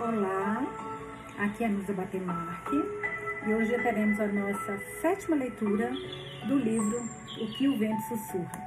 [0.00, 0.66] Olá,
[1.36, 2.74] aqui é a Nusa Batemarque
[3.46, 5.92] e hoje teremos a nossa sétima leitura
[6.48, 7.04] do livro
[7.38, 8.66] O que o Vento Sussurra.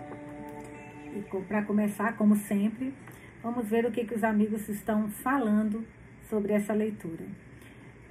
[1.16, 2.94] E para começar, como sempre,
[3.42, 5.84] vamos ver o que, que os amigos estão falando
[6.30, 7.26] sobre essa leitura.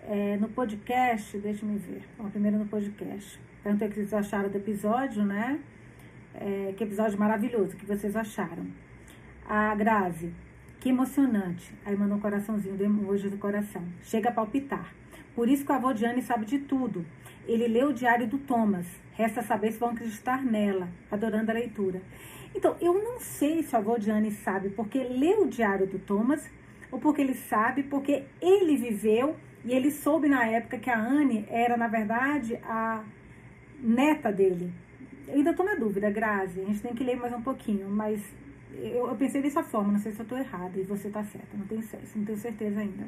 [0.09, 3.39] É, no podcast, deixa me ver, Bom, primeiro no podcast.
[3.63, 5.61] Perguntei o que vocês acharam do episódio, né?
[6.35, 8.67] É, que episódio maravilhoso, que vocês acharam.
[9.49, 10.35] A Grazi,
[10.83, 11.73] que emocionante.
[11.87, 13.85] Aí mandou um coraçãozinho de emoji do coração.
[14.03, 14.93] Chega a palpitar.
[15.33, 17.07] Por isso que o avô Diane sabe de tudo.
[17.47, 18.85] Ele leu o diário do Thomas.
[19.13, 22.03] Resta saber se vão acreditar nela, adorando a leitura.
[22.53, 26.51] Então, eu não sei se o avô Diane sabe porque leu o diário do Thomas
[26.91, 31.47] ou porque ele sabe porque ele viveu e ele soube na época que a Anne
[31.49, 33.05] era, na verdade, a
[33.81, 34.73] neta dele.
[35.29, 36.61] Eu ainda estou na dúvida, Grazi.
[36.61, 38.21] A gente tem que ler mais um pouquinho, mas
[38.79, 41.57] eu, eu pensei dessa forma, não sei se eu estou errada e você está certa,
[41.57, 41.83] não tenho,
[42.17, 43.05] não tenho certeza ainda.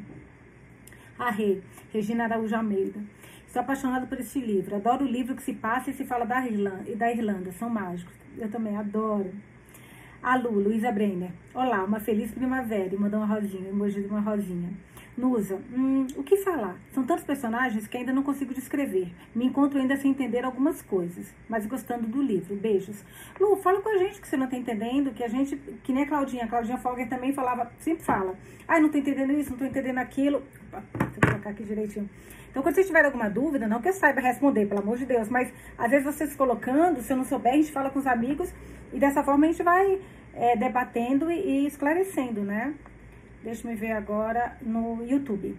[1.19, 3.01] A Rei, Regina Araújo Almeida.
[3.47, 4.75] Estou apaixonada por esse livro.
[4.75, 7.53] Adoro o livro que se passa e se fala da Irlanda, e da Irlanda.
[7.53, 8.13] São mágicos.
[8.37, 9.33] Eu também adoro.
[10.21, 11.31] A Lu, Luísa Brenner.
[11.55, 12.93] Olá, uma feliz primavera.
[12.93, 14.71] E mandou uma rosinha, emoji de uma rosinha.
[15.17, 16.77] Nusa, hum, o que falar?
[16.93, 19.13] São tantos personagens que ainda não consigo descrever.
[19.33, 22.57] Me encontro ainda sem entender algumas coisas, mas gostando do livro.
[22.57, 23.05] Beijos.
[23.39, 26.03] Lu, fala com a gente que você não está entendendo, que a gente, que nem
[26.03, 28.35] a Claudinha, a Claudinha Folger também falava, sempre fala.
[28.67, 30.43] Ai, não estou entendendo isso, não estou entendendo aquilo.
[30.69, 32.11] Opa, deixa eu colocar aqui direitinho.
[32.51, 35.29] Então, quando vocês tiverem alguma dúvida, não que eu saiba responder, pelo amor de Deus,
[35.29, 38.53] mas às vezes vocês colocando, se eu não souber, a gente fala com os amigos
[38.93, 40.01] e dessa forma a gente vai
[40.35, 42.75] é, debatendo e, e esclarecendo, né?
[43.45, 45.55] Deixa me ver agora no YouTube.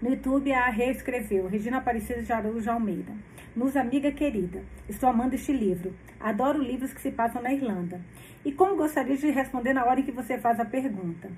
[0.00, 3.12] No YouTube, a reescreveu Regina Aparecida de Araújo Almeida.
[3.56, 5.92] Nos amiga querida, estou amando este livro.
[6.20, 8.00] Adoro livros que se passam na Irlanda.
[8.44, 11.28] E como gostaria de responder na hora em que você faz a pergunta.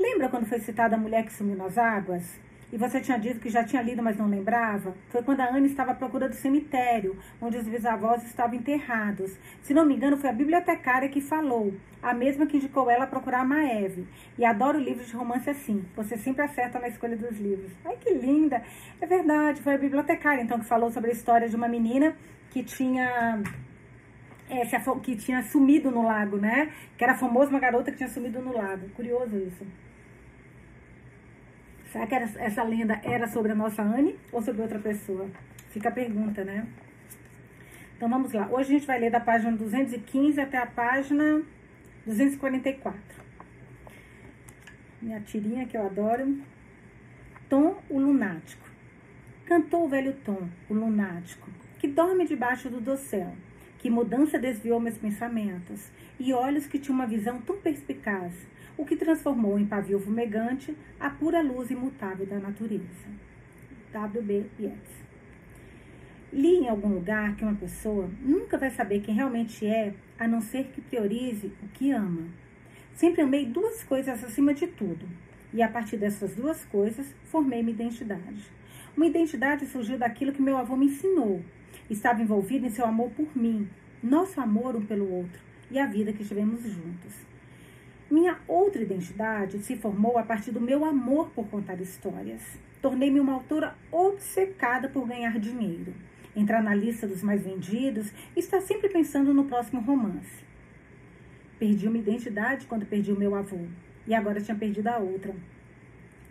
[0.00, 2.40] Lembra quando foi citada a mulher que sumiu nas águas?
[2.72, 5.68] E você tinha dito que já tinha lido, mas não lembrava, foi quando a Anne
[5.68, 9.38] estava à procura do cemitério, onde os bisavós estavam enterrados.
[9.62, 13.06] Se não me engano, foi a bibliotecária que falou, a mesma que indicou ela a
[13.06, 14.06] procurar a Maeve.
[14.36, 17.72] E adoro livros de romance assim, você sempre acerta na escolha dos livros.
[17.84, 18.62] Ai, que linda!
[19.00, 22.16] É verdade, foi a bibliotecária, então, que falou sobre a história de uma menina
[22.50, 23.42] que tinha...
[24.48, 24.62] É,
[25.02, 26.70] que tinha sumido no lago, né?
[26.98, 28.88] Que era famosa uma garota que tinha sumido no lago.
[28.90, 29.66] Curioso isso.
[31.94, 35.30] Será que essa lenda era sobre a nossa Anne ou sobre outra pessoa?
[35.70, 36.66] Fica a pergunta, né?
[37.96, 38.48] Então vamos lá.
[38.50, 41.40] Hoje a gente vai ler da página 215 até a página
[42.04, 43.00] 244.
[45.00, 46.36] Minha tirinha que eu adoro.
[47.48, 48.68] Tom, o lunático.
[49.46, 53.36] Cantou o velho Tom, o lunático, que dorme debaixo do dossel.
[53.84, 58.32] Que mudança desviou meus pensamentos, e olhos que tinham uma visão tão perspicaz
[58.78, 63.10] o que transformou em pavio fumegante a pura luz imutável da natureza.
[63.92, 64.46] W.B.
[64.58, 65.04] Yeats.
[66.32, 70.40] Li em algum lugar que uma pessoa nunca vai saber quem realmente é, a não
[70.40, 72.22] ser que priorize o que ama.
[72.94, 75.06] Sempre amei duas coisas acima de tudo,
[75.52, 78.50] e a partir dessas duas coisas formei minha identidade.
[78.96, 81.42] Uma identidade surgiu daquilo que meu avô me ensinou.
[81.94, 83.68] Estava envolvido em seu amor por mim,
[84.02, 85.40] nosso amor um pelo outro
[85.70, 87.14] e a vida que tivemos juntos.
[88.10, 92.42] Minha outra identidade se formou a partir do meu amor por contar histórias.
[92.82, 95.94] Tornei-me uma autora obcecada por ganhar dinheiro,
[96.34, 100.42] entrar na lista dos mais vendidos e estar sempre pensando no próximo romance.
[101.60, 103.60] Perdi uma identidade quando perdi o meu avô,
[104.04, 105.32] e agora tinha perdido a outra.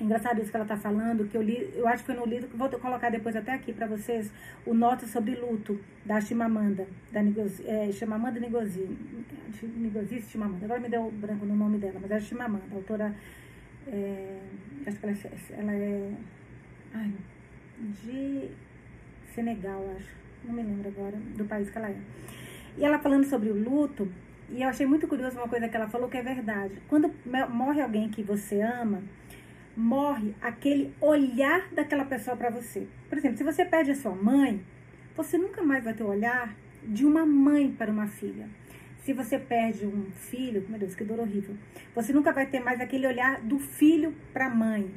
[0.03, 2.49] Engraçado isso que ela está falando, que eu li, eu acho que foi no livro,
[2.53, 4.29] vou colocar depois até aqui para vocês,
[4.65, 8.85] o Nota sobre Luto, da Chimamanda, da Nigozi, é, Chimamanda Nigozi,
[9.63, 13.15] Nigozi Chimamanda, agora me deu branco no nome dela, mas é Chimamanda, autora,
[13.87, 14.39] é,
[14.85, 16.11] acho que ela, é, ela é,
[16.95, 17.13] ai,
[18.03, 18.49] de
[19.33, 20.09] Senegal, acho,
[20.43, 21.97] não me lembro agora do país que ela é.
[22.77, 24.11] E ela falando sobre o luto,
[24.49, 26.73] e eu achei muito curioso uma coisa que ela falou que é verdade.
[26.89, 27.09] Quando
[27.49, 29.01] morre alguém que você ama,
[29.75, 32.87] morre aquele olhar daquela pessoa para você.
[33.09, 34.61] Por exemplo, se você perde a sua mãe,
[35.15, 38.47] você nunca mais vai ter o olhar de uma mãe para uma filha.
[39.03, 41.55] Se você perde um filho, meu Deus, que dor horrível,
[41.93, 44.89] você nunca vai ter mais aquele olhar do filho para a mãe.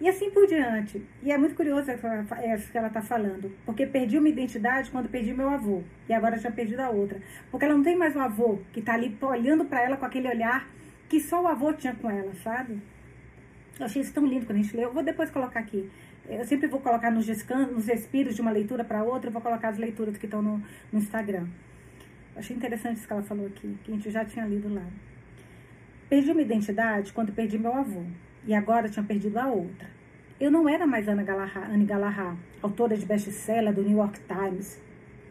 [0.00, 1.00] E assim por diante.
[1.22, 3.52] E é muito curioso isso que ela está falando.
[3.64, 5.82] Porque perdi uma identidade quando perdi meu avô.
[6.08, 7.20] E agora já perdi a outra.
[7.52, 10.26] Porque ela não tem mais um avô que está ali olhando para ela com aquele
[10.26, 10.68] olhar
[11.08, 12.82] que só o avô tinha com ela, sabe?
[13.78, 14.88] Eu achei isso tão lindo quando a gente leu.
[14.88, 15.90] Eu vou depois colocar aqui.
[16.28, 19.70] Eu sempre vou colocar nos nos respiros de uma leitura para outra, eu vou colocar
[19.70, 21.46] as leituras que estão no, no Instagram.
[22.34, 24.86] Eu achei interessante isso que ela falou aqui, que a gente já tinha lido lá.
[26.08, 28.04] Perdi minha identidade quando perdi meu avô.
[28.46, 29.88] e agora tinha perdido a outra.
[30.38, 34.80] Eu não era mais Anne Galahad, Anne Galahad autora de best-seller do New York Times.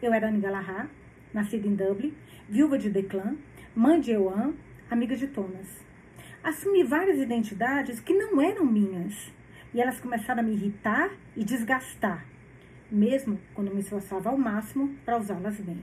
[0.02, 0.88] Eu era Anne Galahad,
[1.32, 2.14] nascida em Dublin,
[2.48, 3.36] viúva de Declan,
[3.74, 4.52] mãe de Ewan,
[4.90, 5.82] amiga de Thomas.
[6.44, 9.30] Assumi várias identidades que não eram minhas
[9.72, 12.26] e elas começaram a me irritar e desgastar,
[12.90, 15.80] mesmo quando me esforçava ao máximo para usá-las bem.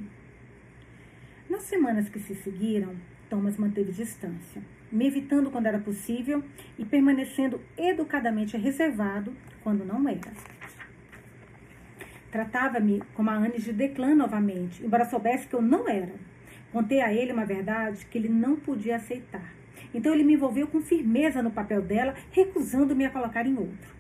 [1.49, 2.93] Nas semanas que se seguiram,
[3.29, 4.61] Thomas manteve distância,
[4.91, 6.43] me evitando quando era possível
[6.77, 9.33] e permanecendo educadamente reservado
[9.63, 10.33] quando não era.
[12.29, 16.13] Tratava-me como a Anne de Declan novamente, embora soubesse que eu não era.
[16.73, 19.58] Contei a ele uma verdade que ele não podia aceitar.
[19.93, 23.99] Então ele me envolveu com firmeza no papel dela, recusando-me a colocar em outro.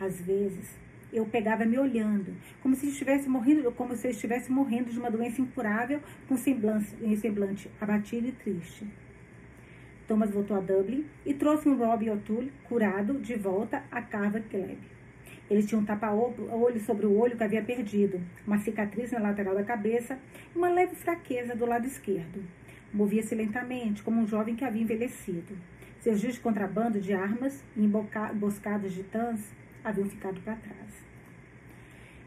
[0.00, 0.76] Às vezes,
[1.12, 5.40] eu pegava me olhando, como se estivesse morrendo, como se estivesse morrendo de uma doença
[5.40, 8.86] incurável, com semblante, semblante abatido e triste.
[10.06, 14.78] Thomas voltou a Dublin e trouxe um Robbie O'Toole curado de volta a Carver Club.
[15.50, 19.64] Ele tinha um tapa-olho sobre o olho que havia perdido, uma cicatriz na lateral da
[19.64, 20.18] cabeça
[20.54, 22.42] e uma leve fraqueza do lado esquerdo.
[22.92, 25.56] Movia-se lentamente, como um jovem que havia envelhecido.
[26.00, 29.52] Seus dias de contrabando de armas e emboscadas de tãs
[29.84, 31.08] haviam ficado para trás.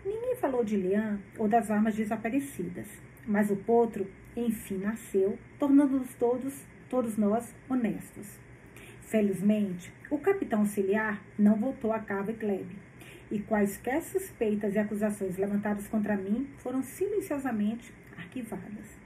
[0.06, 2.88] Ninguém falou de Lian ou das armas desaparecidas,
[3.26, 6.54] mas o potro, enfim, nasceu, tornando-nos todos,
[6.90, 8.40] todos nós, honestos.
[9.02, 12.76] Felizmente, o capitão auxiliar não voltou a Cabo e Klebe,
[13.32, 19.01] e quaisquer suspeitas e acusações levantadas contra mim foram silenciosamente arquivadas.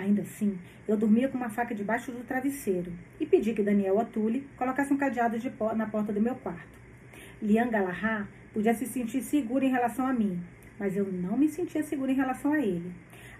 [0.00, 0.58] Ainda assim,
[0.88, 4.96] eu dormia com uma faca debaixo do travesseiro e pedi que Daniel Atuli colocasse um
[4.96, 6.80] cadeado de na porta do meu quarto.
[7.42, 10.40] Lian Galahá podia se sentir seguro em relação a mim,
[10.78, 12.90] mas eu não me sentia segura em relação a ele.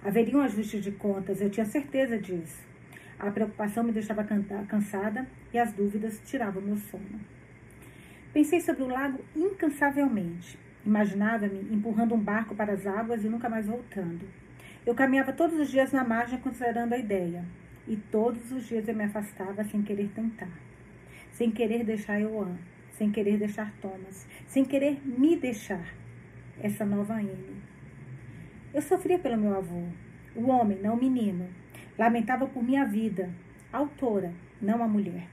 [0.05, 2.63] Haveria um ajuste de contas, eu tinha certeza disso.
[3.19, 4.23] A preocupação me deixava
[4.69, 7.21] cansada e as dúvidas tiravam meu sono.
[8.35, 10.59] Pensei sobre o lago incansavelmente.
[10.85, 14.27] Imaginava-me empurrando um barco para as águas e nunca mais voltando.
[14.87, 17.45] Eu caminhava todos os dias na margem considerando a ideia.
[17.87, 20.51] E todos os dias eu me afastava sem querer tentar.
[21.33, 22.57] Sem querer deixar Euan.
[22.93, 24.27] Sem querer deixar Thomas.
[24.47, 25.85] Sem querer me deixar.
[26.61, 27.63] Essa nova Anne.
[28.73, 29.85] Eu sofria pelo meu avô.
[30.35, 31.49] O homem, não o menino.
[31.99, 33.31] Lamentava por minha vida.
[33.73, 35.27] A autora, não a mulher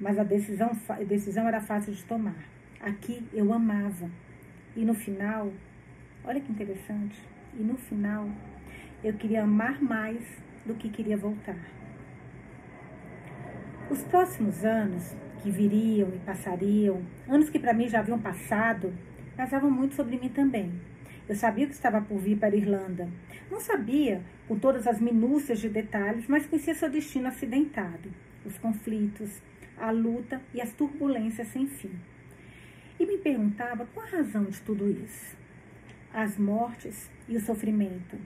[0.00, 2.36] mas a decisão, a decisão era fácil de tomar.
[2.80, 4.08] Aqui eu amava.
[4.76, 5.52] E no final,
[6.24, 7.20] olha que interessante,
[7.58, 8.28] e no final
[9.02, 10.24] eu queria amar mais
[10.66, 11.58] do que queria voltar.
[13.90, 18.92] Os próximos anos que viriam e passariam, anos que para mim já haviam passado,
[19.36, 20.72] pesavam muito sobre mim também.
[21.28, 23.08] Eu sabia que estava por vir para a Irlanda.
[23.50, 28.10] Não sabia com todas as minúcias de detalhes, mas conhecia seu destino acidentado,
[28.44, 29.40] os conflitos,
[29.76, 31.92] a luta e as turbulências sem fim.
[32.98, 35.36] E me perguntava qual a razão de tudo isso.
[36.12, 38.18] As mortes e o sofrimento.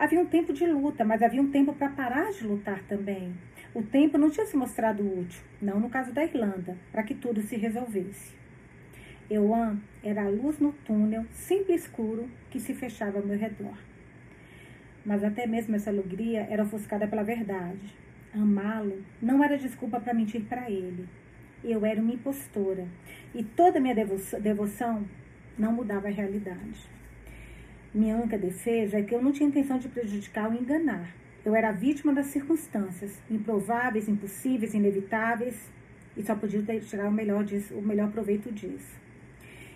[0.00, 3.34] Havia um tempo de luta, mas havia um tempo para parar de lutar também.
[3.74, 7.42] O tempo não tinha se mostrado útil, não no caso da Irlanda, para que tudo
[7.42, 8.34] se resolvesse.
[9.30, 13.76] Euan era a luz no túnel, sempre escuro, que se fechava ao meu redor.
[15.04, 17.94] Mas até mesmo essa alegria era ofuscada pela verdade.
[18.32, 21.06] Amá-lo não era desculpa para mentir para ele.
[21.62, 22.88] Eu era uma impostora
[23.34, 23.94] e toda minha
[24.40, 25.04] devoção
[25.58, 26.88] não mudava a realidade.
[27.92, 31.12] Minha única defesa é que eu não tinha intenção de prejudicar ou enganar.
[31.44, 35.56] Eu era vítima das circunstâncias, improváveis, impossíveis, inevitáveis,
[36.16, 38.96] e só podia tirar o melhor, disso, o melhor proveito disso.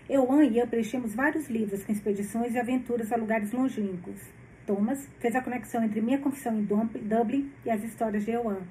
[0.09, 4.21] Eu e eu preenchemos vários livros com expedições e aventuras a lugares longínquos.
[4.65, 8.63] Thomas fez a conexão entre minha confissão em Dublin e as histórias de Euan.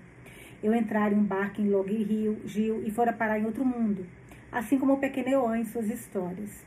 [0.64, 4.06] Eu entrara em um barco em Log Rio, Gil e fora parar em outro mundo,
[4.50, 6.64] assim como o pequeno Euan em suas histórias.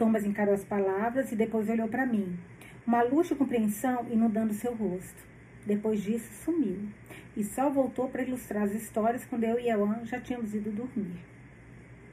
[0.00, 2.38] Thomas encarou as palavras e depois olhou para mim,
[2.86, 5.22] uma luz de compreensão inundando seu rosto.
[5.66, 6.88] Depois disso, sumiu
[7.36, 11.20] e só voltou para ilustrar as histórias quando eu e Euan já tínhamos ido dormir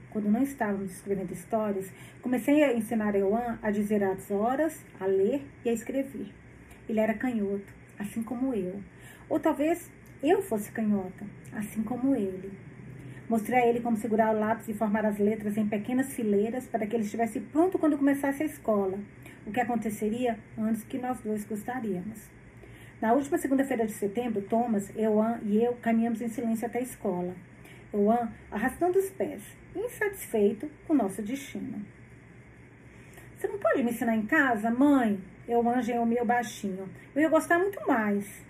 [0.10, 5.46] quando não estávamos escrevendo histórias, comecei a ensinar Euan a dizer as horas, a ler
[5.64, 6.34] e a escrever.
[6.90, 8.82] Ele era canhoto, assim como eu.
[9.30, 9.92] Ou talvez
[10.24, 12.52] eu fosse canhota, assim como ele.
[13.30, 16.88] Mostrei a ele como segurar o lápis e formar as letras em pequenas fileiras para
[16.88, 18.98] que ele estivesse pronto quando começasse a escola,
[19.46, 22.30] o que aconteceria antes que nós dois gostaríamos.
[23.02, 27.36] Na última segunda-feira de setembro, Thomas, Euan e eu caminhamos em silêncio até a escola.
[27.94, 29.44] Euan arrastando os pés,
[29.76, 31.86] insatisfeito com nosso destino.
[33.38, 35.20] Você não pode me ensinar em casa, mãe?
[35.48, 36.90] Eu anjei o meu baixinho.
[37.14, 38.47] Eu ia gostar muito mais.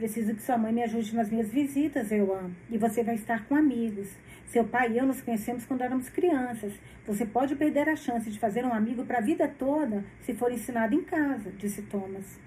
[0.00, 2.52] Preciso que sua mãe me ajude nas minhas visitas, Euan.
[2.70, 4.08] E você vai estar com amigos.
[4.46, 6.72] Seu pai e eu nos conhecemos quando éramos crianças.
[7.06, 10.50] Você pode perder a chance de fazer um amigo para a vida toda se for
[10.50, 12.40] ensinado em casa, disse Thomas.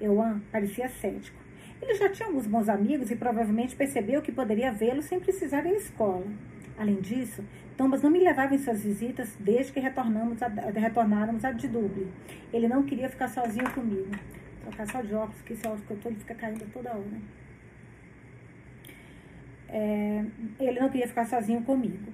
[0.00, 1.36] Euan parecia cético.
[1.82, 5.74] Ele já tinha alguns bons amigos e provavelmente percebeu que poderia vê-los sem precisar ir
[5.74, 6.28] à escola.
[6.78, 7.42] Além disso,
[7.76, 12.06] Thomas não me levava em suas visitas desde que retornamos a, retornáramos a de Dublin.
[12.52, 14.12] Ele não queria ficar sozinho comigo.
[14.64, 17.20] Trocar só de óculos, que esse óculos que eu tô, ele fica caindo toda hora.
[19.68, 20.24] É,
[20.58, 22.12] ele não queria ficar sozinho comigo.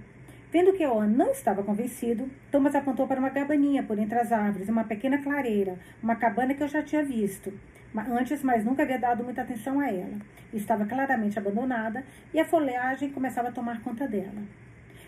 [0.53, 4.69] Vendo que Owen não estava convencido, Thomas apontou para uma cabaninha por entre as árvores,
[4.69, 7.53] uma pequena clareira, uma cabana que eu já tinha visto.
[7.95, 10.19] Antes, mas nunca havia dado muita atenção a ela.
[10.53, 12.05] Estava claramente abandonada
[12.35, 14.43] e a folhagem começava a tomar conta dela.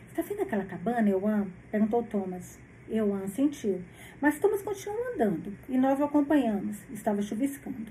[0.08, 1.48] Está vendo aquela cabana, Euan?
[1.72, 2.60] perguntou Thomas.
[2.88, 3.82] Euan sentiu,
[4.22, 6.78] mas Thomas continuou andando e nós o acompanhamos.
[6.92, 7.90] Estava chuviscando.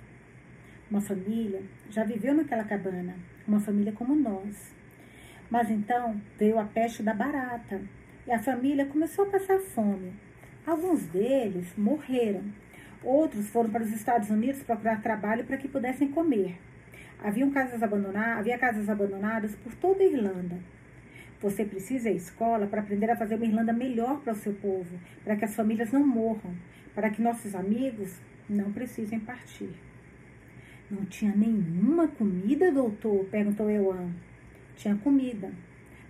[0.89, 4.73] Uma família já viveu naquela cabana, uma família como nós.
[5.49, 7.81] Mas então veio a peste da barata
[8.25, 10.13] e a família começou a passar fome.
[10.65, 12.45] Alguns deles morreram.
[13.03, 16.57] Outros foram para os Estados Unidos procurar trabalho para que pudessem comer.
[17.21, 20.59] Havia casas, abandonadas, havia casas abandonadas por toda a Irlanda.
[21.41, 24.53] Você precisa ir à escola para aprender a fazer uma Irlanda melhor para o seu
[24.53, 26.55] povo, para que as famílias não morram,
[26.93, 28.15] para que nossos amigos
[28.47, 29.71] não precisem partir.
[30.89, 33.25] Não tinha nenhuma comida, doutor?
[33.25, 34.11] perguntou Euan.
[34.75, 35.51] Tinha comida.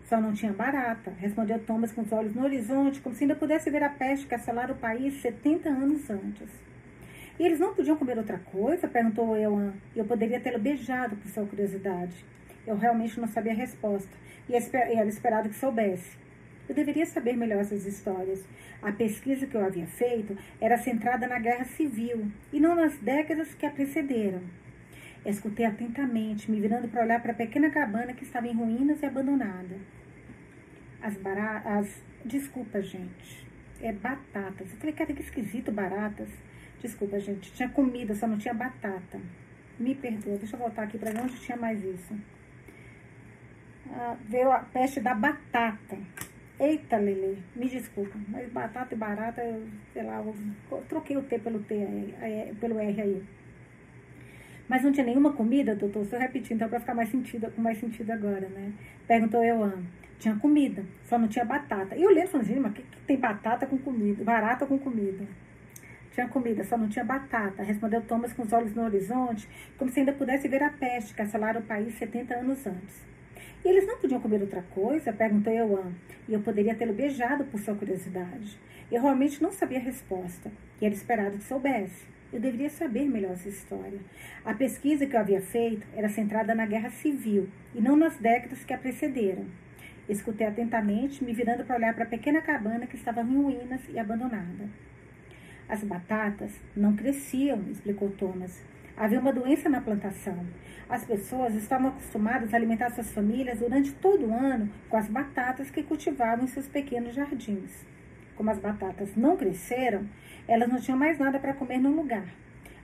[0.04, 3.70] Só não tinha barata, respondeu Thomas com os olhos no horizonte, como se ainda pudesse
[3.70, 6.50] ver a peste que assalara o país 70 anos antes.
[7.40, 8.88] E eles não podiam comer outra coisa?
[8.88, 9.74] perguntou Euan.
[9.96, 12.26] Eu poderia tê-lo beijado por sua curiosidade.
[12.68, 14.12] Eu realmente não sabia a resposta,
[14.50, 16.18] e era esperado que soubesse.
[16.68, 18.44] Eu deveria saber melhor essas histórias.
[18.82, 23.54] A pesquisa que eu havia feito era centrada na guerra civil e não nas décadas
[23.54, 24.42] que a precederam.
[25.26, 29.06] Escutei atentamente, me virando para olhar para a pequena cabana que estava em ruínas e
[29.06, 29.76] abandonada.
[31.02, 32.02] As baratas.
[32.26, 33.46] Desculpa, gente.
[33.82, 34.72] É batatas.
[34.72, 36.30] Eu falei, cara, que esquisito, baratas.
[36.82, 37.52] Desculpa, gente.
[37.52, 39.20] Tinha comida, só não tinha batata.
[39.78, 40.38] Me perdoa.
[40.38, 42.16] Deixa eu voltar aqui para onde tinha mais isso.
[43.94, 45.98] Ah, veio a peste da batata.
[46.60, 50.24] Eita, Lele, me desculpa, mas batata e barata, eu, sei lá,
[50.72, 51.74] eu troquei o T pelo T,
[52.22, 53.24] aí, pelo R aí.
[54.70, 56.06] Mas não tinha nenhuma comida, doutor?
[56.06, 58.72] Se eu repetir, então, para ficar mais sentido, com mais sentido agora, né?
[59.08, 59.78] Perguntou eu, ah,
[60.20, 61.96] tinha comida, só não tinha batata.
[61.96, 64.24] E eu lendo, falando assim, mas que, que tem batata com comida?
[64.24, 65.26] Barata com comida.
[66.12, 67.64] Tinha comida, só não tinha batata.
[67.64, 71.22] Respondeu Thomas com os olhos no horizonte, como se ainda pudesse ver a peste que
[71.22, 73.12] assalara o país 70 anos antes.
[73.64, 75.14] E eles não podiam comer outra coisa?
[75.14, 75.94] Perguntou Euan,
[76.28, 78.58] e eu poderia tê-lo beijado por sua curiosidade.
[78.92, 80.52] Eu realmente não sabia a resposta,
[80.82, 82.10] e era esperado que soubesse.
[82.34, 84.00] Eu deveria saber melhor essa história.
[84.44, 88.64] A pesquisa que eu havia feito era centrada na guerra civil e não nas décadas
[88.64, 89.46] que a precederam.
[90.10, 94.00] Escutei atentamente, me virando para olhar para a pequena cabana que estava em ruínas e
[94.00, 94.70] abandonada.
[95.70, 98.62] As batatas não cresciam, explicou Thomas.
[99.02, 100.46] Havia uma doença na plantação.
[100.88, 105.72] As pessoas estavam acostumadas a alimentar suas famílias durante todo o ano com as batatas
[105.72, 107.84] que cultivavam em seus pequenos jardins.
[108.36, 110.08] Como as batatas não cresceram,
[110.48, 112.28] elas não tinham mais nada para comer no lugar.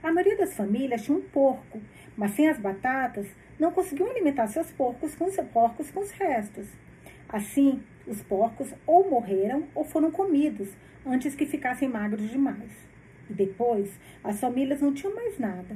[0.02, 1.80] A maioria das famílias tinha um porco,
[2.18, 3.28] mas sem as batatas,
[3.60, 6.66] não conseguiam alimentar seus porcos com, seus porcos com os restos.
[7.30, 12.72] Assim, os porcos ou morreram ou foram comidos antes que ficassem magros demais.
[13.30, 15.76] E depois, as famílias não tinham mais nada.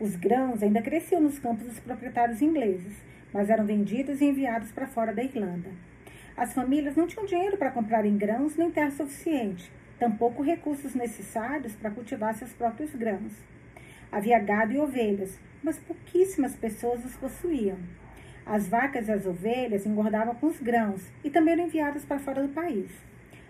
[0.00, 2.94] Os grãos ainda cresciam nos campos dos proprietários ingleses,
[3.32, 5.70] mas eram vendidos e enviados para fora da Irlanda.
[6.36, 11.90] As famílias não tinham dinheiro para comprarem grãos nem terra suficiente, tampouco recursos necessários para
[11.90, 13.32] cultivar seus próprios grãos.
[14.12, 17.78] Havia gado e ovelhas, mas pouquíssimas pessoas os possuíam.
[18.46, 22.40] As vacas e as ovelhas engordavam com os grãos e também eram enviadas para fora
[22.40, 22.88] do país.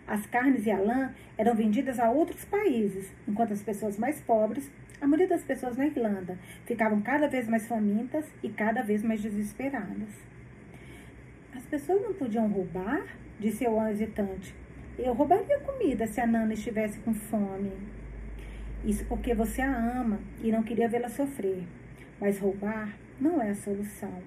[0.06, 4.70] As carnes e a lã eram vendidas a outros países, enquanto as pessoas mais pobres,
[5.00, 9.22] a maioria das pessoas na Irlanda, ficavam cada vez mais famintas e cada vez mais
[9.22, 10.08] desesperadas.
[11.54, 13.04] As pessoas não podiam roubar?
[13.38, 14.54] Disse eu hesitante.
[14.98, 17.72] Eu roubaria comida se a Nana estivesse com fome.
[18.84, 21.62] Isso porque você a ama e não queria vê-la sofrer.
[22.20, 24.22] Mas roubar não é a solução.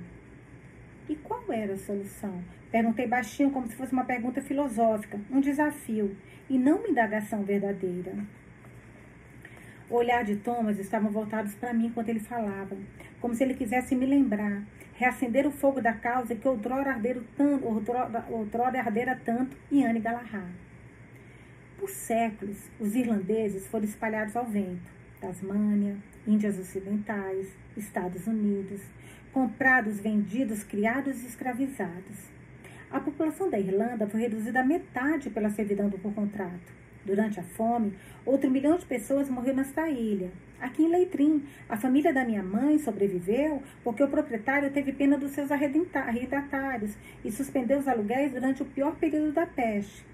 [1.09, 2.41] E qual era a solução?
[2.71, 6.15] Perguntei baixinho, como se fosse uma pergunta filosófica, um desafio,
[6.49, 8.13] e não uma indagação verdadeira.
[9.91, 12.77] O olhar de Thomas estava voltados para mim enquanto ele falava,
[13.19, 17.65] como se ele quisesse me lembrar, reacender o fogo da causa que outrora, ardera tanto,
[17.65, 20.49] outrora, outrora ardera tanto em Anne Galahad.
[21.77, 24.89] Por séculos, os irlandeses foram espalhados ao vento.
[25.19, 28.79] Tasmânia, Índias Ocidentais, Estados Unidos,
[29.33, 32.29] comprados, vendidos, criados e escravizados.
[32.89, 36.80] A população da Irlanda foi reduzida à metade pela servidão por contrato.
[37.05, 37.93] Durante a fome,
[38.25, 40.31] outro milhão de pessoas morreu nesta ilha.
[40.59, 45.31] Aqui em Leitrim, a família da minha mãe sobreviveu porque o proprietário teve pena dos
[45.31, 50.05] seus arrendatários e suspendeu os aluguéis durante o pior período da peste.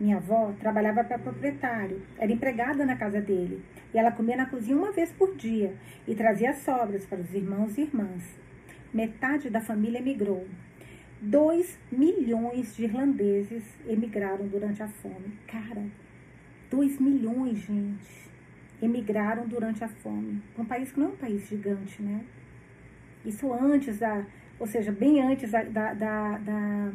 [0.00, 3.60] Minha avó trabalhava para proprietário, era empregada na casa dele,
[3.92, 5.74] e ela comia na cozinha uma vez por dia
[6.06, 8.38] e trazia sobras para os irmãos e irmãs.
[8.94, 10.46] Metade da família emigrou.
[11.20, 15.36] 2 milhões de irlandeses emigraram durante a fome.
[15.48, 15.84] Cara,
[16.70, 18.30] 2 milhões, gente,
[18.82, 20.42] emigraram durante a fome.
[20.56, 22.24] Um país que não é um país gigante, né?
[23.24, 24.24] Isso antes da,
[24.58, 26.92] ou seja, bem antes da, da, da, da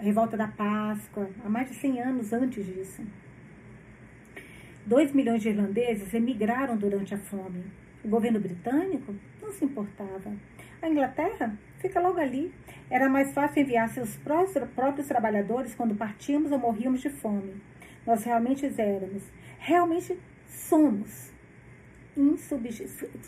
[0.00, 3.02] revolta da Páscoa, há mais de 100 anos antes disso.
[4.86, 7.64] 2 milhões de irlandeses emigraram durante a fome.
[8.04, 10.32] O governo britânico não se importava.
[10.80, 12.52] A Inglaterra fica logo ali.
[12.88, 17.60] Era mais fácil enviar seus próprios trabalhadores quando partíamos ou morríamos de fome.
[18.08, 19.22] Nós realmente éramos,
[19.58, 21.30] realmente somos,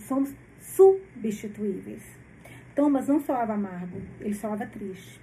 [0.08, 2.02] somos substituíveis.
[2.74, 5.20] Thomas não soava amargo, ele soava triste.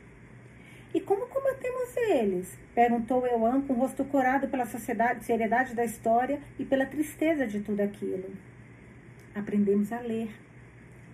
[0.93, 2.55] E como combatemos eles?
[2.75, 7.81] Perguntou Euan com o rosto corado pela seriedade da história e pela tristeza de tudo
[7.81, 8.31] aquilo.
[9.33, 10.29] Aprendemos a ler,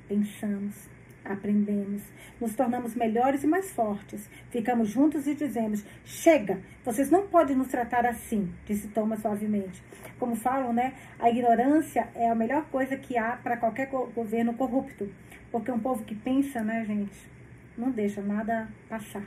[0.10, 0.90] pensamos,
[1.26, 2.02] aprendemos,
[2.40, 4.30] nos tornamos melhores e mais fortes.
[4.50, 9.82] Ficamos juntos e dizemos: Chega, vocês não podem nos tratar assim, disse Thomas suavemente.
[10.20, 10.94] Como falam, né?
[11.20, 15.10] A ignorância é a melhor coisa que há para qualquer governo corrupto.
[15.52, 17.30] Porque um povo que pensa, né, gente,
[17.78, 19.24] não deixa nada passar.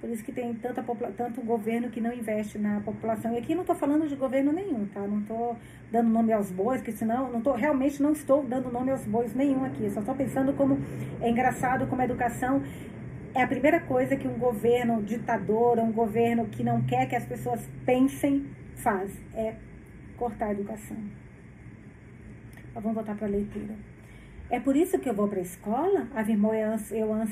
[0.00, 0.82] Por isso que tem tanta,
[1.14, 3.34] tanto governo que não investe na população.
[3.34, 5.00] E aqui não estou falando de governo nenhum, tá?
[5.00, 5.56] Não estou
[5.92, 9.34] dando nome aos bois, que senão não tô, realmente não estou dando nome aos bois
[9.34, 9.84] nenhum aqui.
[9.84, 10.78] Eu só estou pensando como
[11.20, 12.62] é engraçado como a educação
[13.34, 17.26] é a primeira coisa que um governo ditador, um governo que não quer que as
[17.26, 19.12] pessoas pensem, faz.
[19.34, 19.54] É
[20.16, 20.96] cortar a educação.
[22.74, 23.74] Mas vamos voltar para a leitura.
[24.48, 26.08] É por isso que eu vou para a escola?
[26.14, 26.76] Afirmou eu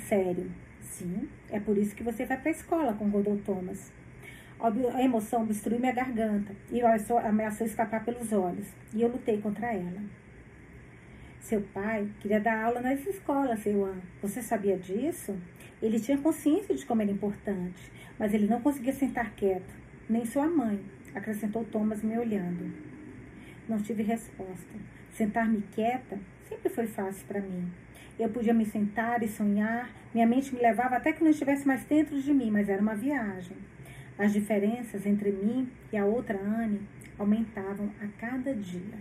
[0.07, 0.51] sério.
[0.91, 3.93] Sim, é por isso que você vai para a escola, concordou Thomas.
[4.61, 6.81] A emoção obstruiu minha garganta e
[7.25, 10.03] ameaçou escapar pelos olhos, e eu lutei contra ela.
[11.41, 14.01] Seu pai queria dar aula nas escolas, Euan.
[14.21, 15.37] Você sabia disso?
[15.81, 19.73] Ele tinha consciência de como era importante, mas ele não conseguia sentar quieto,
[20.09, 22.73] nem sua mãe, acrescentou Thomas me olhando.
[23.69, 24.75] Não tive resposta.
[25.13, 27.71] Sentar-me quieta sempre foi fácil para mim.
[28.19, 31.85] Eu podia me sentar e sonhar, minha mente me levava até que não estivesse mais
[31.85, 33.57] dentro de mim, mas era uma viagem.
[34.19, 36.81] As diferenças entre mim e a outra Anne
[37.19, 38.99] aumentavam a cada dia.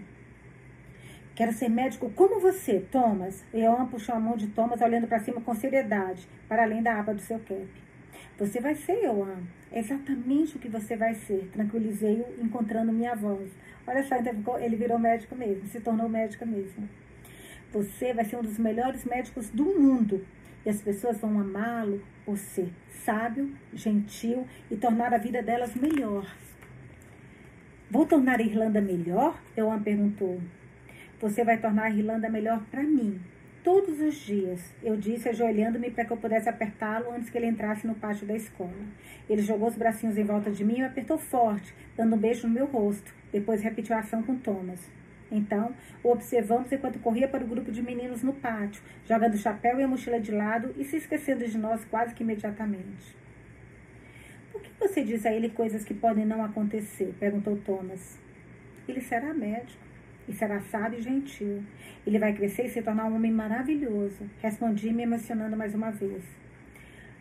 [1.33, 3.45] Quero ser médico como você, Thomas.
[3.53, 7.13] Leon puxou a mão de Thomas, olhando para cima com seriedade, para além da aba
[7.13, 7.67] do seu cap.
[8.39, 9.43] Você vai ser, Johan.
[9.71, 11.49] É exatamente o que você vai ser.
[11.53, 13.49] Tranquilizei-o, encontrando minha voz.
[13.85, 14.15] Olha só,
[14.59, 16.89] ele virou médico mesmo, se tornou médico mesmo.
[17.71, 20.25] Você vai ser um dos melhores médicos do mundo.
[20.67, 22.67] E as pessoas vão amá-lo por ser
[23.05, 26.29] sábio, gentil e tornar a vida delas melhor.
[27.89, 29.39] Vou tornar a Irlanda melhor?
[29.55, 30.41] Euan perguntou.
[31.21, 33.17] Você vai tornar a Irlanda melhor para mim.
[33.63, 37.87] Todos os dias, eu disse, ajoelhando-me para que eu pudesse apertá-lo antes que ele entrasse
[37.87, 38.73] no pátio da escola.
[39.29, 42.53] Ele jogou os bracinhos em volta de mim e apertou forte, dando um beijo no
[42.53, 43.15] meu rosto.
[43.31, 44.96] Depois repetiu a ação com Thomas.
[45.31, 49.79] Então, o observamos enquanto corria para o grupo de meninos no pátio, jogando o chapéu
[49.79, 53.15] e a mochila de lado e se esquecendo de nós quase que imediatamente.
[54.51, 57.13] Por que você diz a ele coisas que podem não acontecer?
[57.19, 58.17] perguntou Thomas.
[58.87, 59.83] Ele será médico
[60.27, 61.63] e será sábio e gentil.
[62.05, 64.29] Ele vai crescer e se tornar um homem maravilhoso.
[64.41, 66.23] Respondi, me emocionando mais uma vez.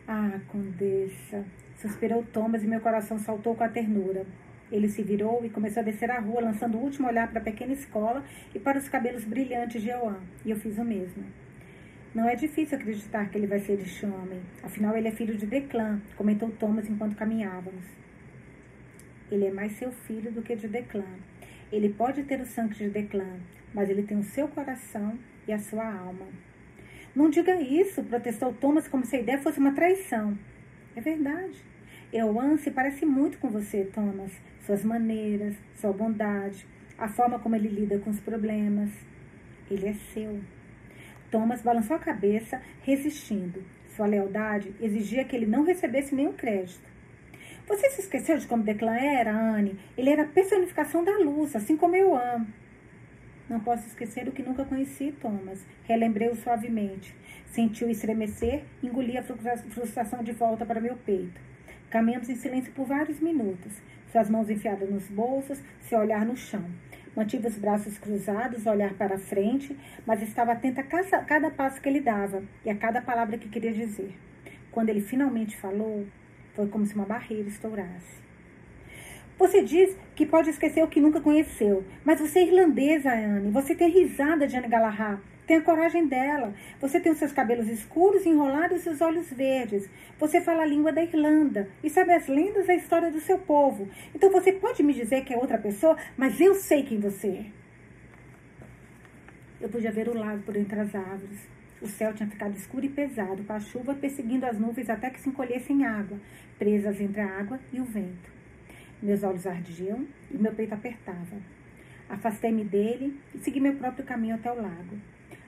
[0.06, 1.44] Ah, condessa,
[1.76, 4.24] suspirou Thomas e meu coração saltou com a ternura.
[4.70, 7.44] Ele se virou e começou a descer a rua, lançando o último olhar para a
[7.44, 8.24] pequena escola
[8.54, 10.20] e para os cabelos brilhantes de Joan.
[10.44, 11.24] E eu fiz o mesmo.
[12.14, 14.40] Não é difícil acreditar que ele vai ser este homem.
[14.62, 17.84] Afinal, ele é filho de Declan, comentou Thomas enquanto caminhávamos.
[19.30, 21.18] Ele é mais seu filho do que de Declan.
[21.70, 23.38] Ele pode ter o sangue de Declan,
[23.74, 26.26] mas ele tem o seu coração e a sua alma.
[27.14, 30.38] Não diga isso, protestou Thomas como se a ideia fosse uma traição.
[30.94, 31.62] É verdade.
[32.12, 34.32] Euan se parece muito com você, Thomas
[34.66, 36.66] suas maneiras, sua bondade,
[36.98, 38.90] a forma como ele lida com os problemas.
[39.70, 40.40] Ele é seu.
[41.30, 43.62] Thomas balançou a cabeça, resistindo.
[43.94, 46.84] Sua lealdade exigia que ele não recebesse nenhum crédito.
[47.68, 49.78] Você se esqueceu de como Declan era, Anne?
[49.96, 52.46] Ele era a personificação da luz, assim como eu amo.
[53.48, 55.64] Não posso esquecer o que nunca conheci, Thomas.
[55.84, 57.14] Relembrei-o suavemente.
[57.46, 61.40] Sentiu estremecer, engoli a frustração de volta para meu peito.
[61.96, 63.72] Caminhamos em silêncio por vários minutos,
[64.12, 66.62] suas mãos enfiadas nos bolsos, seu olhar no chão.
[67.16, 72.02] Mantive os braços cruzados, olhar para frente, mas estava atenta a cada passo que ele
[72.02, 74.14] dava e a cada palavra que queria dizer.
[74.70, 76.06] Quando ele finalmente falou,
[76.52, 78.20] foi como se uma barreira estourasse.
[79.38, 83.50] Você diz que pode esquecer o que nunca conheceu, mas você é irlandesa, Anne.
[83.52, 85.18] Você tem risada de Anne Galahad.
[85.46, 86.52] Tem a coragem dela.
[86.80, 89.88] Você tem os seus cabelos escuros, enrolados e seus olhos verdes.
[90.18, 93.38] Você fala a língua da Irlanda e sabe as lendas e a história do seu
[93.38, 93.88] povo.
[94.12, 97.46] Então você pode me dizer que é outra pessoa, mas eu sei quem você é.
[99.60, 101.48] Eu podia ver o lago por entre as árvores.
[101.80, 105.20] O céu tinha ficado escuro e pesado, com a chuva perseguindo as nuvens até que
[105.20, 106.18] se encolhessem água,
[106.58, 108.30] presas entre a água e o vento.
[109.00, 111.36] Meus olhos ardiam e meu peito apertava.
[112.08, 114.96] Afastei-me dele e segui meu próprio caminho até o lago.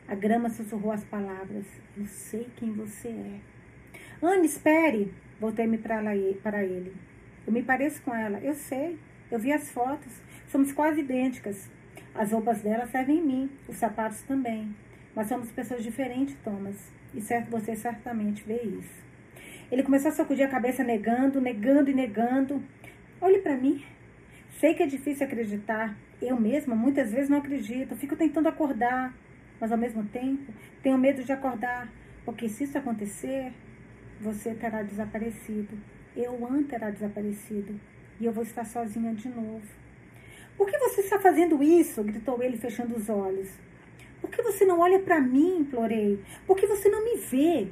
[0.08, 3.40] A grama sussurrou as palavras: Eu sei quem você é.
[4.22, 5.12] Anne, espere!
[5.38, 6.96] Voltei-me para ele.
[7.46, 8.40] Eu me pareço com ela.
[8.40, 8.98] Eu sei.
[9.30, 10.12] Eu vi as fotos.
[10.48, 11.70] Somos quase idênticas.
[12.14, 14.74] As roupas dela servem em mim, os sapatos também.
[15.14, 16.90] Mas somos pessoas diferentes, Thomas.
[17.14, 19.06] E certo, você certamente vê isso.
[19.70, 22.62] Ele começou a sacudir a cabeça, negando, negando e negando.
[23.20, 23.84] Olhe para mim.
[24.58, 25.96] Sei que é difícil acreditar.
[26.20, 27.94] Eu mesma muitas vezes não acredito.
[27.94, 29.14] Fico tentando acordar,
[29.60, 31.90] mas ao mesmo tempo tenho medo de acordar,
[32.24, 33.52] porque se isso acontecer,
[34.20, 35.78] você terá desaparecido.
[36.16, 37.78] Eu An terá desaparecido
[38.20, 39.66] e eu vou estar sozinha de novo.
[40.56, 42.02] Por que você está fazendo isso?
[42.02, 43.48] gritou ele, fechando os olhos.
[44.20, 45.60] Por que você não olha para mim?
[45.60, 46.22] implorei.
[46.46, 47.68] Por que você não me vê?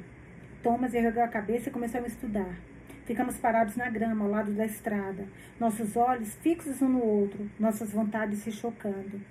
[0.63, 2.57] Thomas ergueu a cabeça e começou a estudar.
[3.05, 5.25] Ficamos parados na grama, ao lado da estrada,
[5.59, 9.21] nossos olhos fixos um no outro, nossas vontades se chocando.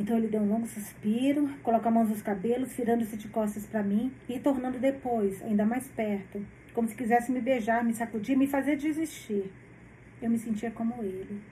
[0.00, 3.82] Então ele deu um longo suspiro, colocou a mão nos cabelos, virando-se de costas para
[3.82, 8.46] mim e tornando depois, ainda mais perto, como se quisesse me beijar, me sacudir, me
[8.46, 9.52] fazer desistir.
[10.22, 11.42] Eu me sentia como ele.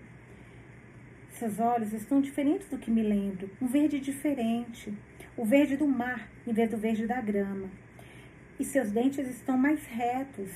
[1.32, 4.96] Seus olhos estão diferentes do que me lembro, um verde diferente,
[5.36, 7.68] o verde do mar em vez do verde da grama.
[8.58, 10.50] E seus dentes estão mais retos,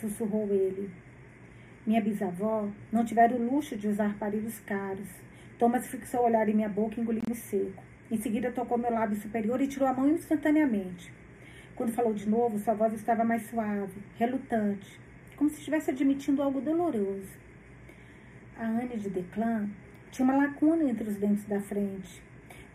[0.00, 0.90] sussurrou ele.
[1.86, 5.25] Minha bisavó não tivera o luxo de usar aparelhos caros.
[5.58, 7.82] Thomas fixou o olhar em minha boca e engoliu em seco.
[8.10, 11.12] Em seguida, tocou meu lábio superior e tirou a mão instantaneamente.
[11.74, 15.00] Quando falou de novo, sua voz estava mais suave, relutante,
[15.36, 17.38] como se estivesse admitindo algo doloroso.
[18.58, 19.68] A Anne de Declan
[20.10, 22.22] tinha uma lacuna entre os dentes da frente.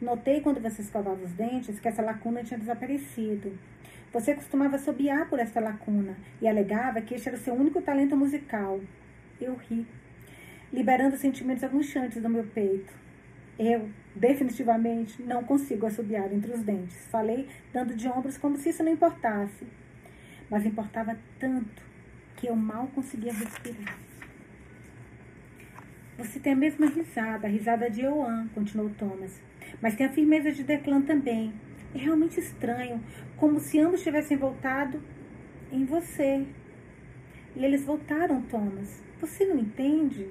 [0.01, 3.57] Notei quando você escovava os dentes que essa lacuna tinha desaparecido.
[4.11, 8.17] Você costumava sobiar por essa lacuna e alegava que este era o seu único talento
[8.17, 8.81] musical.
[9.39, 9.87] Eu ri,
[10.71, 12.93] liberando sentimentos angustiantes do meu peito.
[13.59, 17.07] Eu, definitivamente, não consigo assobiar entre os dentes.
[17.11, 19.67] Falei, dando de ombros como se isso não importasse.
[20.49, 21.83] Mas importava tanto
[22.35, 23.99] que eu mal conseguia respirar.
[26.17, 29.41] Você tem a mesma risada, a risada de Oan, continuou Thomas.
[29.81, 31.53] Mas tem a firmeza de Declan também.
[31.93, 33.03] É realmente estranho,
[33.37, 35.01] como se ambos tivessem voltado
[35.71, 36.45] em você.
[37.55, 39.03] E eles voltaram, Thomas.
[39.19, 40.29] Você não entende?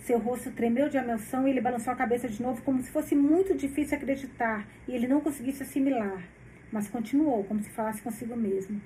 [0.00, 3.14] Seu rosto tremeu de emoção e ele balançou a cabeça de novo, como se fosse
[3.14, 6.22] muito difícil acreditar e ele não conseguisse assimilar.
[6.72, 8.80] Mas continuou, como se falasse consigo mesmo.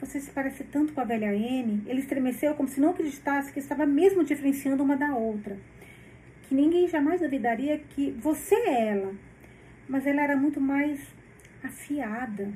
[0.00, 1.82] Você se parece tanto com a velha Anne.
[1.86, 5.58] Ele estremeceu como se não acreditasse que estava mesmo diferenciando uma da outra.
[6.42, 9.14] Que ninguém jamais duvidaria que você é ela,
[9.88, 11.00] mas ela era muito mais
[11.62, 12.52] afiada.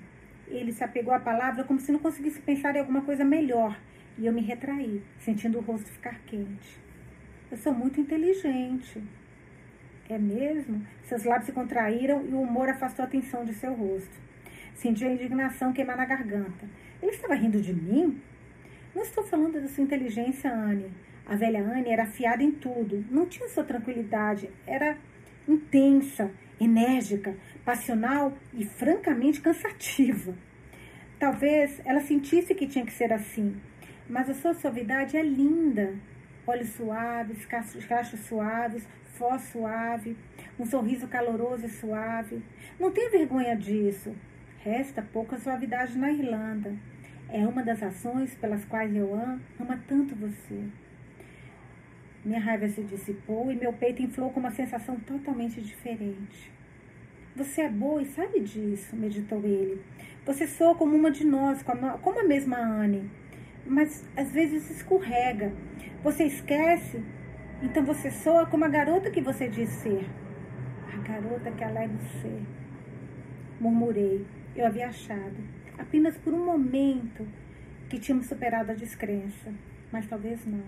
[0.48, 3.78] Ele se apegou à palavra como se não conseguisse pensar em alguma coisa melhor,
[4.18, 6.83] e eu me retraí, sentindo o rosto ficar quente.
[7.54, 9.00] Eu sou muito inteligente.
[10.08, 10.84] É mesmo?
[11.04, 14.10] Seus lábios se contraíram e o humor afastou a atenção de seu rosto.
[14.74, 16.68] Senti a indignação queimar na garganta.
[17.00, 18.20] Ele estava rindo de mim?
[18.92, 20.90] Não estou falando da sua inteligência, Anne.
[21.24, 23.04] A velha Anne era afiada em tudo.
[23.08, 24.50] Não tinha sua tranquilidade.
[24.66, 24.98] Era
[25.46, 30.34] intensa, enérgica, passional e francamente cansativa.
[31.20, 33.54] Talvez ela sentisse que tinha que ser assim,
[34.08, 35.94] mas a sua suavidade é linda.
[36.46, 38.86] Olhos suaves, cachos suaves,
[39.18, 40.16] voz suave,
[40.58, 42.42] um sorriso caloroso e suave.
[42.78, 44.14] Não tenha vergonha disso.
[44.58, 46.76] Resta pouca suavidade na Irlanda.
[47.30, 50.62] É uma das ações pelas quais eu amo, ama tanto você.
[52.24, 56.52] Minha raiva se dissipou e meu peito inflou com uma sensação totalmente diferente.
[57.36, 59.82] Você é boa e sabe disso, meditou ele.
[60.24, 63.10] Você soa como uma de nós, como a mesma Anne.
[63.66, 65.52] Mas às vezes escorrega.
[66.02, 67.02] Você esquece,
[67.62, 70.06] então você soa como a garota que você diz ser.
[70.92, 72.42] A garota que alegre ser.
[73.60, 74.26] Murmurei.
[74.54, 75.36] Eu havia achado,
[75.76, 77.26] apenas por um momento,
[77.88, 79.52] que tínhamos superado a descrença,
[79.90, 80.62] mas talvez não.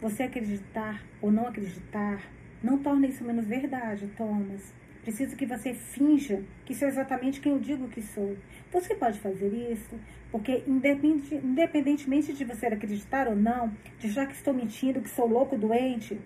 [0.00, 2.22] Você acreditar ou não acreditar
[2.62, 4.72] não torna isso menos verdade, Thomas.
[5.02, 8.36] Preciso que você finja que sou exatamente quem eu digo que sou.
[8.72, 9.98] Você pode fazer isso,
[10.30, 15.56] porque independentemente de você acreditar ou não, de já que estou mentindo, que sou louco,
[15.56, 16.18] doente,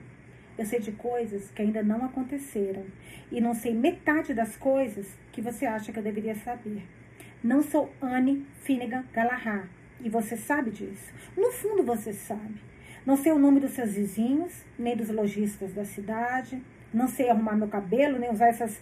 [0.58, 2.84] eu sei de coisas que ainda não aconteceram.
[3.30, 6.82] E não sei metade das coisas que você acha que eu deveria saber.
[7.42, 9.68] Não sou Anne Finnegan Galahad.
[10.00, 11.12] E você sabe disso.
[11.36, 12.60] No fundo, você sabe.
[13.06, 16.62] Não sei o nome dos seus vizinhos, nem dos lojistas da cidade.
[16.92, 18.80] Não sei arrumar meu cabelo, nem usar essas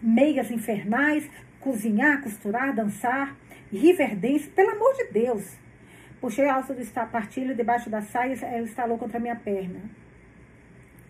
[0.00, 1.28] meias infernais,
[1.60, 3.36] cozinhar, costurar, dançar.
[3.76, 5.56] Riverdance, pelo amor de Deus.
[6.20, 9.80] Puxei a alça do partilho debaixo da saia e ela estalou contra minha perna.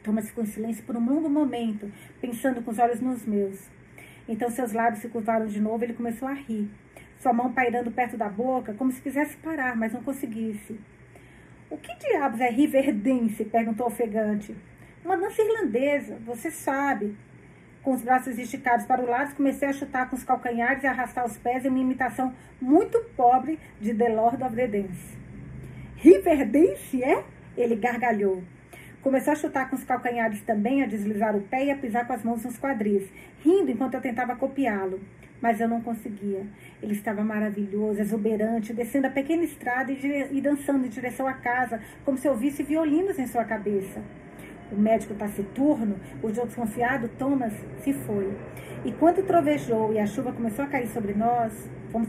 [0.02, 3.58] Thomas ficou em silêncio por um longo momento, pensando com os olhos nos meus.
[4.28, 6.70] Então seus lábios se curvaram de novo e ele começou a rir,
[7.18, 10.78] sua mão pairando perto da boca, como se quisesse parar, mas não conseguisse.
[11.68, 13.44] O que diabos é Riverdance?
[13.44, 14.54] perguntou ofegante.
[15.04, 17.16] Uma dança irlandesa, você sabe.
[17.82, 21.24] Com os braços esticados para o lado, comecei a chutar com os calcanhares e arrastar
[21.24, 25.18] os pés em uma imitação muito pobre de The Lord of the Dance.
[25.96, 27.24] Riverdance, é?
[27.56, 28.42] Ele gargalhou.
[29.00, 32.12] Começou a chutar com os calcanhares também, a deslizar o pé e a pisar com
[32.12, 33.08] as mãos nos quadris,
[33.42, 35.00] rindo enquanto eu tentava copiá-lo.
[35.40, 36.46] Mas eu não conseguia.
[36.82, 41.80] Ele estava maravilhoso, exuberante, descendo a pequena estrada e, e dançando em direção à casa,
[42.04, 44.02] como se ouvisse violinos em sua cabeça.
[44.72, 47.52] O médico taciturno, o desconfiado Thomas,
[47.82, 48.32] se foi.
[48.84, 52.08] E quando trovejou e a chuva começou a cair sobre nós, fomos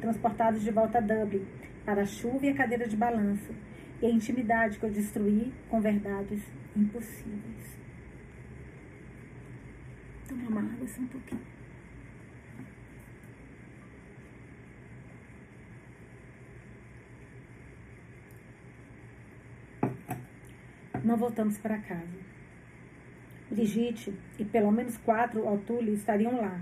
[0.00, 1.44] transportados de volta a Dublin,
[1.84, 3.52] para a chuva e a cadeira de balanço
[4.00, 6.40] e a intimidade que eu destruí com verdades
[6.76, 7.78] impossíveis.
[10.28, 11.57] Toma uma água só um pouquinho.
[21.04, 22.28] Não voltamos para casa.
[23.50, 26.60] Brigitte e pelo menos quatro Altuli estariam lá.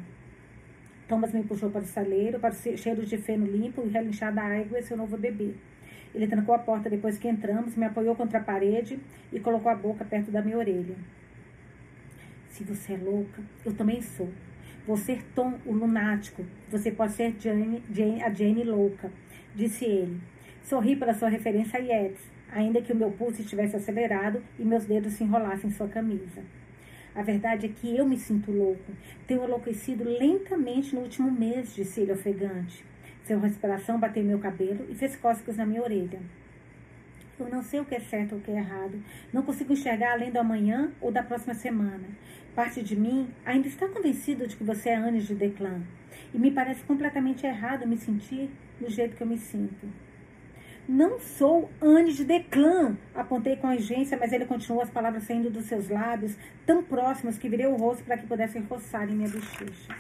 [1.09, 4.42] Thomas me puxou para o saleiro, para o cheiro de feno limpo e relinchar da
[4.42, 5.55] água e seu novo bebê.
[6.14, 8.99] Ele trancou a porta depois que entramos, me apoiou contra a parede
[9.33, 10.96] e colocou a boca perto da minha orelha.
[12.49, 14.31] Se você é louca, eu também sou.
[14.87, 16.44] Vou ser Tom, o lunático.
[16.70, 19.11] Você pode ser Jane, Jane, a Jane louca,
[19.55, 20.20] disse ele.
[20.62, 22.20] Sorri pela sua referência a Yeats,
[22.57, 26.42] ainda que o meu pulso estivesse acelerado e meus dedos se enrolassem em sua camisa.
[27.14, 28.92] A verdade é que eu me sinto louco.
[29.27, 32.83] Tenho enlouquecido lentamente no último mês, disse ele ofegante.
[33.27, 36.19] Sua respiração bateu meu cabelo e fez cócegas na minha orelha.
[37.38, 39.03] Eu não sei o que é certo ou o que é errado.
[39.31, 42.09] Não consigo enxergar além do amanhã ou da próxima semana.
[42.55, 45.83] Parte de mim ainda está convencido de que você é Anis de Declan.
[46.33, 48.49] E me parece completamente errado me sentir
[48.81, 50.06] do jeito que eu me sinto.
[50.88, 55.64] Não sou Anne de Declan, apontei com urgência, mas ele continuou as palavras saindo dos
[55.64, 59.96] seus lábios, tão próximas que virei o rosto para que pudessem roçar em minha bochecha.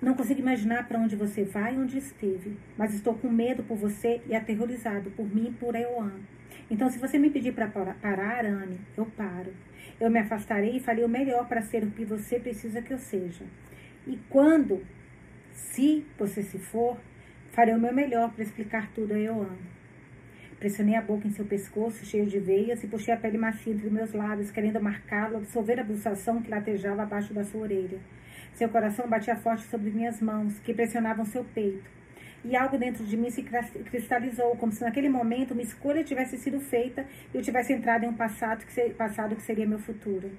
[0.00, 3.76] Não consigo imaginar para onde você vai e onde esteve, mas estou com medo por
[3.76, 6.20] você e aterrorizado por mim e por Eoan.
[6.70, 9.52] Então, se você me pedir para parar, Anne, eu paro.
[10.00, 12.98] Eu me afastarei e farei o melhor para ser o que você precisa que eu
[12.98, 13.44] seja.
[14.06, 14.82] E quando,
[15.52, 16.98] se você se for,
[17.54, 19.56] farei o meu melhor para explicar tudo a Eoan.
[20.58, 23.88] Pressionei a boca em seu pescoço, cheio de veias, e puxei a pele macia entre
[23.88, 27.98] meus lábios, querendo marcá-lo, absorver a pulsação que latejava abaixo da sua orelha.
[28.54, 31.88] Seu coração batia forte sobre minhas mãos, que pressionavam seu peito.
[32.44, 36.60] E algo dentro de mim se cristalizou, como se naquele momento uma escolha tivesse sido
[36.60, 40.30] feita e eu tivesse entrado em um passado que, ser, passado que seria meu futuro.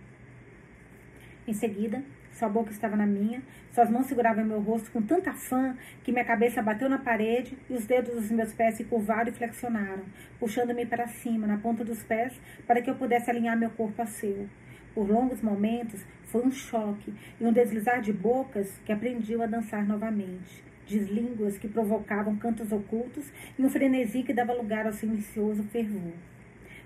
[1.47, 2.03] Em seguida,
[2.35, 6.25] sua boca estava na minha, suas mãos seguravam meu rosto com tanta fã que minha
[6.25, 10.03] cabeça bateu na parede e os dedos dos meus pés se curvaram e flexionaram,
[10.37, 12.33] puxando-me para cima, na ponta dos pés,
[12.67, 14.49] para que eu pudesse alinhar meu corpo a seu.
[14.93, 19.87] Por longos momentos, foi um choque e um deslizar de bocas que aprendiam a dançar
[19.87, 25.63] novamente, de línguas que provocavam cantos ocultos e um frenesi que dava lugar ao silencioso
[25.63, 26.13] fervor.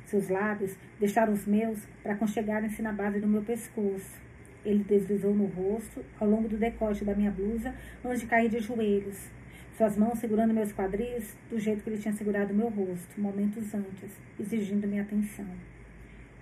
[0.06, 4.29] Seus lábios deixaram os meus para aconchegarem-se na base do meu pescoço.
[4.66, 8.60] Ele deslizou no rosto, ao longo do decote da minha blusa, antes de cair de
[8.60, 9.30] joelhos.
[9.78, 14.12] Suas mãos segurando meus quadris, do jeito que ele tinha segurado meu rosto, momentos antes,
[14.38, 15.48] exigindo minha atenção.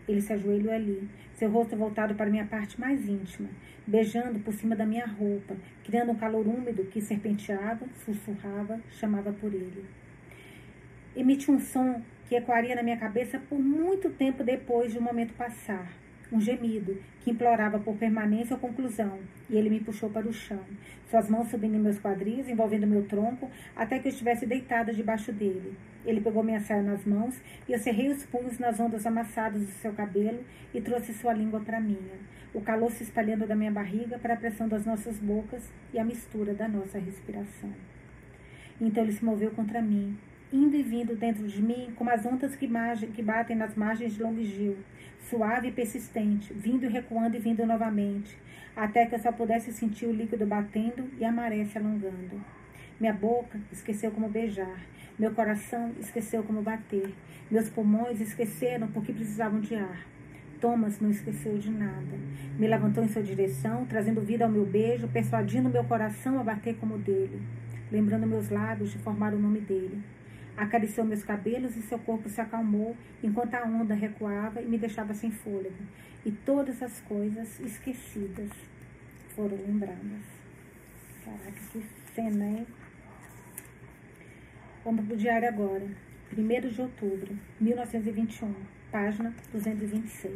[0.08, 3.50] Ele se ajoelhou ali, seu rosto voltado para minha parte mais íntima,
[3.86, 9.54] beijando por cima da minha roupa, criando um calor úmido que serpenteava, sussurrava, chamava por
[9.54, 9.86] ele.
[11.16, 15.04] Emitiu um som que ecoaria na minha cabeça por muito tempo depois de o um
[15.04, 15.92] momento passar.
[16.32, 20.62] Um gemido que implorava por permanência ou conclusão, e ele me puxou para o chão,
[21.10, 25.32] suas mãos subindo em meus quadris, envolvendo meu tronco, até que eu estivesse deitada debaixo
[25.32, 25.78] dele.
[26.06, 29.72] Ele pegou minha saia nas mãos e eu cerrei os punhos nas ondas amassadas do
[29.74, 32.16] seu cabelo e trouxe sua língua para minha,
[32.54, 36.06] o calor se espalhando da minha barriga para a pressão das nossas bocas e a
[36.06, 37.72] mistura da nossa respiração.
[38.80, 40.18] Então ele se moveu contra mim,
[40.52, 44.36] indo e vindo dentro de mim como as ondas que, batem nas margens de Long
[44.44, 44.78] Gil,
[45.30, 48.38] suave e persistente, vindo e recuando e vindo novamente,
[48.76, 52.42] até que eu só pudesse sentir o líquido batendo e a maré se alongando.
[53.00, 54.80] Minha boca esqueceu como beijar,
[55.20, 57.14] meu coração esqueceu como bater,
[57.52, 60.06] meus pulmões esqueceram porque precisavam de ar.
[60.60, 62.18] Thomas não esqueceu de nada.
[62.58, 66.76] Me levantou em sua direção, trazendo vida ao meu beijo, persuadindo meu coração a bater
[66.78, 67.42] como o dele,
[67.92, 70.02] lembrando meus lábios de formar o nome dele.
[70.58, 75.14] Acariciou meus cabelos e seu corpo se acalmou enquanto a onda recuava e me deixava
[75.14, 75.78] sem fôlego.
[76.26, 78.50] E todas as coisas esquecidas
[79.36, 80.24] foram lembradas.
[81.24, 82.68] Caraca, que cena, hein?
[84.84, 85.88] Vamos para o diário agora.
[86.36, 88.54] 1 de outubro, 1921,
[88.92, 90.34] página 226.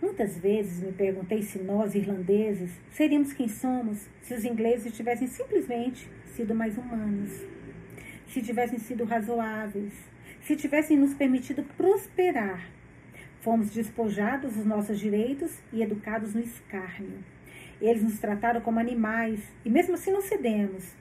[0.00, 6.08] Muitas vezes me perguntei se nós, irlandeses, seríamos quem somos se os ingleses tivessem simplesmente
[6.28, 7.57] sido mais humanos
[8.28, 9.92] se tivessem sido razoáveis,
[10.42, 12.68] se tivessem nos permitido prosperar.
[13.40, 17.18] Fomos despojados dos nossos direitos e educados no escárnio.
[17.80, 20.94] Eles nos trataram como animais e mesmo assim não cedemos.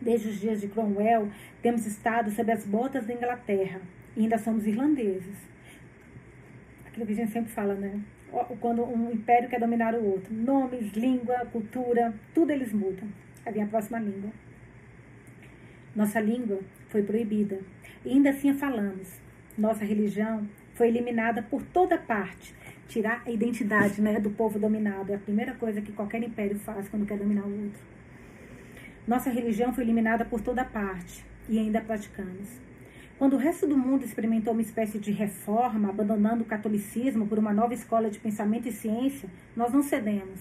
[0.00, 1.30] Desde os dias de Cromwell,
[1.62, 3.80] temos estado sob as botas da Inglaterra
[4.16, 5.36] e ainda somos irlandeses.
[6.86, 8.00] Aquilo que a gente sempre fala, né?
[8.60, 10.32] Quando um império quer dominar o outro.
[10.32, 13.08] Nomes, língua, cultura, tudo eles mudam.
[13.44, 14.30] Aí vem a próxima língua.
[15.96, 17.58] Nossa língua foi proibida
[18.04, 19.18] e ainda assim a falamos.
[19.56, 22.54] Nossa religião foi eliminada por toda parte.
[22.86, 26.86] Tirar a identidade né, do povo dominado é a primeira coisa que qualquer império faz
[26.90, 27.80] quando quer dominar o outro.
[29.08, 32.60] Nossa religião foi eliminada por toda parte e ainda praticamos.
[33.18, 37.54] Quando o resto do mundo experimentou uma espécie de reforma, abandonando o catolicismo por uma
[37.54, 40.40] nova escola de pensamento e ciência, nós não cedemos.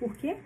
[0.00, 0.38] Por quê?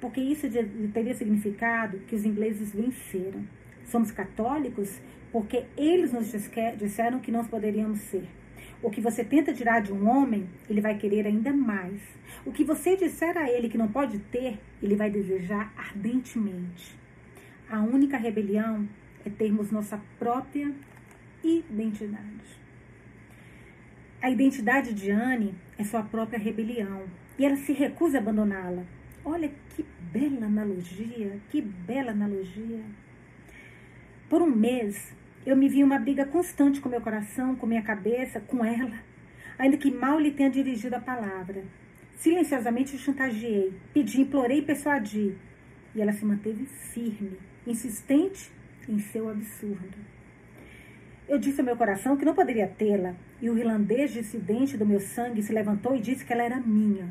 [0.00, 0.46] Porque isso
[0.92, 3.44] teria significado que os ingleses venceram.
[3.84, 6.32] Somos católicos porque eles nos
[6.78, 8.26] disseram que nós poderíamos ser.
[8.82, 12.00] O que você tenta tirar de um homem, ele vai querer ainda mais.
[12.46, 16.98] O que você disser a ele que não pode ter, ele vai desejar ardentemente.
[17.68, 18.88] A única rebelião
[19.24, 20.72] é termos nossa própria
[21.44, 22.58] identidade.
[24.22, 27.04] A identidade de Anne é sua própria rebelião
[27.38, 28.84] e ela se recusa a abandoná-la.
[29.24, 32.82] Olha que bela analogia, que bela analogia.
[34.28, 38.40] Por um mês, eu me vi uma briga constante com meu coração, com minha cabeça,
[38.40, 38.98] com ela,
[39.58, 41.64] ainda que mal lhe tenha dirigido a palavra.
[42.16, 45.36] Silenciosamente chantageei, pedi, implorei persuadi.
[45.94, 48.50] E ela se manteve firme, insistente
[48.88, 49.98] em seu absurdo.
[51.28, 55.00] Eu disse ao meu coração que não poderia tê-la, e o irlandês dissidente do meu
[55.00, 57.08] sangue se levantou e disse que ela era minha.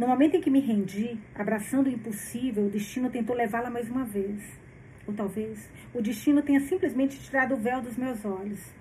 [0.00, 4.02] No momento em que me rendi, abraçando o impossível, o destino tentou levá-la mais uma
[4.02, 4.58] vez.
[5.06, 8.72] Ou talvez o destino tenha simplesmente tirado o véu dos meus olhos.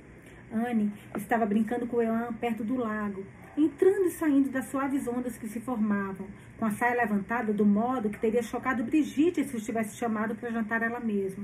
[0.50, 3.26] Anne estava brincando com Elan perto do lago,
[3.58, 6.26] entrando e saindo das suaves ondas que se formavam,
[6.58, 10.52] com a saia levantada do modo que teria chocado Brigitte se os tivesse chamado para
[10.52, 11.44] jantar ela mesma.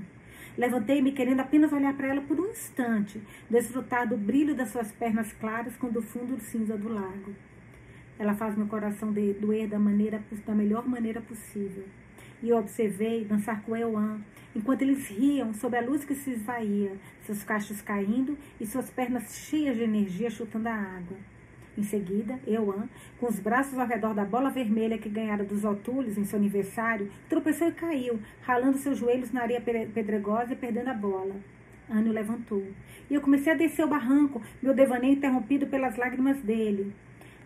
[0.58, 5.34] Levantei-me querendo apenas olhar para ela por um instante, desfrutar do brilho das suas pernas
[5.34, 7.36] claras com o fundo cinza do lago.
[8.18, 11.84] Ela faz meu coração doer da, maneira, da melhor maneira possível.
[12.42, 14.22] E eu observei dançar com Euan,
[14.56, 16.94] enquanto eles riam sob a luz que se esvaía,
[17.26, 21.18] seus cachos caindo e suas pernas cheias de energia chutando a água.
[21.78, 22.88] Em seguida, Euan,
[23.20, 27.12] com os braços ao redor da bola vermelha que ganhara dos Otúlios em seu aniversário,
[27.28, 31.36] tropeçou e caiu, ralando seus joelhos na areia pedregosa e perdendo a bola.
[31.90, 32.66] Anne levantou.
[33.10, 36.94] E eu comecei a descer o barranco, meu devaneio interrompido pelas lágrimas dele.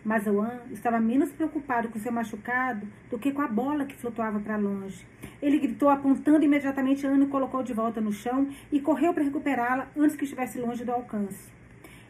[0.04, 4.40] Mas Oan estava menos preocupado com seu machucado do que com a bola que flutuava
[4.40, 5.06] para longe.
[5.42, 9.88] Ele gritou, apontando imediatamente Ana e colocou de volta no chão e correu para recuperá-la
[9.96, 11.50] antes que estivesse longe do alcance.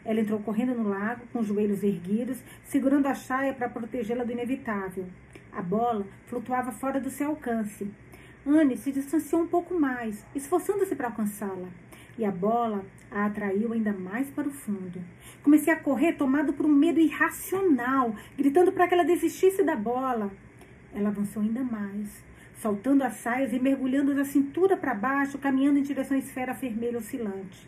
[0.03, 4.31] Ela entrou correndo no lago, com os joelhos erguidos, segurando a chaia para protegê-la do
[4.31, 5.05] inevitável.
[5.51, 7.91] A bola flutuava fora do seu alcance.
[8.45, 11.67] Anne se distanciou um pouco mais, esforçando-se para alcançá-la.
[12.21, 15.01] E a bola a atraiu ainda mais para o fundo.
[15.41, 20.31] Comecei a correr, tomado por um medo irracional, gritando para que ela desistisse da bola.
[20.93, 25.81] Ela avançou ainda mais, soltando as saias e mergulhando da cintura para baixo, caminhando em
[25.81, 27.67] direção à esfera vermelha oscilante.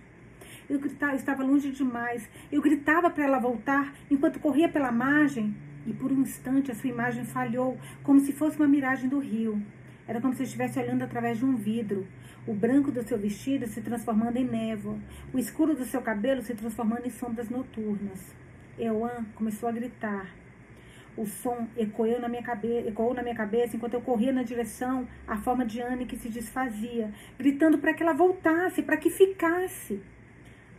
[0.70, 2.30] Eu, gritava, estava longe demais.
[2.52, 5.56] Eu gritava para ela voltar enquanto corria pela margem.
[5.88, 9.60] E por um instante a sua imagem falhou, como se fosse uma miragem do rio.
[10.08, 12.06] Era como se estivesse olhando através de um vidro.
[12.46, 14.98] O branco do seu vestido se transformando em névoa.
[15.34, 18.36] O escuro do seu cabelo se transformando em sombras noturnas.
[18.78, 20.28] Euan começou a gritar.
[21.16, 25.08] O som ecoou na, minha cabeça, ecoou na minha cabeça enquanto eu corria na direção
[25.26, 30.02] à forma de Anne que se desfazia, gritando para que ela voltasse, para que ficasse.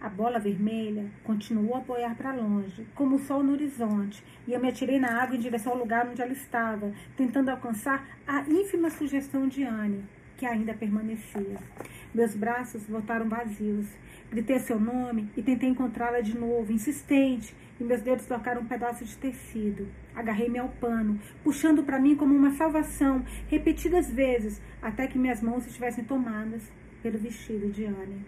[0.00, 4.60] A bola vermelha continuou a boiar para longe, como o sol no horizonte, e eu
[4.60, 8.90] me atirei na água em direção ao lugar onde ela estava, tentando alcançar a ínfima
[8.90, 10.04] sugestão de Anne,
[10.36, 11.58] que ainda permanecia.
[12.14, 13.86] Meus braços voltaram vazios.
[14.30, 19.04] Gritei seu nome e tentei encontrá-la de novo, insistente, e meus dedos tocaram um pedaço
[19.04, 19.86] de tecido.
[20.14, 25.66] Agarrei-me ao pano, puxando para mim como uma salvação, repetidas vezes, até que minhas mãos
[25.66, 26.62] estivessem tomadas
[27.02, 28.24] pelo vestido de Anne.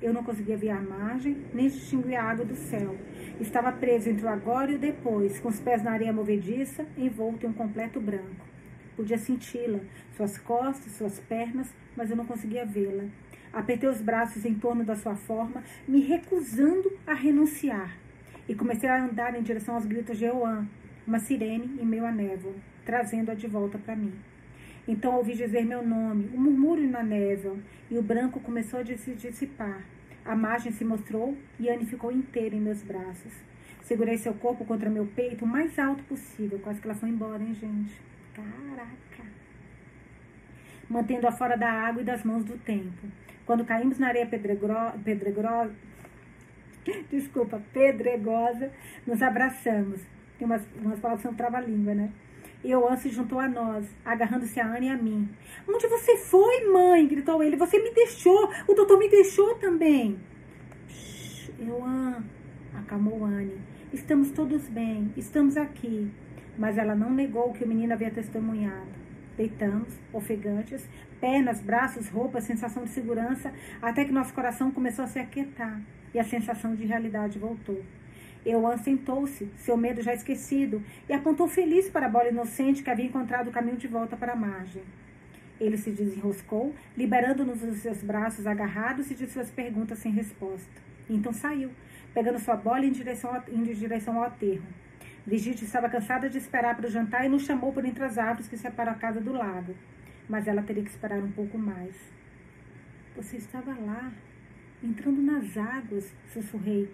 [0.00, 2.96] Eu não conseguia ver a margem, nem distinguir a água do céu.
[3.40, 7.44] Estava preso entre o agora e o depois, com os pés na areia movediça, envolto
[7.44, 8.47] em um completo branco.
[8.98, 9.78] Podia senti-la,
[10.16, 13.04] suas costas, suas pernas, mas eu não conseguia vê-la.
[13.52, 17.96] Apertei os braços em torno da sua forma, me recusando a renunciar.
[18.48, 20.66] E comecei a andar em direção aos gritos de Euan,
[21.06, 24.12] uma sirene em meio à névoa, trazendo-a de volta para mim.
[24.88, 27.56] Então ouvi dizer meu nome, um murmúrio na névoa,
[27.88, 29.84] e o branco começou a se dissipar.
[30.24, 33.32] A margem se mostrou e Anne ficou inteira em meus braços.
[33.82, 36.58] Segurei seu corpo contra meu peito o mais alto possível.
[36.58, 38.08] Quase que ela foi embora, hein, gente?
[38.38, 39.24] Caraca!
[40.88, 43.08] Mantendo-a fora da água e das mãos do tempo.
[43.44, 45.74] Quando caímos na areia pedregosa,
[47.10, 48.70] desculpa, pedregosa,
[49.06, 50.00] nos abraçamos.
[50.38, 52.12] Tem umas, umas palavras que são trava-língua, né?
[52.62, 55.28] E Euan se juntou a nós, agarrando-se a Anne e a mim.
[55.68, 57.06] Onde você foi, mãe?
[57.06, 57.56] gritou ele.
[57.56, 58.50] Você me deixou.
[58.66, 60.18] O doutor me deixou também.
[61.60, 62.24] Euan,
[62.74, 63.58] acalmou Anne.
[63.92, 65.12] Estamos todos bem.
[65.16, 66.10] Estamos aqui.
[66.58, 68.98] Mas ela não negou o que o menino havia testemunhado.
[69.36, 70.84] Deitamos, ofegantes,
[71.20, 75.80] pernas, braços, roupas, sensação de segurança, até que nosso coração começou a se aquietar
[76.12, 77.80] e a sensação de realidade voltou.
[78.44, 83.04] Euan sentou-se, seu medo já esquecido, e apontou feliz para a bola inocente que havia
[83.04, 84.82] encontrado o caminho de volta para a margem.
[85.60, 90.80] Ele se desenroscou, liberando-nos dos seus braços agarrados e de suas perguntas sem resposta.
[91.10, 91.70] Então saiu,
[92.14, 94.66] pegando sua bola em direção em direção ao aterro.
[95.28, 98.48] Brigitte estava cansada de esperar para o jantar e nos chamou por entre as árvores
[98.48, 99.74] que separam a casa do lago.
[100.26, 101.94] Mas ela teria que esperar um pouco mais.
[103.14, 104.10] Você estava lá,
[104.82, 106.90] entrando nas águas, sussurrei.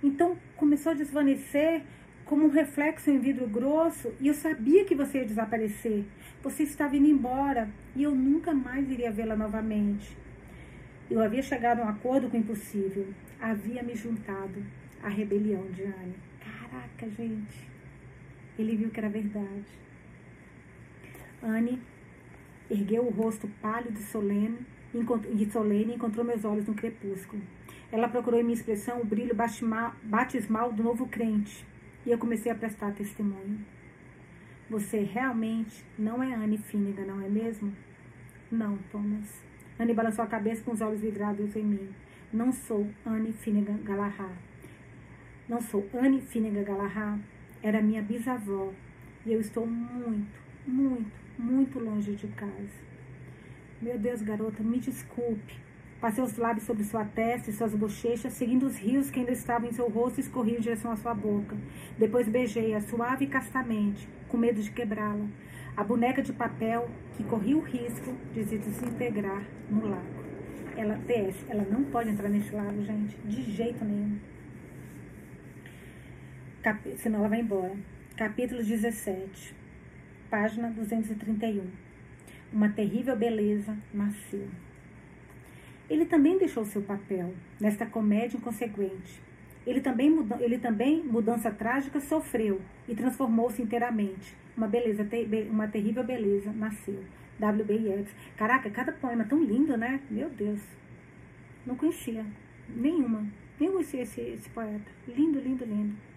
[0.00, 1.82] Então começou a desvanecer
[2.24, 6.04] como um reflexo em vidro grosso e eu sabia que você ia desaparecer.
[6.40, 10.16] Você estava indo embora e eu nunca mais iria vê-la novamente.
[11.10, 13.08] Eu havia chegado a um acordo com o impossível.
[13.40, 14.64] Havia me juntado
[15.02, 16.14] à rebelião de Anne.
[16.38, 17.71] Caraca, gente.
[18.58, 19.64] Ele viu que era verdade.
[21.42, 21.80] Anne
[22.70, 24.58] ergueu o rosto pálido e solene,
[24.94, 27.42] e solene encontrou meus olhos no crepúsculo.
[27.90, 31.66] Ela procurou em minha expressão o brilho batismal do novo crente.
[32.06, 33.60] E eu comecei a prestar testemunho.
[34.70, 37.72] Você realmente não é Anne Finnegan, não é mesmo?
[38.50, 39.42] Não, Thomas.
[39.78, 41.88] Anne balançou a cabeça com os olhos vidrados em mim.
[42.32, 44.32] Não sou Anne Finnegan Galahad.
[45.48, 47.20] Não sou Anne Finnegan Galahad.
[47.62, 48.72] Era minha bisavó.
[49.24, 52.82] E eu estou muito, muito, muito longe de casa.
[53.80, 55.54] Meu Deus, garota, me desculpe.
[56.00, 59.68] Passei os lábios sobre sua testa e suas bochechas, seguindo os rios que ainda estavam
[59.68, 61.56] em seu rosto e escorriam em direção à sua boca.
[61.96, 65.26] Depois beijei-a suave e castamente, com medo de quebrá-la.
[65.76, 70.24] A boneca de papel que corria o risco de se desintegrar no lago.
[70.76, 74.18] Ela desce, ela não pode entrar nesse lago, gente, de jeito nenhum.
[76.62, 76.78] Cap...
[76.96, 77.74] Senão ela vai embora.
[78.16, 79.52] Capítulo 17,
[80.30, 81.66] página 231.
[82.52, 84.46] Uma terrível beleza nasceu.
[85.90, 89.20] Ele também deixou seu papel nesta comédia inconsequente.
[89.66, 94.36] Ele também, ele também, mudança trágica, sofreu e transformou-se inteiramente.
[94.56, 95.04] Uma beleza,
[95.50, 97.02] uma terrível beleza nasceu.
[97.40, 97.74] W.B.
[97.74, 98.14] Yeats.
[98.36, 100.00] Caraca, cada poema tão lindo, né?
[100.08, 100.60] Meu Deus.
[101.66, 102.24] Não conhecia
[102.68, 103.26] nenhuma.
[103.58, 104.90] Nem conhecia esse, esse poeta.
[105.08, 106.11] Lindo, lindo, lindo.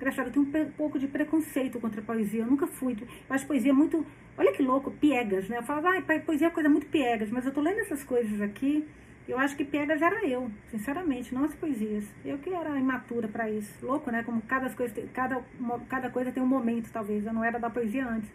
[0.00, 2.40] Engraçado, eu tenho um pouco de preconceito contra a poesia.
[2.40, 2.96] Eu nunca fui.
[3.00, 4.06] Eu acho poesia muito.
[4.38, 5.58] Olha que louco, piegas, né?
[5.58, 8.86] Eu falo, ah, poesia é coisa muito piegas, mas eu tô lendo essas coisas aqui
[9.30, 12.04] eu acho que Piegas era eu, sinceramente, não as poesias.
[12.24, 13.72] Eu que era imatura para isso.
[13.86, 14.24] Louco, né?
[14.24, 15.40] Como cada coisa, cada,
[15.88, 17.24] cada coisa tem um momento, talvez.
[17.24, 18.28] Eu não era da poesia antes.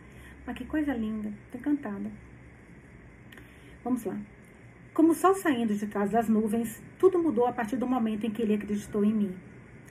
[0.46, 1.34] Mas que coisa linda.
[1.52, 2.10] Tô encantada.
[3.84, 4.18] Vamos lá.
[4.94, 8.32] Como o sol saindo de trás das nuvens, tudo mudou a partir do momento em
[8.32, 9.36] que ele acreditou em mim.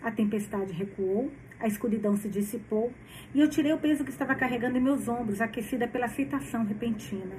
[0.02, 2.92] A tempestade recuou, a escuridão se dissipou
[3.34, 7.36] e eu tirei o peso que estava carregando em meus ombros, aquecida pela aceitação repentina.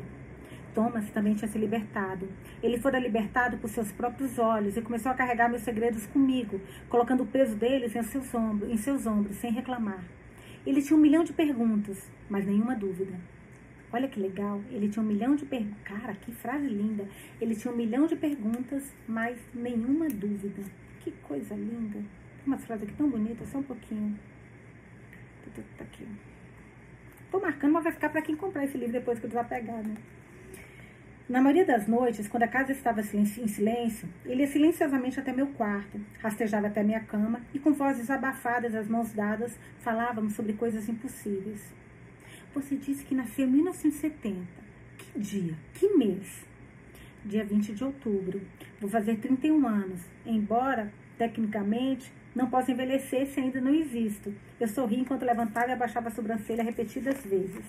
[0.74, 2.28] Thomas também tinha se libertado.
[2.61, 6.59] Ele fora libertado por seus próprios olhos e começou a carregar meus segredos comigo,
[6.89, 10.03] colocando o peso deles em seus ombros, em seus ombros sem reclamar.
[10.66, 13.13] Ele tinha um milhão de perguntas, mas nenhuma dúvida.
[13.93, 15.78] Olha que legal, ele tinha um milhão de perguntas.
[15.86, 17.07] Cara, que frase linda.
[17.39, 20.61] Ele tinha um milhão de perguntas, mas nenhuma dúvida.
[20.99, 22.03] Que coisa linda.
[22.46, 24.20] Tem umas frases aqui tão bonitas, só um pouquinho.
[25.78, 26.08] Tá aqui.
[27.32, 29.96] Tô marcando, mas vai ficar para quem comprar esse livro depois que eu pegar, né?
[31.28, 35.48] Na maioria das noites, quando a casa estava em silêncio, ele ia silenciosamente até meu
[35.48, 40.88] quarto, rastejava até minha cama e, com vozes abafadas, as mãos dadas, falávamos sobre coisas
[40.88, 41.74] impossíveis.
[42.54, 44.46] Você disse que nasceu em 1970.
[45.00, 45.56] Que dia?
[45.74, 46.46] Que mês?
[47.26, 48.39] Dia 20 de outubro.
[48.80, 50.02] Vou fazer 31 anos.
[50.28, 54.33] Embora, tecnicamente, não possa envelhecer se ainda não existo.
[54.59, 57.65] Eu sorri enquanto levantava e abaixava a sobrancelha repetidas vezes.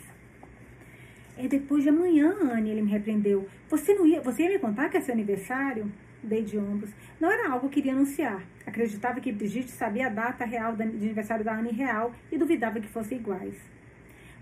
[1.39, 3.47] É depois de amanhã, Anne, ele me repreendeu.
[3.69, 5.91] Você não ia, você ia me contar que é seu aniversário?
[6.23, 6.91] Dei de ombros.
[7.21, 8.43] Não era algo que iria anunciar.
[8.67, 12.89] Acreditava que Brigitte sabia a data real de aniversário da Anne real e duvidava que
[12.89, 13.55] fossem iguais.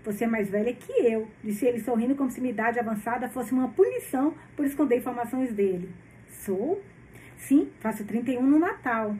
[0.03, 3.51] Você é mais velha que eu, disse ele sorrindo como se minha idade avançada fosse
[3.51, 5.89] uma punição por esconder informações dele.
[6.27, 6.81] Sou?
[7.37, 9.15] Sim, faço 31 no Natal.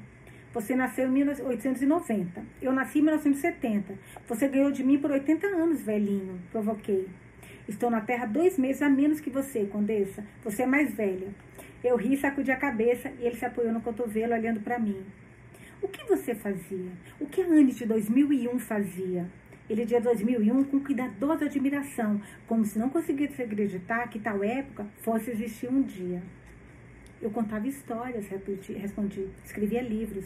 [0.56, 2.42] Você nasceu em 1890.
[2.62, 3.94] Eu nasci em 1970.
[4.26, 6.40] Você ganhou de mim por 80 anos, velhinho.
[6.50, 7.10] Provoquei.
[7.68, 10.24] Estou na Terra dois meses a menos que você, Condessa.
[10.46, 11.28] Você é mais velha.
[11.84, 15.04] Eu ri sacudi a cabeça e ele se apoiou no cotovelo, olhando para mim.
[15.82, 16.92] O que você fazia?
[17.20, 19.30] O que a Anne de 2001 fazia?
[19.70, 25.32] Ele de 2001 com cuidadosa admiração, como se não conseguisse acreditar que tal época fosse
[25.32, 26.24] existir um dia.
[27.22, 29.28] Eu contava histórias, respondi.
[29.44, 30.26] Escrevia livros.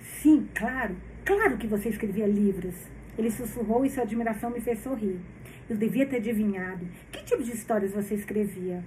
[0.00, 2.74] Sim, claro, claro que você escrevia livros.
[3.18, 5.20] Ele sussurrou e sua admiração me fez sorrir.
[5.68, 6.86] Eu devia ter adivinhado.
[7.12, 8.82] Que tipo de histórias você escrevia?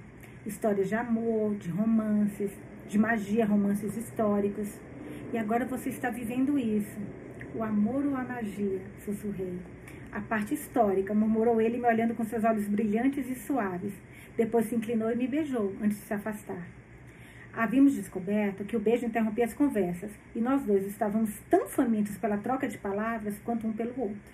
[0.46, 2.52] Histórias de amor, de romances,
[2.88, 4.68] de magia, romances históricos.
[5.32, 7.00] E agora você está vivendo isso.
[7.56, 8.82] O amor ou a magia?
[9.06, 9.60] Sussurrei.
[10.12, 13.94] A parte histórica, murmurou ele, me olhando com seus olhos brilhantes e suaves.
[14.36, 16.68] Depois se inclinou e me beijou, antes de se afastar.
[17.56, 22.38] Havíamos descoberto que o beijo interrompia as conversas, e nós dois estávamos tão famintos pela
[22.38, 24.34] troca de palavras quanto um pelo outro.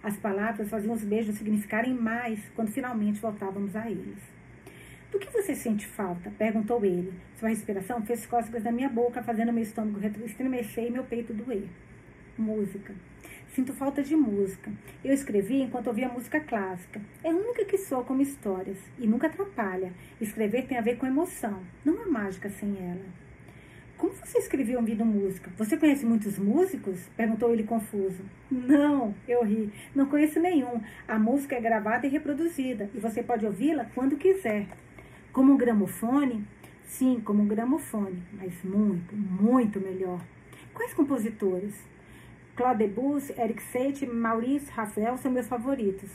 [0.00, 4.22] As palavras faziam os beijos significarem mais quando finalmente voltávamos a eles.
[5.10, 6.30] Do que você sente falta?
[6.38, 7.12] perguntou ele.
[7.40, 11.68] Sua respiração fez cócegas na minha boca, fazendo meu estômago estremecer e meu peito doer.
[12.38, 12.94] Música.
[13.54, 14.70] Sinto falta de música.
[15.04, 17.00] Eu escrevi enquanto ouvia música clássica.
[17.24, 19.92] É a única que soa como histórias e nunca atrapalha.
[20.20, 21.60] Escrever tem a ver com emoção.
[21.84, 23.04] Não há mágica sem ela.
[23.96, 25.50] Como você escreveu ouvindo música?
[25.58, 27.00] Você conhece muitos músicos?
[27.16, 28.24] Perguntou ele confuso.
[28.48, 29.72] Não, eu ri.
[29.96, 30.80] Não conheço nenhum.
[31.08, 34.68] A música é gravada e reproduzida e você pode ouvi-la quando quiser.
[35.32, 36.46] Como um gramofone?
[36.84, 40.20] Sim, como um gramofone, mas muito, muito melhor.
[40.72, 41.89] Quais compositores?
[42.60, 46.10] Claude Debussy, Eric Satie, Maurice Ravel são meus favoritos.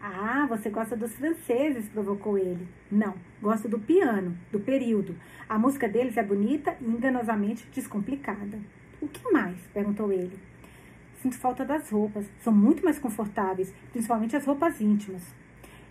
[0.00, 2.68] Ah, você gosta dos franceses, provocou ele.
[2.88, 5.16] Não, gosto do piano, do período.
[5.48, 8.60] A música deles é bonita e enganosamente descomplicada.
[9.02, 9.58] O que mais?
[9.74, 10.38] perguntou ele.
[11.20, 12.26] Sinto falta das roupas.
[12.44, 15.24] São muito mais confortáveis, principalmente as roupas íntimas.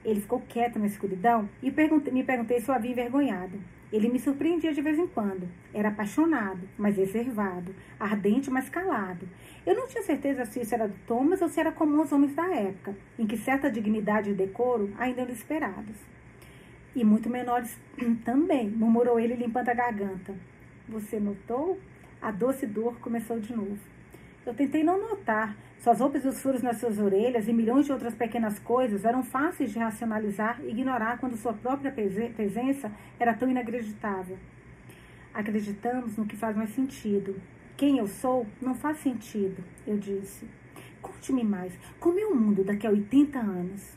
[0.06, 1.70] Ele ficou quieto na escuridão e
[2.14, 3.60] me perguntei se eu havia envergonhado.
[3.92, 5.48] Ele me surpreendia de vez em quando.
[5.74, 9.28] Era apaixonado, mas reservado, ardente, mas calado.
[9.66, 12.36] Eu não tinha certeza se isso era do Thomas ou se era comum aos homens
[12.36, 15.96] da época, em que certa dignidade e decoro ainda eram esperados.
[16.96, 17.78] E muito menores
[18.26, 20.34] também, murmurou ele limpando a garganta.
[20.90, 21.80] Você notou?
[22.22, 23.78] A doce dor começou de novo.
[24.46, 25.56] Eu tentei não notar.
[25.80, 29.24] Suas roupas e os furos nas suas orelhas e milhões de outras pequenas coisas eram
[29.24, 34.38] fáceis de racionalizar e ignorar quando sua própria presença era tão inacreditável.
[35.34, 37.40] Acreditamos no que faz mais sentido.
[37.78, 40.48] Quem eu sou não faz sentido, eu disse.
[41.00, 41.72] Conte-me mais.
[42.00, 43.96] Como é o mundo daqui a 80 anos?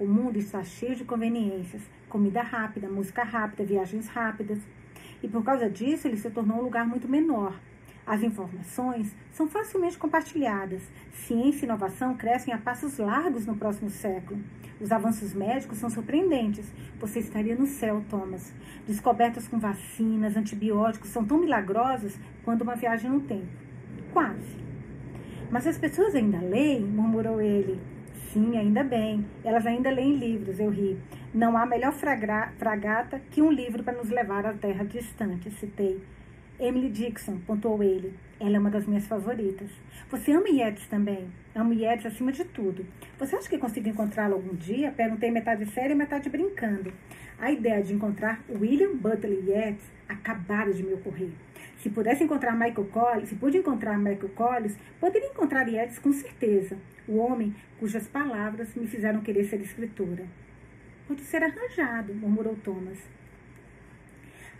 [0.00, 1.82] O mundo está cheio de conveniências.
[2.08, 4.58] Comida rápida, música rápida, viagens rápidas.
[5.22, 7.60] E por causa disso, ele se tornou um lugar muito menor,
[8.06, 10.82] as informações são facilmente compartilhadas.
[11.12, 14.40] Ciência e inovação crescem a passos largos no próximo século.
[14.80, 16.66] Os avanços médicos são surpreendentes.
[16.98, 18.52] Você estaria no céu, Thomas.
[18.86, 23.46] Descobertas com vacinas, antibióticos são tão milagrosas quanto uma viagem no tempo.
[24.12, 24.56] Quase.
[25.48, 27.80] Mas as pessoas ainda leem, murmurou ele.
[28.32, 29.24] Sim, ainda bem.
[29.44, 30.98] Elas ainda leem livros, eu ri.
[31.32, 36.02] Não há melhor fragata que um livro para nos levar à terra distante, citei.
[36.62, 38.14] Emily Dixon, pontuou ele.
[38.38, 39.68] Ela é uma das minhas favoritas.
[40.08, 41.26] Você ama Yeats também?
[41.56, 42.86] Amo Yeats acima de tudo.
[43.18, 44.92] Você acha que consigo encontrá-lo algum dia?
[44.92, 46.92] Perguntei metade séria e metade brincando.
[47.36, 51.30] A ideia de encontrar William Butler Yeats acabara de me ocorrer.
[51.78, 56.78] Se pudesse encontrar Michael Collins, se pude encontrar Michael Collins, poderia encontrar Yeats com certeza,
[57.08, 60.24] o homem cujas palavras me fizeram querer ser escritora.
[61.08, 62.98] Pode ser arranjado, murmurou Thomas.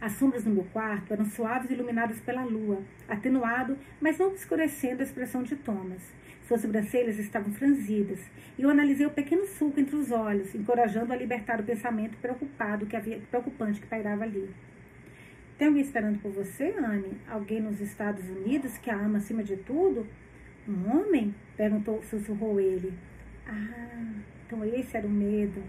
[0.02, 5.00] As sombras no meu quarto eram suaves e iluminadas pela lua, atenuado, mas não obscurecendo
[5.00, 6.02] a expressão de Thomas.
[6.48, 8.18] Suas sobrancelhas estavam franzidas,
[8.58, 12.84] e eu analisei o pequeno sulco entre os olhos, encorajando a libertar o pensamento preocupado
[12.84, 14.50] que havia, preocupante que pairava ali.
[15.56, 17.16] Tem alguém esperando por você, Anne?
[17.28, 20.04] Alguém nos Estados Unidos que a ama acima de tudo?
[20.68, 21.32] Um homem?
[21.56, 22.92] Perguntou, sussurrou ele.
[23.46, 25.62] Ah, então esse era o medo.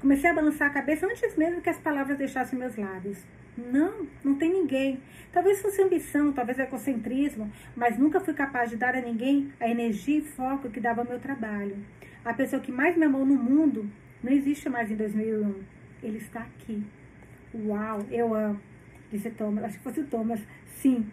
[0.00, 3.24] Comecei a balançar a cabeça antes mesmo que as palavras deixassem meus lábios.
[3.58, 5.00] Não, não tem ninguém.
[5.32, 10.18] Talvez fosse ambição, talvez egocentrismo, mas nunca fui capaz de dar a ninguém a energia
[10.18, 11.76] e foco que dava ao meu trabalho.
[12.24, 13.90] A pessoa que mais me amou no mundo
[14.22, 15.54] não existe mais em 2001.
[16.04, 16.84] Ele está aqui.
[17.52, 18.60] Uau, eu amo.
[19.10, 19.64] Disse Thomas.
[19.64, 20.40] Acho que fosse o Thomas.
[20.66, 21.10] Sim.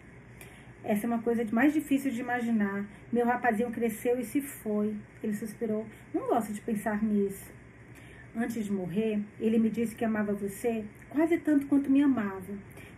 [0.84, 2.86] Essa é uma coisa mais difícil de imaginar.
[3.12, 4.94] Meu rapazinho cresceu e se foi.
[5.20, 5.84] Ele suspirou.
[6.14, 7.52] Não gosto de pensar nisso.
[8.36, 10.84] Antes de morrer, ele me disse que amava você
[11.16, 12.52] quase tanto quanto me amava.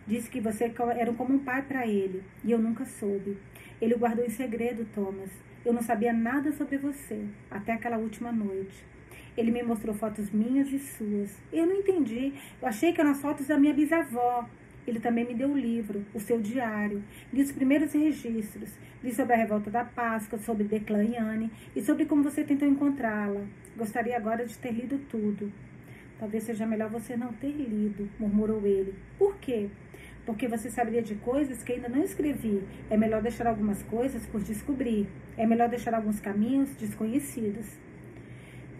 [0.05, 3.37] Disse que você era como um pai para ele, e eu nunca soube.
[3.79, 5.31] Ele guardou em segredo, Thomas.
[5.65, 8.83] Eu não sabia nada sobre você, até aquela última noite.
[9.37, 11.41] Ele me mostrou fotos minhas e suas.
[11.53, 12.33] Eu não entendi.
[12.61, 14.45] Eu achei que eram as fotos da minha bisavó.
[14.85, 17.01] Ele também me deu o livro, o seu diário.
[17.31, 18.69] Li os primeiros registros.
[19.01, 22.67] Li sobre a revolta da Páscoa, sobre Declan e Anne e sobre como você tentou
[22.67, 23.45] encontrá-la.
[23.77, 25.49] Gostaria agora de ter lido tudo.
[26.19, 28.93] Talvez seja melhor você não ter lido, murmurou ele.
[29.17, 29.69] Por quê?
[30.25, 32.61] Porque você saberia de coisas que ainda não escrevi.
[32.89, 35.07] É melhor deixar algumas coisas por descobrir.
[35.37, 37.65] É melhor deixar alguns caminhos desconhecidos.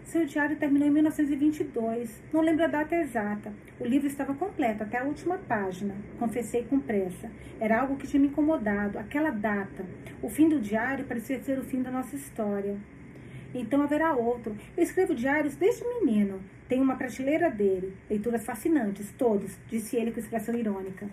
[0.04, 2.22] Seu diário terminou em 1922.
[2.32, 3.52] Não lembro a data exata.
[3.78, 5.94] O livro estava completo até a última página.
[6.18, 7.30] Confessei com pressa.
[7.58, 8.98] Era algo que tinha me incomodado.
[8.98, 9.86] Aquela data.
[10.20, 12.76] O fim do diário parecia ser o fim da nossa história.
[13.54, 14.56] Então haverá outro.
[14.76, 16.40] Eu escrevo diários desde menino.
[16.70, 17.92] Tenho uma prateleira dele.
[18.08, 21.08] Leituras fascinantes, todos, disse ele com expressão irônica.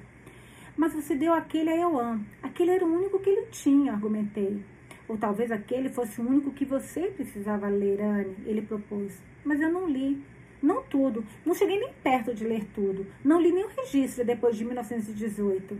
[0.77, 2.21] Mas você deu aquele a Euan.
[2.43, 4.63] Aquele era o único que ele tinha, argumentei.
[5.07, 9.19] Ou talvez aquele fosse o único que você precisava ler, Anne, ele propôs.
[9.43, 10.23] Mas eu não li.
[10.61, 11.25] Não tudo.
[11.43, 13.07] Não cheguei nem perto de ler tudo.
[13.23, 15.75] Não li nenhum registro depois de 1918.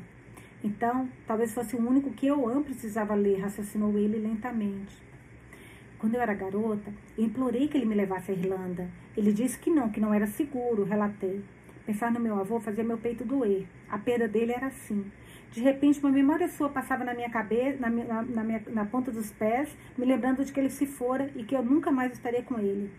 [0.64, 5.07] Então, talvez fosse o único que Euan precisava ler, raciocinou ele lentamente.
[6.00, 8.88] Quando eu era garota, eu implorei que ele me levasse à Irlanda.
[9.16, 11.44] Ele disse que não, que não era seguro, relatei.
[11.86, 13.66] Pensar no meu avô fazia meu peito doer.
[13.90, 15.10] A perda dele era assim.
[15.52, 19.32] De repente, uma memória sua passava na minha cabeça, na, na, minha, na ponta dos
[19.32, 22.60] pés, me lembrando de que ele se fora e que eu nunca mais estaria com
[22.60, 22.92] ele.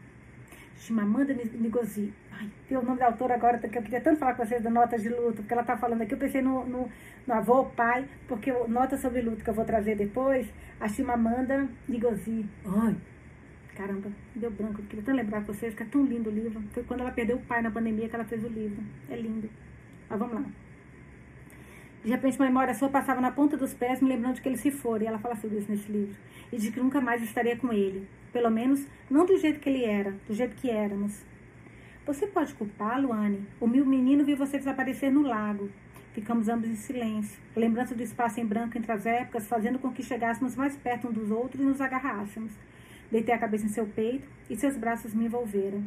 [0.78, 2.12] Chimamanda Ngozi.
[2.32, 4.70] Ai, tem o nome da autora agora, que eu queria tanto falar com vocês da
[4.70, 6.14] Notas de Luto, porque ela está falando aqui.
[6.14, 6.88] Eu pensei no, no,
[7.26, 10.46] no avô, pai, porque nota sobre luto que eu vou trazer depois,
[10.80, 12.46] a Chimamanda Ngozi.
[12.64, 12.96] Ai,
[13.76, 14.80] caramba, deu branco.
[14.80, 16.62] Eu queria tanto lembrar com vocês que é tão lindo o livro.
[16.72, 18.82] Foi quando ela perdeu o pai na pandemia que ela fez o livro.
[19.10, 19.50] É lindo.
[20.08, 20.44] Mas vamos lá.
[22.08, 24.56] De repente, uma memória sua passava na ponta dos pés, me lembrando de que ele
[24.56, 25.02] se for.
[25.02, 26.16] E ela fala sobre isso nesse livro.
[26.50, 28.08] E de que nunca mais estaria com ele.
[28.32, 31.22] Pelo menos, não do jeito que ele era, do jeito que éramos.
[32.06, 33.46] Você pode culpá-lo, Anne?
[33.60, 35.68] O meu menino viu você desaparecer no lago.
[36.14, 40.02] Ficamos ambos em silêncio, lembrança do espaço em branco entre as épocas, fazendo com que
[40.02, 42.52] chegássemos mais perto um dos outros e nos agarrássemos.
[43.10, 45.84] Deitei a cabeça em seu peito e seus braços me envolveram.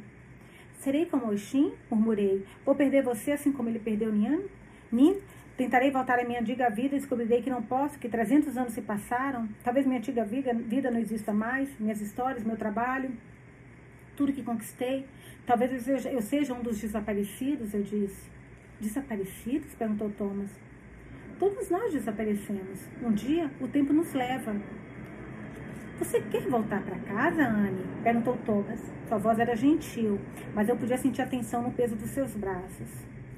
[0.82, 1.74] Serei como Oxin?
[1.89, 2.45] murmurei.
[2.63, 4.41] Vou perder você assim como ele perdeu Nian?
[4.91, 5.19] Nin?
[5.62, 8.82] Tentarei voltar à minha antiga vida e descobrirei que não posso, que 300 anos se
[8.82, 9.47] passaram.
[9.64, 13.12] Talvez minha antiga vida, vida não exista mais, minhas histórias, meu trabalho,
[14.18, 15.05] tudo que conquistei.
[15.45, 18.28] Talvez eu seja, eu seja um dos desaparecidos, eu disse.
[18.80, 19.76] Desaparecidos?
[19.76, 20.49] perguntou Thomas.
[21.38, 22.80] Todos nós desaparecemos.
[23.03, 24.55] Um dia o tempo nos leva.
[25.99, 27.86] Você quer voltar para casa, Anne?
[28.01, 28.82] perguntou Thomas.
[29.07, 30.20] Sua voz era gentil,
[30.55, 32.89] mas eu podia sentir a tensão no peso dos seus braços.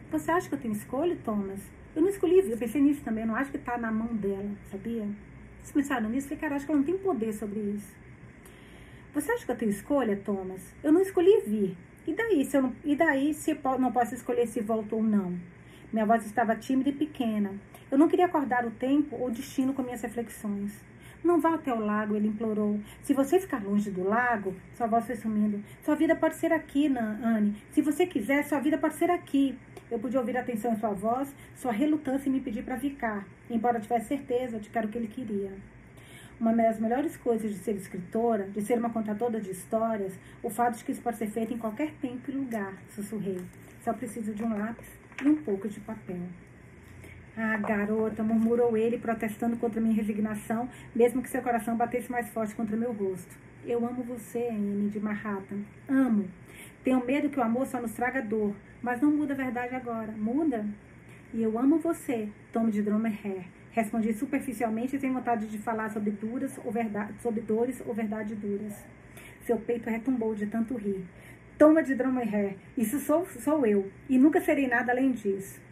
[0.10, 1.83] Você acha que eu tenho escolha, Thomas?
[1.96, 4.50] Eu não escolhi, eu pensei nisso também, eu não acho que está na mão dela,
[4.72, 5.08] sabia?
[5.62, 6.26] Vocês pensaram nisso?
[6.26, 7.94] Eu falei, cara, acho que ela não tem poder sobre isso.
[9.14, 10.62] Você acha que eu tenho escolha, Thomas?
[10.84, 11.78] Eu não escolhi vir.
[12.08, 15.38] E daí, se eu não, e daí se não posso escolher se volto ou não?
[15.92, 17.54] Minha voz estava tímida e pequena.
[17.92, 20.74] Eu não queria acordar o tempo ou o destino com minhas reflexões.
[21.24, 22.80] Não vá até o lago, ele implorou.
[23.02, 25.64] Se você ficar longe do lago, sua voz foi sumindo.
[25.82, 27.56] Sua vida pode ser aqui, Anne.
[27.72, 29.58] Se você quiser, sua vida pode ser aqui.
[29.90, 33.26] Eu pude ouvir a atenção em sua voz, sua relutância em me pedir para ficar,
[33.50, 35.52] embora tivesse certeza de que era o que ele queria.
[36.40, 40.78] Uma das melhores coisas de ser escritora, de ser uma contadora de histórias, o fato
[40.78, 43.40] de que isso pode ser feito em qualquer tempo e lugar, sussurrei.
[43.82, 44.88] Só preciso de um lápis
[45.24, 46.24] e um pouco de papel.
[47.36, 52.54] Ah, garota, murmurou ele, protestando contra minha resignação, mesmo que seu coração batesse mais forte
[52.54, 53.36] contra meu rosto.
[53.66, 55.62] Eu amo você, Anne de Manhattan.
[55.90, 56.28] Amo.
[56.84, 58.54] Tenho medo que o amor só nos traga dor,
[58.84, 60.12] mas não muda a verdade agora.
[60.12, 60.64] Muda?
[61.34, 63.18] E eu amo você, Tom de Dromer
[63.72, 68.86] Respondi superficialmente sem vontade de falar sobre duras ou verdade, sobre dores ou verdade duras.
[69.42, 71.04] Seu peito retumbou de tanto rir.
[71.58, 75.63] Toma de Dromer isso sou, sou eu, e nunca serei nada além disso.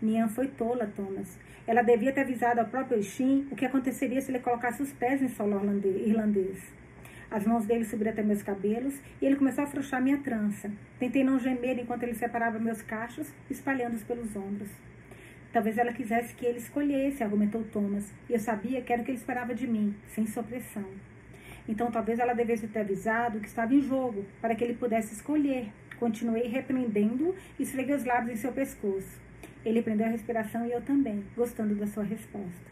[0.00, 1.38] Nian foi tola, Thomas.
[1.66, 5.22] Ela devia ter avisado ao próprio Shin o que aconteceria se ele colocasse os pés
[5.22, 6.62] em solo irlandês.
[7.30, 10.70] As mãos dele subiram até meus cabelos e ele começou a afrouxar minha trança.
[10.98, 14.70] Tentei não gemer enquanto ele separava meus cachos, espalhando-os pelos ombros.
[15.52, 19.10] Talvez ela quisesse que ele escolhesse, argumentou Thomas, e eu sabia que era o que
[19.10, 20.84] ele esperava de mim, sem sua pressão.
[21.68, 25.72] Então talvez ela devesse ter avisado que estava em jogo, para que ele pudesse escolher.
[25.98, 29.25] Continuei repreendendo e esfreguei os lábios em seu pescoço.
[29.66, 32.70] Ele prendeu a respiração e eu também, gostando da sua resposta.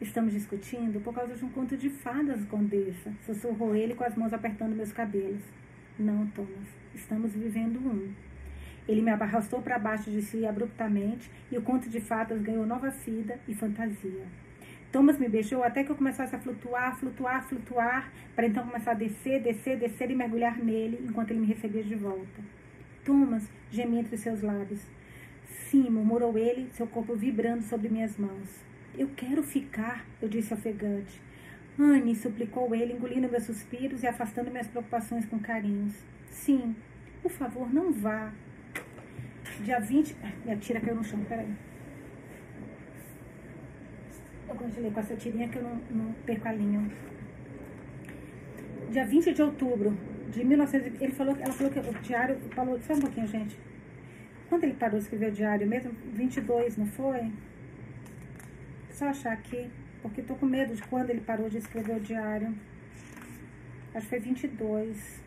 [0.00, 4.32] Estamos discutindo por causa de um conto de fadas, Condessa, sussurrou ele com as mãos
[4.32, 5.40] apertando meus cabelos.
[5.96, 8.12] Não, Thomas, estamos vivendo um.
[8.88, 12.90] Ele me arrastou para baixo de si abruptamente e o conto de fadas ganhou nova
[12.90, 14.26] vida e fantasia.
[14.90, 18.94] Thomas me beijou até que eu começasse a flutuar, flutuar, flutuar, para então começar a
[18.94, 22.42] descer, descer, descer e mergulhar nele enquanto ele me recebia de volta.
[23.04, 24.97] Thomas gemia entre seus lábios.
[25.70, 28.64] Sim, murmurou ele, seu corpo vibrando sobre minhas mãos.
[28.96, 31.20] Eu quero ficar, eu disse ofegante.
[31.78, 35.92] Anne, suplicou ele, engolindo meus suspiros e afastando minhas preocupações com carinhos.
[36.30, 36.74] Sim,
[37.22, 38.32] por favor, não vá.
[39.60, 40.16] Dia 20.
[40.42, 41.54] Minha tira caiu no chão, peraí.
[44.48, 46.90] Eu congelei com essa tirinha que eu não, não perco a linha.
[48.90, 49.94] Dia 20 de outubro
[50.30, 50.98] de 1900.
[50.98, 52.38] Ele falou, ela falou que o diário.
[52.54, 53.67] Falou, só um pouquinho, gente.
[54.48, 55.92] Quando ele parou de escrever o diário mesmo?
[56.12, 57.32] 22, não foi?
[58.90, 59.70] Só achar aqui,
[60.02, 62.54] porque tô com medo de quando ele parou de escrever o diário.
[63.94, 65.20] Acho que foi 22.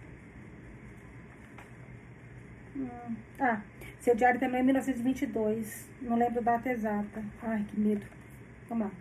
[2.76, 3.15] Hum.
[3.39, 3.61] Ah,
[3.99, 5.89] seu diário também é 1922.
[6.01, 7.24] Não lembro a data exata.
[7.43, 8.05] Ai, que medo.
[8.67, 8.91] Vamos lá.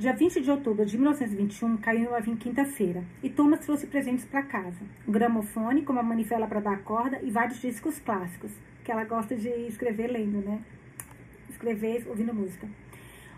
[0.00, 4.80] Dia 20 de outubro de 1921 caiu uma quinta-feira e Thomas trouxe presentes para casa:
[5.06, 8.50] um gramofone com uma manivela para dar corda e vários discos clássicos
[8.82, 10.58] que ela gosta de escrever lendo, né?
[11.50, 12.66] Escrever ouvindo música.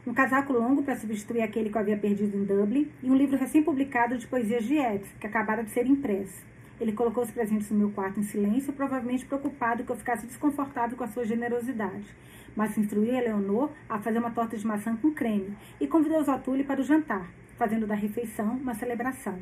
[0.06, 3.36] Um casaco longo para substituir aquele que eu havia perdido em Dublin e um livro
[3.36, 6.44] recém-publicado de poesias de Ed, que acabara de ser impresso.
[6.80, 10.96] Ele colocou os presentes no meu quarto em silêncio, provavelmente preocupado que eu ficasse desconfortável
[10.96, 12.06] com a sua generosidade.
[12.54, 16.80] Mas instruiu Eleonor a fazer uma torta de maçã com creme e convidou Zotuli para
[16.80, 19.38] o jantar, fazendo da refeição uma celebração.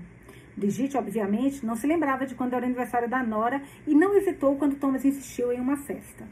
[0.56, 4.56] Brigitte, obviamente, não se lembrava de quando era o aniversário da Nora e não hesitou
[4.56, 6.26] quando Thomas insistiu em uma festa.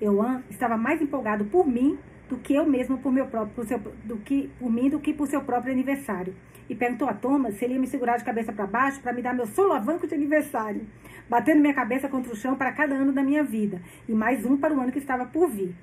[0.00, 1.98] Euan estava mais empolgado por mim
[2.28, 5.12] do que eu mesmo por meu próprio, por seu, do que por mim do que
[5.12, 6.34] por seu próprio aniversário.
[6.68, 9.22] E perguntou a Thomas se ele ia me segurar de cabeça para baixo para me
[9.22, 10.86] dar meu solavanco de aniversário,
[11.28, 14.56] batendo minha cabeça contra o chão para cada ano da minha vida e mais um
[14.56, 15.74] para o ano que estava por vir.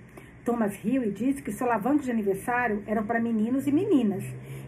[0.44, 4.24] Thomas riu e disse que solavancos de aniversário eram para meninos e meninas,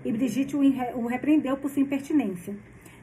[0.05, 2.55] e Brigitte o repreendeu por sua impertinência.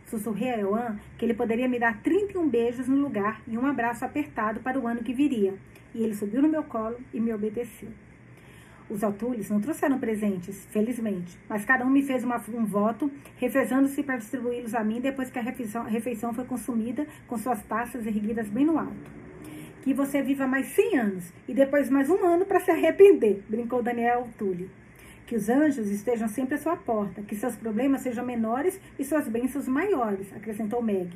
[0.07, 4.05] Sussurrei a Euan que ele poderia me dar 31 beijos no lugar e um abraço
[4.05, 5.55] apertado para o ano que viria.
[5.95, 7.89] E ele subiu no meu colo e me obedeceu.
[8.91, 14.03] Os Altules não trouxeram presentes, felizmente, mas cada um me fez uma, um voto, revezando-se
[14.03, 18.07] para distribuí-los a mim depois que a refeição, a refeição foi consumida com suas taças
[18.07, 19.22] erguidas bem no alto.
[19.83, 23.83] Que você viva mais 100 anos e depois mais um ano para se arrepender, brincou
[23.83, 24.71] Daniel Tully.
[25.27, 29.27] Que os anjos estejam sempre à sua porta, que seus problemas sejam menores e suas
[29.27, 31.11] bênçãos maiores, acrescentou Meg.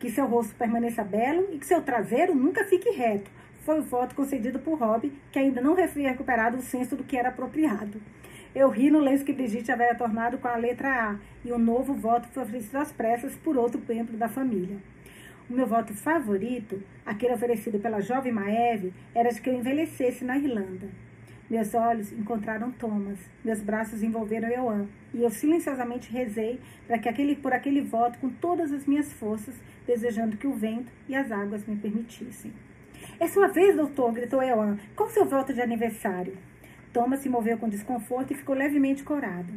[0.00, 3.30] Que seu rosto permaneça belo e que seu traseiro nunca fique reto.
[3.60, 7.18] Foi o voto concedido por Rob, que ainda não havia recuperado o senso do que
[7.18, 8.00] era apropriado.
[8.54, 11.58] Eu ri no lenço que Brigitte havia tornado com a letra A, e o um
[11.58, 14.78] novo voto foi oferecido às pressas por outro membro da família.
[15.52, 20.38] O meu voto favorito, aquele oferecido pela jovem Maeve, era de que eu envelhecesse na
[20.38, 20.88] Irlanda.
[21.50, 27.36] Meus olhos encontraram Thomas, meus braços envolveram Euan, e eu silenciosamente rezei para que aquele,
[27.36, 29.54] por aquele voto com todas as minhas forças,
[29.86, 32.50] desejando que o vento e as águas me permitissem.
[33.20, 34.78] É sua vez, doutor, gritou Euan.
[34.96, 36.34] Qual seu voto de aniversário?
[36.94, 39.52] Thomas se moveu com desconforto e ficou levemente corado.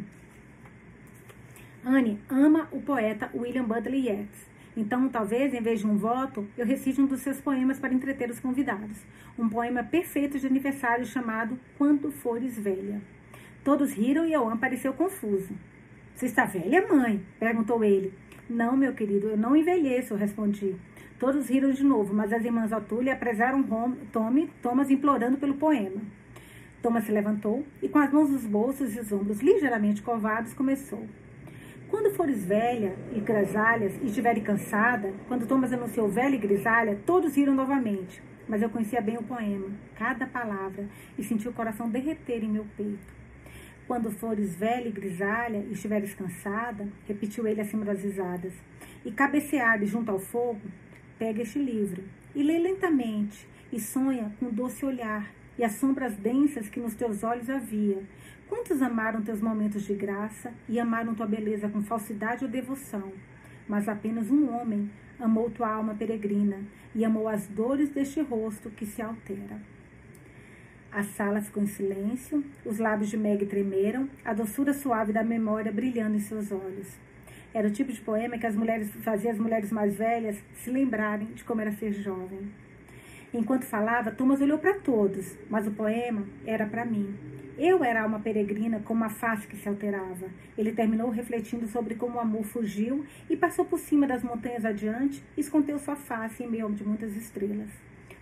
[1.86, 4.55] Anne ama o poeta William Butler Yeats.
[4.78, 8.30] Então, talvez, em vez de um voto, eu recite um dos seus poemas para entreter
[8.30, 8.98] os convidados.
[9.40, 13.02] Um poema perfeito de aniversário chamado Quando Fores Velha.
[13.64, 15.56] Todos riram e Oan pareceu confuso.
[16.14, 17.22] Você está velha, mãe?
[17.40, 18.14] perguntou ele.
[18.50, 20.76] Não, meu querido, eu não envelheço, respondi.
[21.18, 23.64] Todos riram de novo, mas as irmãs Otúlia apresaram
[24.12, 26.02] Tommy, Thomas implorando pelo poema.
[26.82, 31.08] Thomas se levantou e, com as mãos nos bolsos e os ombros ligeiramente curvados, começou.
[31.96, 37.38] Quando fores velha e grisalhas e estiveres cansada, quando Thomas anunciou velha e grisalha, todos
[37.38, 38.22] riram novamente.
[38.50, 42.66] Mas eu conhecia bem o poema, cada palavra, e senti o coração derreter em meu
[42.76, 43.14] peito.
[43.88, 48.52] Quando fores velha e grisalha e estiveres cansada, repetiu ele acima das risadas,
[49.06, 50.60] e cabeceares junto ao fogo,
[51.18, 52.04] Pega este livro
[52.36, 57.24] e lê lentamente e sonha com doce olhar e as sombras densas que nos teus
[57.24, 58.04] olhos havia.
[58.48, 63.12] Quantos amaram teus momentos de graça e amaram tua beleza com falsidade ou devoção?
[63.68, 64.90] Mas apenas um homem
[65.20, 66.60] amou tua alma peregrina
[66.94, 69.60] e amou as dores deste rosto que se altera.
[70.92, 75.72] A sala ficou em silêncio, os lábios de Meg tremeram, a doçura suave da memória
[75.72, 76.88] brilhando em seus olhos.
[77.54, 81.28] Era o tipo de poema que as mulheres fazia as mulheres mais velhas se lembrarem
[81.28, 82.52] de como era ser jovem.
[83.34, 87.14] Enquanto falava, Thomas olhou para todos, mas o poema era para mim.
[87.58, 90.28] Eu era uma peregrina com uma face que se alterava.
[90.58, 95.24] Ele terminou refletindo sobre como o amor fugiu e passou por cima das montanhas adiante
[95.38, 97.70] escondeu sua face em meio de muitas estrelas.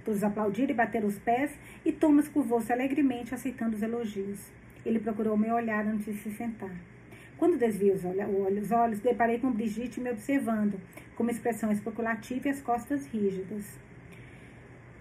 [0.05, 1.51] Todos aplaudiram e bateram os pés
[1.84, 4.51] e Thomas curvou-se alegremente, aceitando os elogios.
[4.86, 6.75] Ele procurou meu olhar antes de se sentar.
[7.36, 10.79] Quando desviei os, olhos, olhos, deparei com Brigitte me observando,
[11.15, 13.79] com uma expressão especulativa e as costas rígidas.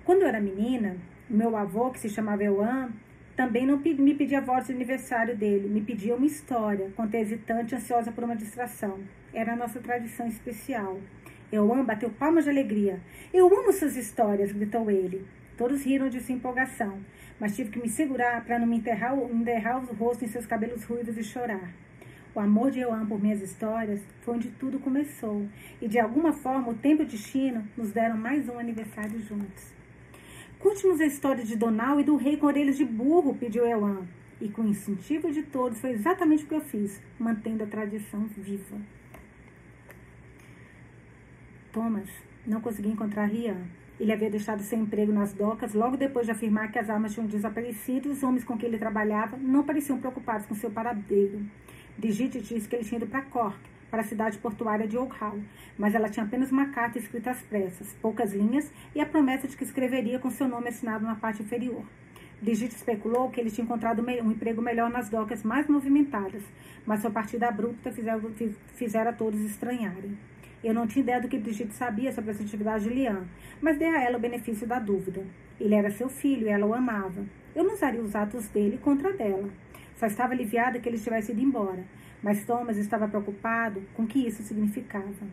[0.04, 0.96] Quando eu era menina,
[1.28, 2.90] meu avô, que se chamava Euan,
[3.36, 8.12] também não me pedia voz de aniversário dele, me pedia uma história, quando hesitante, ansiosa
[8.12, 9.00] por uma distração.
[9.32, 10.98] Era a nossa tradição especial.
[11.50, 13.00] Euan bateu palmas de alegria.
[13.32, 15.26] Eu amo suas histórias, gritou ele.
[15.56, 16.98] Todos riram de sua empolgação,
[17.40, 20.84] mas tive que me segurar para não me enterrar, enterrar o rosto em seus cabelos
[20.84, 21.72] ruivos e chorar.
[22.34, 25.46] O amor de Euan por minhas histórias foi onde tudo começou.
[25.80, 29.81] E de alguma forma o tempo e o destino nos deram mais um aniversário juntos.
[30.62, 34.06] Conte-nos a história de Donal e do rei com orelhas de burro, pediu Euan.
[34.40, 38.26] E com o incentivo de todos foi exatamente o que eu fiz, mantendo a tradição
[38.28, 38.76] viva.
[41.72, 42.08] Thomas
[42.46, 43.56] não conseguia encontrar Rian.
[43.98, 47.26] Ele havia deixado seu emprego nas docas logo depois de afirmar que as armas tinham
[47.26, 51.44] desaparecido e os homens com quem ele trabalhava não pareciam preocupados com seu paradeiro.
[51.98, 53.58] Brigitte disse que ele tinha ido para Cork,
[53.92, 55.38] para a cidade portuária de Oak Hall,
[55.76, 59.54] mas ela tinha apenas uma carta escrita às pressas, poucas linhas, e a promessa de
[59.54, 61.84] que escreveria com seu nome assinado na parte inferior.
[62.40, 66.42] Brigitte especulou que ele tinha encontrado um emprego melhor nas docas mais movimentadas,
[66.86, 68.18] mas sua partida abrupta fizera,
[68.74, 70.16] fizera todos estranharem.
[70.64, 73.26] Eu não tinha ideia do que Brigitte sabia sobre a atividade de Lian,
[73.60, 75.22] mas dei a ela o benefício da dúvida.
[75.60, 77.26] Ele era seu filho e ela o amava.
[77.54, 79.50] Eu não usaria os atos dele contra dela.
[79.96, 81.84] Só estava aliviada que ele tivesse ido embora,
[82.22, 85.26] mas Thomas estava preocupado com o que isso significava.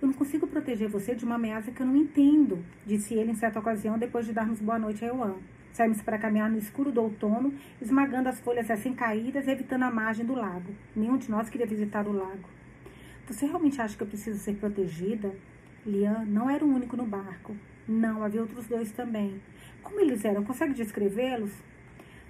[0.00, 3.34] Eu não consigo proteger você de uma ameaça que eu não entendo, disse ele em
[3.34, 5.36] certa ocasião depois de darmos boa noite a Euan.
[5.72, 10.24] Saímos para caminhar no escuro do outono, esmagando as folhas recém-caídas e evitando a margem
[10.24, 10.74] do lago.
[10.94, 12.48] Nenhum de nós queria visitar o lago.
[13.26, 15.34] Você realmente acha que eu preciso ser protegida?
[15.84, 17.56] Lian não era o único no barco.
[17.88, 19.40] Não, havia outros dois também.
[19.82, 20.44] Como eles eram?
[20.44, 21.52] Consegue descrevê-los?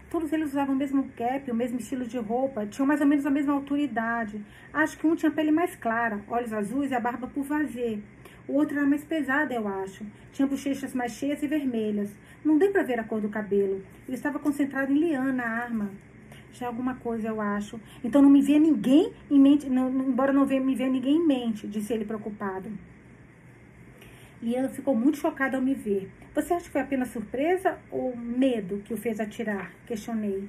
[0.08, 3.26] Todos eles usavam o mesmo cap, o mesmo estilo de roupa, tinham mais ou menos
[3.26, 4.40] a mesma autoridade.
[4.72, 8.02] Acho que um tinha pele mais clara, olhos azuis e a barba por vazio.
[8.46, 10.06] O outro era mais pesado, eu acho.
[10.32, 12.10] Tinha bochechas mais cheias e vermelhas.
[12.44, 13.82] Não deu para ver a cor do cabelo.
[14.06, 15.90] Ele estava concentrado em liana, a arma.
[16.52, 17.80] Já é alguma coisa, eu acho.
[18.04, 21.66] Então não me vê ninguém em mente, não, embora não me vê ninguém em mente,
[21.66, 22.70] disse ele preocupado.
[24.40, 26.08] Liana ficou muito chocada ao me ver.
[26.36, 29.72] Você acha que foi apenas surpresa ou medo que o fez atirar?
[29.86, 30.46] Questionei.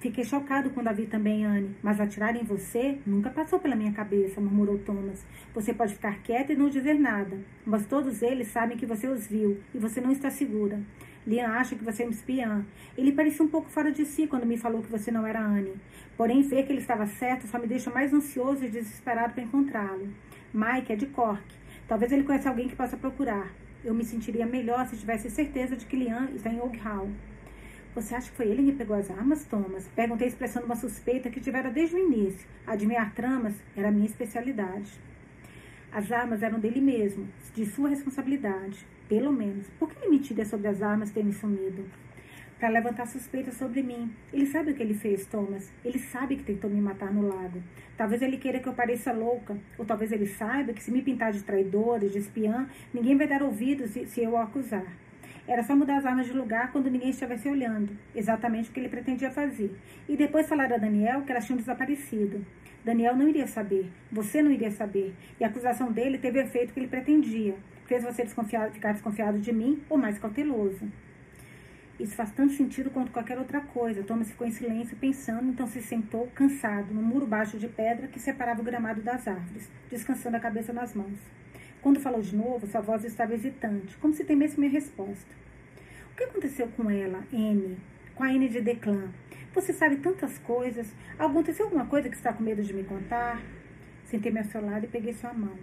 [0.00, 3.92] Fiquei chocado quando a vi também, Anne, mas atirar em você nunca passou pela minha
[3.92, 5.26] cabeça, murmurou Thomas.
[5.52, 9.26] Você pode ficar quieta e não dizer nada, mas todos eles sabem que você os
[9.26, 10.80] viu e você não está segura.
[11.26, 12.64] Lian acha que você é um espiã.
[12.96, 15.74] Ele parecia um pouco fora de si quando me falou que você não era Anne.
[16.16, 20.08] Porém, ver que ele estava certo só me deixa mais ansioso e desesperado para encontrá-lo.
[20.54, 21.44] Mike é de Cork.
[21.86, 23.52] Talvez ele conheça alguém que possa procurar.
[23.88, 27.08] Eu me sentiria melhor se tivesse certeza de que Lian está em Oak Hall.
[27.94, 29.88] Você acha que foi ele que pegou as armas, Thomas?
[29.96, 32.46] Perguntei expressando uma suspeita que tivera desde o início.
[32.66, 34.92] Adivinhar tramas era minha especialidade.
[35.90, 38.76] As armas eram dele mesmo, de sua responsabilidade.
[39.08, 39.66] Pelo menos.
[39.78, 41.86] Por que me tira sobre as armas terem sumido?
[42.58, 44.12] Para levantar suspeitas sobre mim.
[44.32, 45.72] Ele sabe o que ele fez, Thomas.
[45.84, 47.62] Ele sabe que tentou me matar no lago.
[47.96, 51.32] Talvez ele queira que eu pareça louca, ou talvez ele saiba que se me pintar
[51.32, 54.86] de traidora, de espiã, ninguém vai dar ouvidos se, se eu o acusar.
[55.46, 58.88] Era só mudar as armas de lugar quando ninguém estivesse olhando, exatamente o que ele
[58.88, 59.74] pretendia fazer.
[60.08, 62.44] E depois falar a Daniel que elas tinham desaparecido.
[62.84, 66.72] Daniel não iria saber, você não iria saber, e a acusação dele teve o efeito
[66.72, 67.54] que ele pretendia.
[67.86, 70.86] Fez você desconfiado, ficar desconfiado de mim ou mais cauteloso.
[71.98, 74.04] Isso faz tanto sentido quanto qualquer outra coisa.
[74.04, 78.20] Thomas ficou em silêncio, pensando, então se sentou, cansado, no muro baixo de pedra que
[78.20, 81.18] separava o gramado das árvores, descansando a cabeça nas mãos.
[81.82, 85.34] Quando falou de novo, sua voz estava hesitante, como se temesse minha resposta.
[86.12, 87.76] O que aconteceu com ela, N?
[88.14, 89.08] Com a N de Declan?
[89.52, 90.92] Você sabe tantas coisas.
[91.18, 93.42] Aconteceu alguma coisa que está com medo de me contar?
[94.04, 95.56] Sentei-me ao seu lado e peguei sua mão.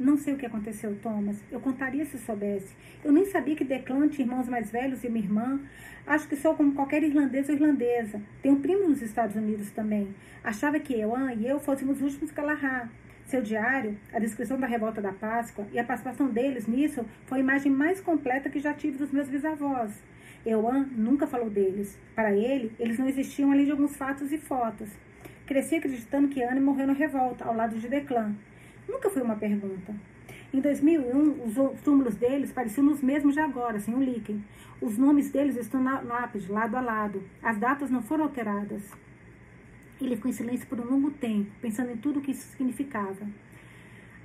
[0.00, 1.44] Não sei o que aconteceu, Thomas.
[1.52, 2.74] Eu contaria se soubesse.
[3.04, 5.60] Eu nem sabia que Declan tinha irmãos mais velhos e uma irmã.
[6.06, 8.18] Acho que sou como qualquer irlandês ou irlandesa.
[8.40, 10.14] Tenho um primo nos Estados Unidos também.
[10.42, 12.88] Achava que Ewan e eu fôssemos os últimos Galahad.
[13.26, 17.42] Seu diário, a descrição da revolta da Páscoa e a participação deles nisso foi a
[17.42, 19.92] imagem mais completa que já tive dos meus bisavós.
[20.46, 21.98] Ewan nunca falou deles.
[22.14, 24.88] Para ele, eles não existiam além de alguns fatos e fotos.
[25.44, 28.34] Cresci acreditando que Anne morreu na revolta, ao lado de Declan.
[28.88, 29.94] Nunca foi uma pergunta.
[30.52, 34.44] Em 2001, os túmulos deles pareciam os mesmos de agora, sem o líquen.
[34.80, 37.22] Os nomes deles estão na lápide, lado a lado.
[37.42, 38.82] As datas não foram alteradas.
[40.00, 43.26] Ele ficou em silêncio por um longo tempo, pensando em tudo o que isso significava.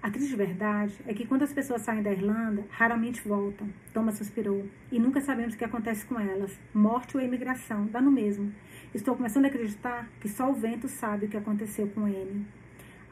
[0.01, 3.67] A triste verdade é que quando as pessoas saem da Irlanda, raramente voltam.
[3.91, 4.63] Thomas suspirou.
[4.91, 6.57] E nunca sabemos o que acontece com elas.
[6.73, 8.53] Morte ou emigração, dá no mesmo.
[8.93, 12.45] Estou começando a acreditar que só o vento sabe o que aconteceu com ele.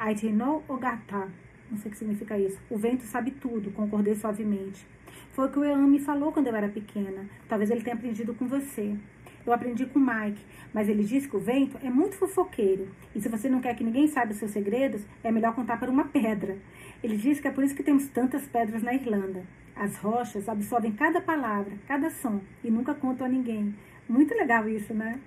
[0.03, 1.29] Aitenol Ogata.
[1.71, 2.59] Não sei o que significa isso.
[2.69, 4.85] O vento sabe tudo, concordei suavemente.
[5.31, 7.25] Foi o que o Ean me falou quando eu era pequena.
[7.47, 8.97] Talvez ele tenha aprendido com você.
[9.45, 10.43] Eu aprendi com o Mike,
[10.73, 12.89] mas ele disse que o vento é muito fofoqueiro.
[13.15, 15.89] E se você não quer que ninguém saiba os seus segredos, é melhor contar para
[15.89, 16.57] uma pedra.
[17.01, 19.45] Ele disse que é por isso que temos tantas pedras na Irlanda.
[19.73, 23.73] As rochas absorvem cada palavra, cada som e nunca contam a ninguém.
[24.09, 25.17] Muito legal isso, né?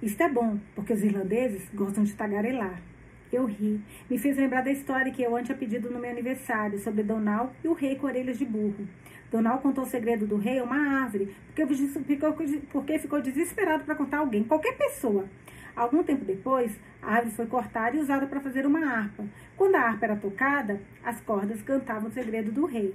[0.00, 2.80] Isso é bom, porque os irlandeses gostam de tagarelar.
[3.32, 3.80] Eu ri.
[4.10, 7.68] Me fez lembrar da história que eu tinha pedido no meu aniversário sobre Donal e
[7.68, 8.86] o rei com orelhas de burro.
[9.30, 11.34] Donal contou o segredo do rei a uma árvore,
[12.70, 15.26] porque ficou desesperado para contar a alguém, qualquer pessoa.
[15.74, 19.24] Algum tempo depois, a árvore foi cortada e usada para fazer uma harpa.
[19.56, 22.94] Quando a harpa era tocada, as cordas cantavam o segredo do rei.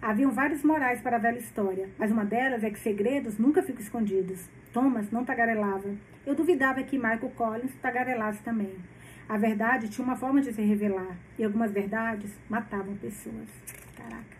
[0.00, 3.82] Haviam vários morais para a velha história, mas uma delas é que segredos nunca ficam
[3.82, 4.48] escondidos.
[4.72, 5.90] Thomas não tagarelava.
[6.24, 8.76] Eu duvidava que Michael Collins tagarelasse também.
[9.28, 13.48] A verdade tinha uma forma de se revelar, e algumas verdades matavam pessoas.
[13.96, 14.36] Caraca.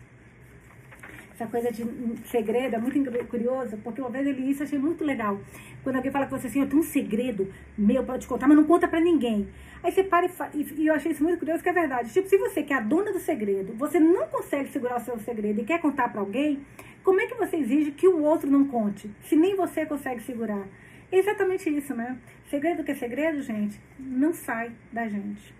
[1.33, 1.85] Essa coisa de
[2.25, 5.39] segredo é muito curiosa, porque uma vez eu li isso achei muito legal.
[5.83, 8.57] Quando alguém fala com você assim, eu tenho um segredo meu para te contar, mas
[8.57, 9.47] não conta para ninguém.
[9.83, 12.11] Aí você para e, e eu achei isso muito curioso, que é verdade.
[12.11, 15.19] Tipo, se você que é a dona do segredo, você não consegue segurar o seu
[15.19, 16.65] segredo e quer contar para alguém,
[17.03, 20.65] como é que você exige que o outro não conte, se nem você consegue segurar?
[21.11, 22.17] É exatamente isso, né?
[22.49, 25.53] Segredo que é segredo, gente, não sai da gente.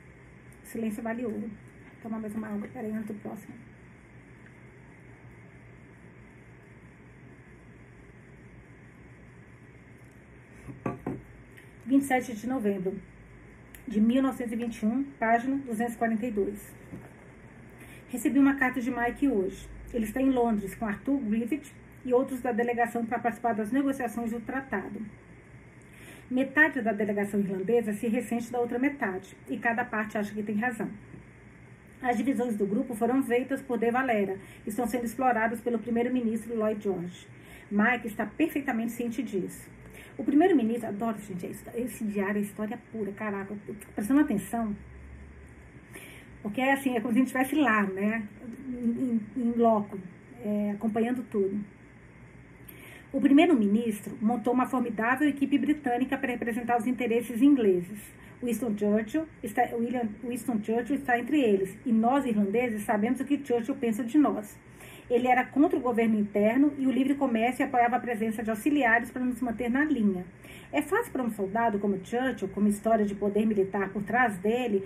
[0.64, 1.52] Silêncio vale ouro.
[2.02, 3.54] Tomar mais uma água, peraí, antes do próximo.
[11.86, 12.98] Vinte e sete de novembro
[13.86, 16.74] de 1921, página 242.
[18.08, 19.68] Recebi uma carta de Mike hoje.
[19.94, 21.74] Ele está em Londres com Arthur Griffith
[22.06, 25.06] e outros da delegação para participar das negociações do tratado.
[26.30, 30.56] Metade da delegação irlandesa se ressente da outra metade, e cada parte acha que tem
[30.56, 30.90] razão.
[32.02, 36.56] As divisões do grupo foram feitas por De Valera e estão sendo exploradas pelo primeiro-ministro
[36.56, 37.28] Lloyd George.
[37.72, 39.70] Mike está perfeitamente ciente disso.
[40.18, 43.56] O primeiro-ministro, adoro, gente, esse diário é história pura, caraca,
[43.96, 44.76] prestando atenção,
[46.42, 48.28] porque é assim, é como se a gente estivesse lá, né,
[48.68, 49.98] em, em, em loco,
[50.44, 51.60] é, acompanhando tudo.
[53.14, 57.98] O primeiro-ministro montou uma formidável equipe britânica para representar os interesses ingleses.
[58.44, 63.42] Winston Churchill, está, William, Winston Churchill está entre eles, e nós, irlandeses, sabemos o que
[63.42, 64.60] Churchill pensa de nós.
[65.10, 68.50] Ele era contra o governo interno e o livre comércio e apoiava a presença de
[68.50, 70.26] auxiliares para nos manter na linha.
[70.70, 74.36] É fácil para um soldado como Churchill, com uma história de poder militar por trás
[74.40, 74.84] dele,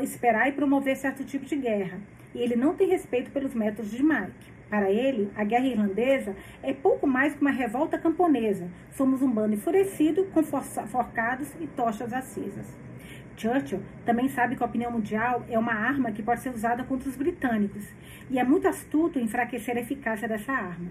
[0.00, 1.98] esperar e promover certo tipo de guerra.
[2.32, 4.53] E ele não tem respeito pelos métodos de Mike.
[4.74, 8.68] Para ele, a guerra irlandesa é pouco mais que uma revolta camponesa.
[8.90, 12.76] Somos um bando enfurecido, com forcados e tochas acesas.
[13.36, 17.08] Churchill também sabe que a opinião mundial é uma arma que pode ser usada contra
[17.08, 17.86] os britânicos,
[18.28, 20.90] e é muito astuto enfraquecer a eficácia dessa arma.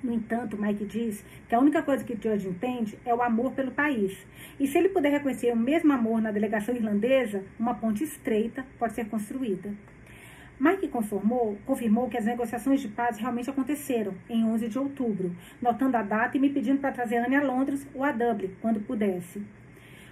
[0.00, 3.72] No entanto, Mike diz que a única coisa que George entende é o amor pelo
[3.72, 4.24] país.
[4.60, 8.92] E se ele puder reconhecer o mesmo amor na delegação irlandesa, uma ponte estreita pode
[8.92, 9.74] ser construída.
[10.60, 15.30] Mike confirmou, confirmou que as negociações de paz realmente aconteceram em 11 de outubro,
[15.62, 18.80] notando a data e me pedindo para trazer Anne a Londres ou a Dublin, quando
[18.80, 19.40] pudesse.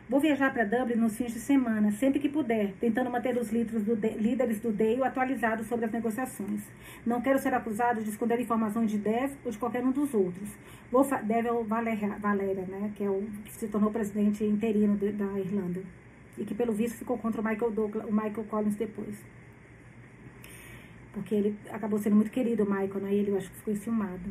[0.08, 3.94] Vou viajar para Dublin nos fins de semana, sempre que puder, tentando manter os do
[4.20, 6.62] líderes do DEIO atualizados sobre as negociações.
[7.04, 10.48] Não quero ser acusado de esconder informações de Dev ou de qualquer um dos outros.
[10.92, 14.96] Vou Dev é o Valéria, Valéria, né, que, é o, que se tornou presidente interino
[14.96, 15.82] de, da Irlanda.
[16.38, 19.16] E que, pelo visto, ficou contra o Michael, Douglas, o Michael Collins depois.
[21.16, 23.14] Porque ele acabou sendo muito querido, o Michael, né?
[23.14, 24.30] Ele, eu acho que ficou enciumado.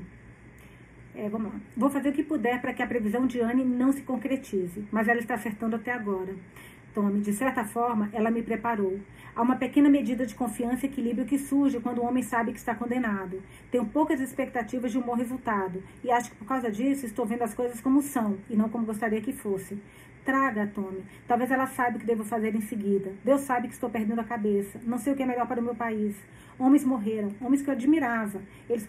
[1.15, 1.59] É, vamos lá.
[1.75, 5.07] Vou fazer o que puder para que a previsão de Anne não se concretize, mas
[5.07, 6.35] ela está acertando até agora.
[6.93, 8.99] Tome, de certa forma, ela me preparou.
[9.35, 12.59] Há uma pequena medida de confiança e equilíbrio que surge quando o homem sabe que
[12.59, 13.41] está condenado.
[13.71, 17.41] Tenho poucas expectativas de um bom resultado, e acho que por causa disso estou vendo
[17.41, 19.81] as coisas como são, e não como gostaria que fosse.
[20.23, 21.03] Traga, Tommy.
[21.27, 23.13] Talvez ela saiba o que devo fazer em seguida.
[23.23, 24.79] Deus sabe que estou perdendo a cabeça.
[24.83, 26.15] Não sei o que é melhor para o meu país.
[26.57, 28.41] Homens morreram, homens que eu admirava.
[28.69, 28.87] Eles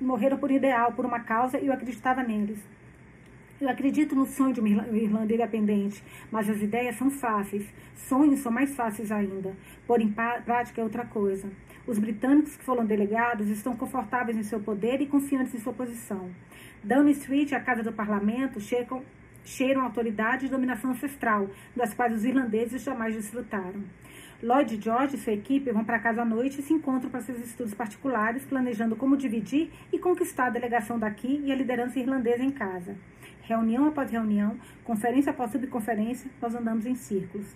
[0.00, 2.58] morreram por ideal, por uma causa, e eu acreditava neles.
[3.60, 7.64] Eu acredito no sonho de uma Irlanda independente, mas as ideias são fáceis.
[7.94, 9.54] Sonhos são mais fáceis ainda.
[9.86, 11.48] Por em prática é outra coisa.
[11.86, 16.30] Os britânicos que foram delegados estão confortáveis em seu poder e confiantes em sua posição.
[16.82, 19.04] Downing Street e a Casa do Parlamento cheiram,
[19.44, 23.84] cheiram autoridade e dominação ancestral, das quais os irlandeses jamais desfrutaram.
[24.42, 27.38] Lloyd George e sua equipe vão para casa à noite e se encontram para seus
[27.38, 32.50] estudos particulares, planejando como dividir e conquistar a delegação daqui e a liderança irlandesa em
[32.50, 32.96] casa.
[33.42, 37.54] Reunião após reunião, conferência após subconferência, nós andamos em círculos.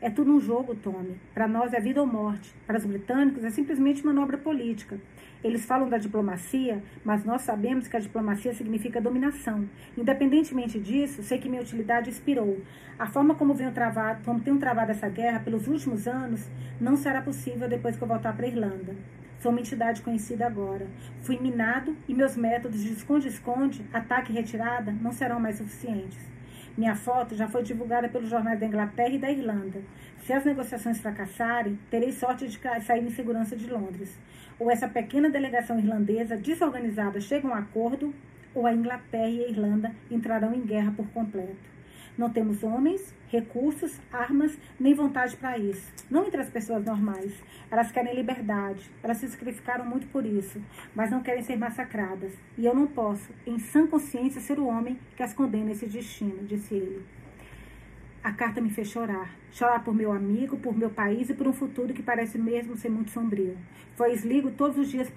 [0.00, 1.16] É tudo um jogo, Tommy.
[1.34, 2.54] Para nós é vida ou morte.
[2.64, 4.96] Para os britânicos é simplesmente manobra política.
[5.42, 9.68] Eles falam da diplomacia, mas nós sabemos que a diplomacia significa dominação.
[9.96, 12.60] Independentemente disso, sei que minha utilidade expirou.
[12.96, 16.48] A forma como, venho travado, como tenho travado essa guerra pelos últimos anos
[16.80, 18.94] não será possível depois que eu voltar para a Irlanda.
[19.40, 20.86] Sou uma entidade conhecida agora.
[21.22, 26.37] Fui minado e meus métodos de esconde-esconde, ataque e retirada não serão mais suficientes.
[26.78, 29.82] Minha foto já foi divulgada pelos jornais da Inglaterra e da Irlanda.
[30.24, 34.16] Se as negociações fracassarem, terei sorte de sair em segurança de Londres
[34.58, 38.12] ou essa pequena delegação irlandesa desorganizada chega a um acordo,
[38.54, 41.77] ou a Inglaterra e a Irlanda entrarão em guerra por completo.
[42.18, 45.88] Não temos homens, recursos, armas, nem vontade para isso.
[46.10, 47.32] Não entre as pessoas normais.
[47.70, 48.90] Elas querem liberdade.
[49.04, 50.60] Elas se sacrificaram muito por isso,
[50.96, 52.32] mas não querem ser massacradas.
[52.56, 56.44] E eu não posso, em sã consciência, ser o homem que as condena esse destino,
[56.44, 57.06] disse ele.
[58.24, 59.30] A carta me fez chorar.
[59.52, 62.88] Chorar por meu amigo, por meu país e por um futuro que parece mesmo ser
[62.88, 63.56] muito sombrio.
[63.94, 65.08] Foi esligo todos os dias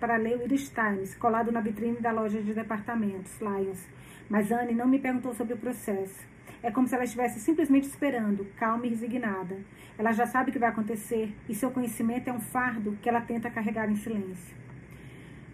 [0.00, 3.86] para ler o Irish Times, colado na vitrine da loja de departamentos, Lions.
[4.30, 6.37] Mas Anne não me perguntou sobre o processo.
[6.62, 9.56] É como se ela estivesse simplesmente esperando, calma e resignada.
[9.96, 13.20] Ela já sabe o que vai acontecer e seu conhecimento é um fardo que ela
[13.20, 14.56] tenta carregar em silêncio.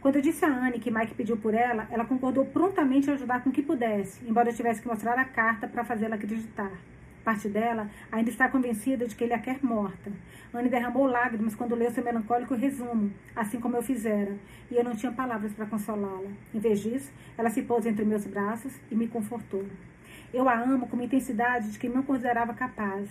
[0.00, 3.42] Quando eu disse a Anne que Mike pediu por ela, ela concordou prontamente em ajudar
[3.42, 6.72] com o que pudesse, embora eu tivesse que mostrar a carta para fazê-la acreditar.
[7.24, 10.12] Parte dela ainda está convencida de que ele a quer morta.
[10.52, 14.36] Anne derramou lágrimas quando leu seu melancólico resumo, assim como eu fizera,
[14.70, 16.30] e eu não tinha palavras para consolá-la.
[16.52, 19.64] Em vez disso, ela se pôs entre meus braços e me confortou.
[20.34, 23.08] Eu a amo com uma intensidade de quem não considerava capaz.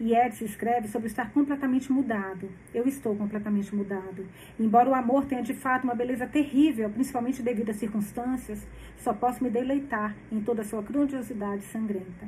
[0.00, 2.50] E Edson escreve sobre estar completamente mudado.
[2.74, 4.26] Eu estou completamente mudado.
[4.58, 8.66] Embora o amor tenha de fato uma beleza terrível, principalmente devido às circunstâncias,
[8.96, 12.26] só posso me deleitar em toda a sua grandiosidade sangrenta.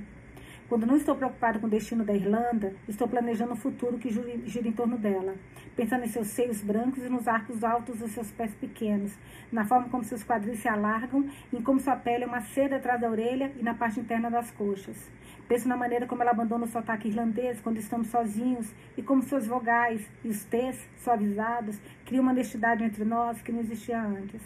[0.68, 4.66] Quando não estou preocupado com o destino da Irlanda, estou planejando um futuro que gira
[4.66, 5.36] em torno dela,
[5.76, 9.16] pensando em seus seios brancos e nos arcos altos dos seus pés pequenos,
[9.52, 13.00] na forma como seus quadris se alargam, em como sua pele é uma seda atrás
[13.00, 15.08] da orelha e na parte interna das coxas.
[15.46, 19.46] Penso na maneira como ela abandona o sotaque irlandês quando estamos sozinhos e como suas
[19.46, 24.42] vogais e os T's suavizados criam uma honestidade entre nós que não existia antes.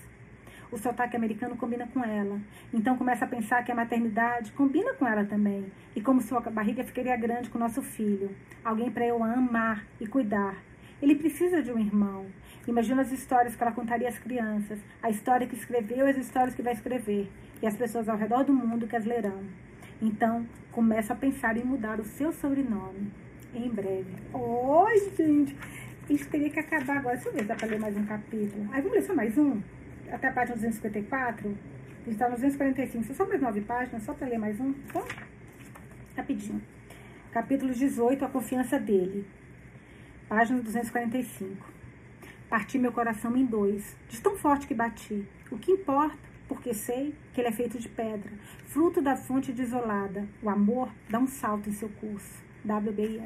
[0.73, 2.41] O sotaque americano combina com ela.
[2.73, 5.67] Então começa a pensar que a maternidade combina com ela também.
[5.97, 8.31] E como sua barriga ficaria grande com nosso filho.
[8.65, 10.57] Alguém para eu amar e cuidar.
[11.03, 12.27] Ele precisa de um irmão.
[12.69, 14.79] Imagina as histórias que ela contaria às crianças.
[15.03, 17.29] A história que escreveu e as histórias que vai escrever.
[17.61, 19.43] E as pessoas ao redor do mundo que as lerão.
[20.01, 23.11] Então, começa a pensar em mudar o seu sobrenome
[23.55, 24.15] em breve.
[24.33, 25.57] Oi, gente!
[26.09, 27.17] Isso teria que acabar agora.
[27.17, 28.69] Deixa eu ver se dá para ler mais um capítulo.
[28.73, 29.61] Aí vamos ler só mais um?
[30.13, 31.49] Até a página 254.
[31.49, 33.05] A gente está no 245.
[33.05, 34.75] São só mais nove páginas, só para ler mais um.
[36.17, 36.61] Rapidinho.
[37.31, 39.27] Capítulo 18, a confiança dele.
[40.29, 41.81] Página 245.
[42.49, 45.25] Parti meu coração em dois, de tão forte que bati.
[45.51, 48.33] O que importa porque sei que ele é feito de pedra,
[48.67, 50.27] fruto da fonte desolada.
[50.43, 52.43] O amor dá um salto em seu curso.
[52.65, 53.23] W.B.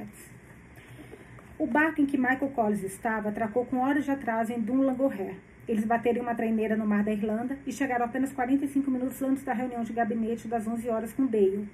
[1.58, 5.38] O barco em que Michael Collins estava atracou com horas de atraso em Dunlangorre.
[5.66, 9.52] Eles bateram uma traineira no mar da Irlanda e chegaram apenas 45 minutos antes da
[9.52, 11.68] reunião de gabinete das 11 horas com Dale.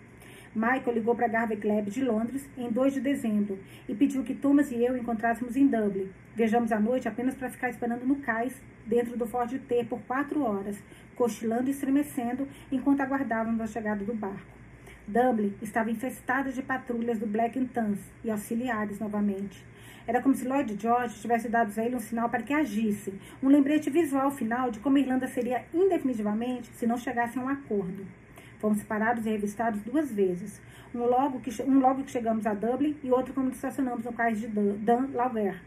[0.54, 3.58] Michael ligou para Garvey Club de Londres em 2 de dezembro
[3.88, 6.08] e pediu que Thomas e eu encontrássemos em Dublin.
[6.34, 10.42] Viajamos à noite apenas para ficar esperando no cais, dentro do Ford T, por quatro
[10.42, 10.76] horas,
[11.14, 14.58] cochilando e estremecendo enquanto aguardávamos a chegada do barco.
[15.06, 19.64] Dublin estava infestada de patrulhas do Black Tans e auxiliares novamente.
[20.10, 23.46] Era como se Lloyd George tivesse dado a ele um sinal para que agisse, um
[23.46, 28.04] lembrete visual final de como a Irlanda seria indefinitivamente se não chegasse a um acordo.
[28.58, 30.60] Fomos parados e revistados duas vezes,
[30.92, 34.40] um logo que, um logo que chegamos a Dublin e outro quando estacionamos no cais
[34.40, 35.62] de Dan Lauger,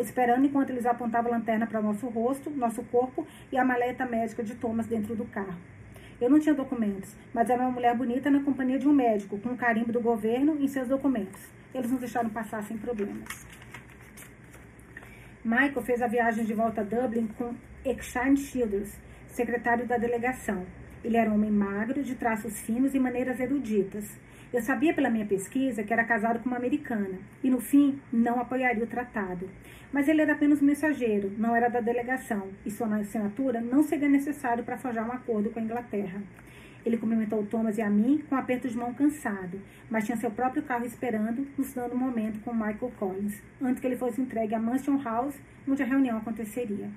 [0.00, 4.06] esperando enquanto eles apontavam a lanterna para o nosso rosto, nosso corpo e a maleta
[4.06, 5.58] médica de Thomas dentro do carro.
[6.20, 9.48] Eu não tinha documentos, mas era uma mulher bonita na companhia de um médico, com
[9.48, 11.42] um carimbo do governo em seus documentos.
[11.74, 13.44] Eles nos deixaram passar sem problemas.
[15.44, 17.52] Michael fez a viagem de volta a Dublin com
[17.84, 18.96] Exine Childers,
[19.26, 20.64] secretário da delegação.
[21.02, 24.08] Ele era um homem magro, de traços finos e maneiras eruditas.
[24.52, 28.38] Eu sabia pela minha pesquisa que era casado com uma americana e, no fim, não
[28.38, 29.50] apoiaria o tratado.
[29.92, 34.62] Mas ele era apenas mensageiro, não era da delegação, e sua assinatura não seria necessário
[34.62, 36.22] para forjar um acordo com a Inglaterra.
[36.84, 40.30] Ele cumprimentou Thomas e a mim com um aperto de mão cansado, mas tinha seu
[40.30, 44.54] próprio carro esperando, nos dando um momento com Michael Collins, antes que ele fosse entregue
[44.54, 46.90] à Mansion House, onde a reunião aconteceria.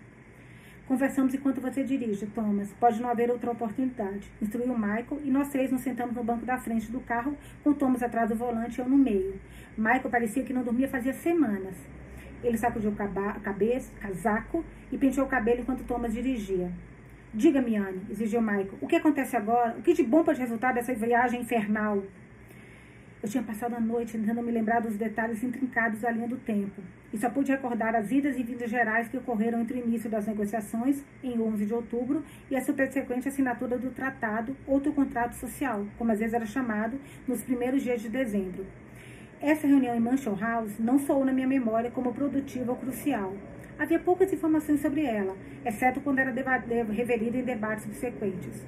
[0.88, 2.72] Conversamos enquanto você dirige, Thomas.
[2.74, 4.32] Pode não haver outra oportunidade.
[4.40, 8.04] Instruiu Michael e nós três nos sentamos no banco da frente do carro, com Thomas
[8.04, 9.40] atrás do volante e eu no meio.
[9.76, 11.76] Michael parecia que não dormia fazia semanas.
[12.44, 12.96] Ele sacudiu o
[13.42, 16.72] cabeça, casaco e penteou o cabelo enquanto Thomas dirigia.
[17.38, 19.76] Diga-me, Anne, exigiu Michael, o que acontece agora?
[19.78, 22.02] O que de bom pode resultar dessa viagem infernal?
[23.22, 26.82] Eu tinha passado a noite tentando me lembrar dos detalhes intrincados da linha do tempo,
[27.12, 30.26] e só pude recordar as idas e vindas gerais que ocorreram entre o início das
[30.26, 36.14] negociações, em 11 de outubro, e a subsequente assinatura do tratado, outro contrato social, como
[36.14, 36.98] às vezes era chamado,
[37.28, 38.66] nos primeiros dias de dezembro.
[39.42, 43.36] Essa reunião em Mansion House não soou na minha memória como produtiva ou crucial,
[43.78, 45.36] Havia poucas informações sobre ela,
[45.66, 46.32] exceto quando era
[46.90, 48.66] reverida em debates subsequentes.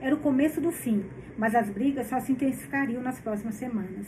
[0.00, 1.04] Era o começo do fim,
[1.36, 4.06] mas as brigas só se intensificariam nas próximas semanas.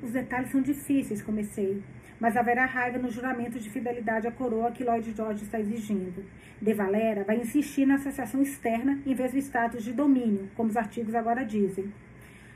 [0.00, 1.82] Os detalhes são difíceis, comecei,
[2.20, 6.24] mas haverá raiva no juramento de fidelidade à coroa que Lloyd George está exigindo.
[6.62, 10.76] De Valera vai insistir na associação externa em vez do status de domínio, como os
[10.76, 11.92] artigos agora dizem.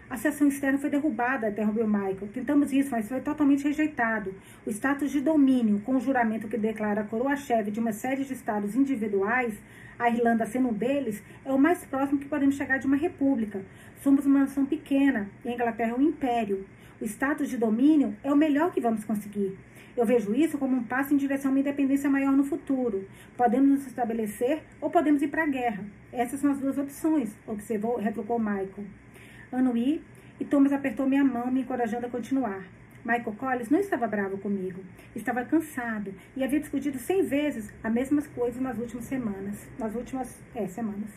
[0.08, 2.28] A seção externa foi derrubada, interrompeu Michael.
[2.32, 4.34] Tentamos isso, mas foi totalmente rejeitado.
[4.66, 8.32] O status de domínio, com o juramento que declara a coroa-chefe de uma série de
[8.32, 9.54] estados individuais,
[9.98, 13.62] a Irlanda sendo um deles, é o mais próximo que podemos chegar de uma república.
[14.02, 16.66] Somos uma nação pequena e a Inglaterra é um império.
[17.00, 19.56] O status de domínio é o melhor que vamos conseguir.
[19.96, 23.08] Eu vejo isso como um passo em direção a uma independência maior no futuro.
[23.36, 25.84] Podemos nos estabelecer ou podemos ir para a guerra.
[26.12, 28.84] Essas são as duas opções, observou, retrucou Michael.
[29.56, 30.02] Anuí
[30.38, 32.64] e Thomas apertou minha mão, me encorajando a continuar.
[33.04, 34.82] Michael Collins não estava bravo comigo.
[35.14, 39.68] Estava cansado e havia discutido cem vezes as mesmas coisas nas últimas semanas.
[39.78, 41.10] Nas últimas é, semanas.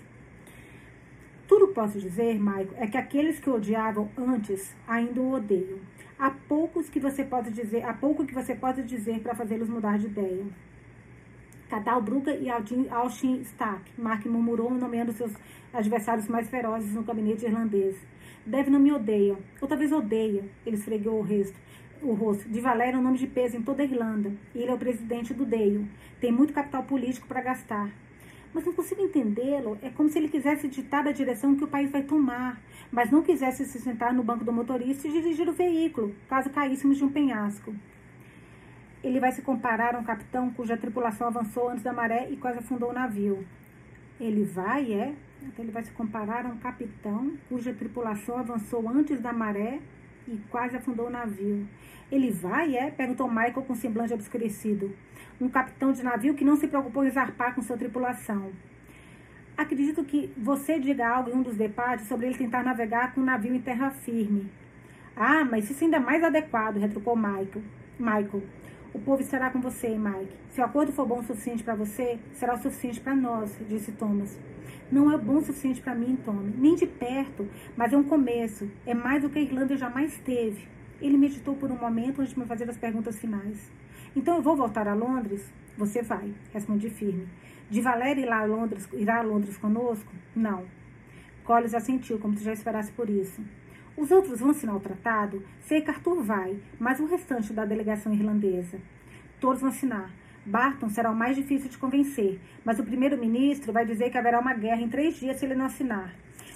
[1.48, 5.80] Tudo posso dizer, Michael, é que aqueles que o odiavam antes ainda o odeiam.
[6.20, 9.98] Há poucos que você pode dizer, há pouco que você pode dizer para fazê-los mudar
[9.98, 10.46] de ideia.
[11.70, 15.34] Cadal Bruga e Alshin Stack, Mark murmurou, nomeando seus
[15.74, 17.96] adversários mais ferozes no gabinete irlandês.
[18.48, 20.42] Deve não me odeia, ou talvez odeia.
[20.66, 21.60] Ele esfregou o rosto.
[22.02, 22.48] O rosto.
[22.48, 24.32] De Valério é um nome de peso em toda a Irlanda.
[24.56, 25.86] E ele é o presidente do Deio.
[26.22, 27.92] Tem muito capital político para gastar.
[28.54, 29.78] Mas não consigo entendê-lo.
[29.82, 33.22] É como se ele quisesse ditar a direção que o país vai tomar, mas não
[33.22, 37.12] quisesse se sentar no banco do motorista e dirigir o veículo, caso caíssemos de um
[37.12, 37.76] penhasco.
[39.04, 42.60] Ele vai se comparar a um capitão cuja tripulação avançou antes da maré e quase
[42.60, 43.46] afundou o navio.
[44.22, 45.14] Ele vai, é?
[45.42, 49.80] Então ele vai se comparar a um capitão cuja tripulação avançou antes da maré
[50.28, 51.68] e quase afundou o navio.
[52.12, 52.90] Ele vai, é?
[52.92, 54.96] Perguntou Michael com semblante obscurecido.
[55.40, 58.52] Um capitão de navio que não se preocupou em zarpar com sua tripulação.
[59.58, 63.26] Acredito que você diga algo em um dos debates sobre ele tentar navegar com um
[63.26, 64.52] navio em terra firme.
[65.16, 67.64] Ah, mas isso ainda é mais adequado, retrucou Michael.
[68.00, 68.44] Michael,
[68.94, 70.34] o povo estará com você, Mike.
[70.50, 73.92] Se o acordo for bom o suficiente para você, será o suficiente para nós, disse
[73.92, 74.40] Thomas.
[74.90, 77.46] Não é bom o suficiente para mim, Tommy, nem de perto,
[77.76, 78.70] mas é um começo.
[78.86, 80.66] É mais do que a Irlanda jamais teve.
[81.02, 83.70] Ele meditou por um momento antes de me fazer as perguntas finais.
[84.16, 85.52] Então eu vou voltar a Londres?
[85.78, 87.28] Você vai, respondi firme.
[87.70, 90.12] De Valéria irá a Londres, irá a Londres conosco?
[90.34, 90.66] Não.
[91.44, 93.42] Collins assentiu, como se já esperasse por isso.
[93.98, 95.44] Os outros vão assinar o tratado?
[95.62, 98.80] Sei que Arthur vai, mas o restante da delegação irlandesa.
[99.40, 100.12] Todos vão assinar.
[100.48, 104.54] Barton será o mais difícil de convencer, mas o primeiro-ministro vai dizer que haverá uma
[104.54, 106.16] guerra em três dias se ele não assinar.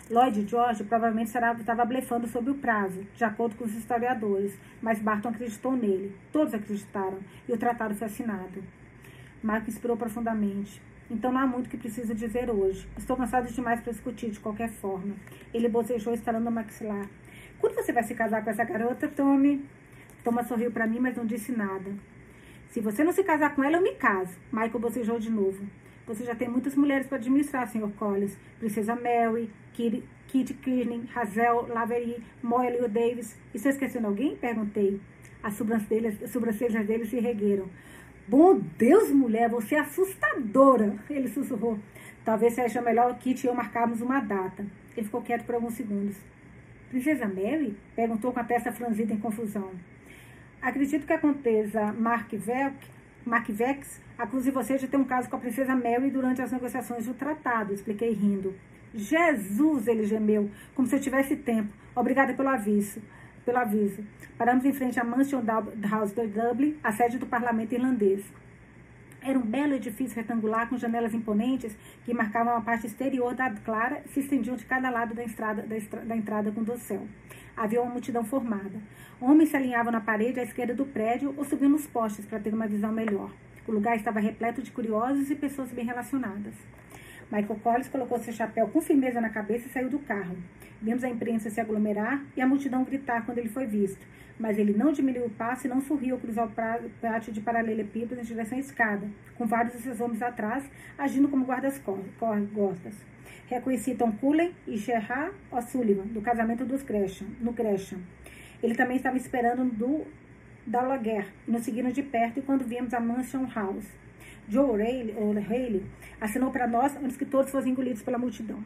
[0.10, 5.02] Lloyd George provavelmente será, estava blefando sobre o prazo, de acordo com os historiadores, mas
[5.02, 6.16] Barton acreditou nele.
[6.32, 7.20] Todos acreditaram,
[7.50, 8.64] e o tratado foi assinado.
[9.44, 10.82] Marco inspirou profundamente.
[11.10, 12.88] Então não há muito que preciso dizer hoje.
[12.98, 15.16] Estou cansado demais para discutir de qualquer forma.
[15.54, 17.10] Ele bocejou, estalando o maxilar.
[17.60, 19.66] Quando você vai se casar com essa garota, Tommy?
[20.24, 21.92] Thomas sorriu para mim, mas não disse nada.
[22.72, 24.32] Se você não se casar com ela, eu me caso.
[24.50, 25.62] Michael bocejou de novo.
[26.08, 27.92] Você já tem muitas mulheres para administrar, Sr.
[28.00, 28.38] Collins.
[28.60, 33.38] Princesa Mary, Kitty, Kearney, Hazel, Lavery, Molly Davis.
[33.54, 34.38] Estou esquecendo alguém?
[34.38, 35.02] Perguntei.
[35.44, 37.68] As sobrancelhas, as sobrancelhas dele se regueram.
[38.26, 41.78] Bom Deus, mulher, você é assustadora, ele sussurrou.
[42.24, 44.66] Talvez seja melhor Kitty e eu marcarmos uma data.
[44.96, 46.16] Ele ficou quieto por alguns segundos.
[46.90, 47.76] Princesa Mary?
[47.94, 49.72] Perguntou com a testa franzida em confusão.
[50.62, 52.30] Acredito que aconteça Mark
[53.26, 57.08] Mark Vex acuse você de ter um caso com a princesa Mary durante as negociações
[57.08, 58.54] do tratado, expliquei rindo.
[58.94, 61.74] Jesus, ele gemeu, como se eu tivesse tempo.
[61.96, 63.02] Obrigada pelo aviso.
[63.44, 64.04] Pelo aviso.
[64.38, 65.42] Paramos em frente à Mansion
[65.90, 68.24] House de Dublin, a sede do parlamento irlandês.
[69.24, 74.02] Era um belo edifício retangular com janelas imponentes que marcavam a parte exterior da clara
[74.04, 77.08] e se estendiam de cada lado da, estrada, da, estra, da entrada com dossel.
[77.56, 78.82] Havia uma multidão formada.
[79.20, 82.52] Homens se alinhavam na parede à esquerda do prédio ou subiam nos postes para ter
[82.52, 83.32] uma visão melhor.
[83.68, 86.56] O lugar estava repleto de curiosos e pessoas bem relacionadas.
[87.32, 90.36] Michael Collins colocou seu chapéu com firmeza na cabeça e saiu do carro.
[90.82, 94.04] Vimos a imprensa se aglomerar e a multidão gritar quando ele foi visto.
[94.42, 98.24] Mas ele não diminuiu o passo e não sorriu ao cruzar o pátio de paralelepípedos
[98.24, 99.08] em direção à escada,
[99.38, 102.96] com vários de seus homens atrás, agindo como guardas-costas.
[103.46, 108.00] Reconheci Tom Cullen e Gerard O'Sullivan, do casamento dos Gresham, no Gresham.
[108.64, 110.08] Ele também estava esperando do
[110.66, 113.88] da Laguerre e nos seguiram de perto e quando vimos a Mansion House.
[114.50, 115.86] Joe O'Reilly
[116.20, 118.64] assinou para nós antes que todos fossem engolidos pela multidão.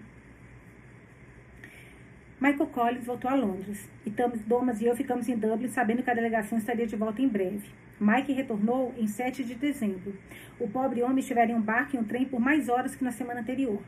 [2.37, 6.13] Michael Collins voltou a Londres e Thomas e eu ficamos em Dublin sabendo que a
[6.13, 7.69] delegação estaria de volta em breve.
[7.97, 10.13] Mike retornou em 7 de dezembro.
[10.59, 13.11] O pobre homem estivera em um barco e um trem por mais horas que na
[13.13, 13.81] semana anterior.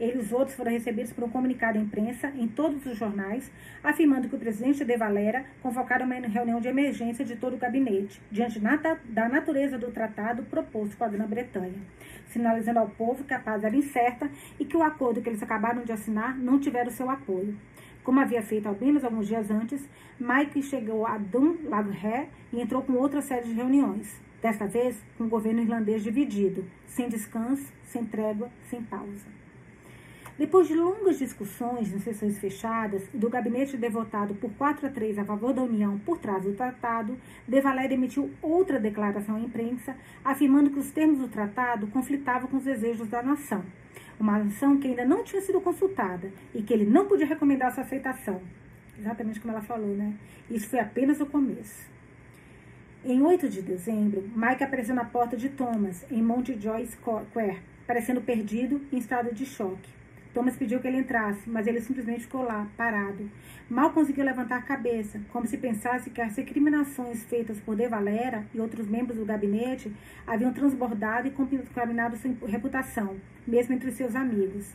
[0.00, 3.52] Ele e os outros foram recebidos por um comunicado à imprensa em todos os jornais,
[3.84, 8.20] afirmando que o presidente de Valera convocara uma reunião de emergência de todo o gabinete,
[8.32, 8.58] diante
[9.04, 11.80] da natureza do tratado proposto com a Grã-Bretanha,
[12.26, 15.84] sinalizando ao povo que a paz era incerta e que o acordo que eles acabaram
[15.84, 17.56] de assinar não tivera o seu apoio.
[18.04, 19.88] Como havia feito ao menos alguns dias antes,
[20.18, 25.24] Mike chegou a Dun Lavré e entrou com outra série de reuniões, desta vez com
[25.24, 29.42] o governo irlandês dividido, sem descanso, sem trégua, sem pausa.
[30.36, 35.18] Depois de longas discussões em sessões fechadas e do gabinete devotado por 4 a 3
[35.18, 37.16] a favor da União por trás do tratado,
[37.46, 42.56] De Valera emitiu outra declaração à imprensa, afirmando que os termos do tratado conflitavam com
[42.56, 43.62] os desejos da nação.
[44.18, 47.84] Uma nação que ainda não tinha sido consultada e que ele não podia recomendar sua
[47.84, 48.40] aceitação.
[48.98, 50.14] Exatamente como ela falou, né?
[50.50, 51.90] Isso foi apenas o começo.
[53.04, 58.20] Em 8 de dezembro, Mike apareceu na porta de Thomas, em Monte Joyce Square, parecendo
[58.20, 60.01] perdido em estado de choque.
[60.34, 63.30] Thomas pediu que ele entrasse, mas ele simplesmente ficou lá, parado.
[63.68, 68.46] Mal conseguiu levantar a cabeça, como se pensasse que as recriminações feitas por De Valera
[68.54, 69.92] e outros membros do gabinete
[70.26, 74.74] haviam transbordado e contaminado sua reputação, mesmo entre seus amigos.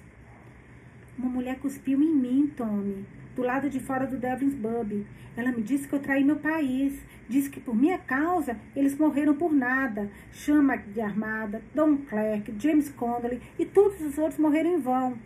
[1.18, 3.04] Uma mulher cuspiu em mim, Tommy,
[3.36, 5.04] do lado de fora do Devlin's Bub.
[5.36, 7.04] Ela me disse que eu traí meu país.
[7.28, 10.10] Disse que por minha causa eles morreram por nada.
[10.32, 15.18] Chama de Armada, Don Clark, James Connolly e todos os outros morreram em vão.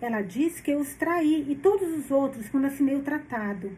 [0.00, 3.72] Ela disse que eu os traí e todos os outros quando assinei o tratado.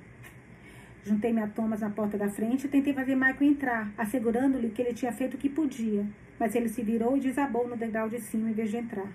[1.04, 4.92] Juntei-me a Thomas na porta da frente e tentei fazer Michael entrar, assegurando-lhe que ele
[4.92, 6.04] tinha feito o que podia.
[6.38, 9.08] Mas ele se virou e desabou no degrau de cima em vez de entrar.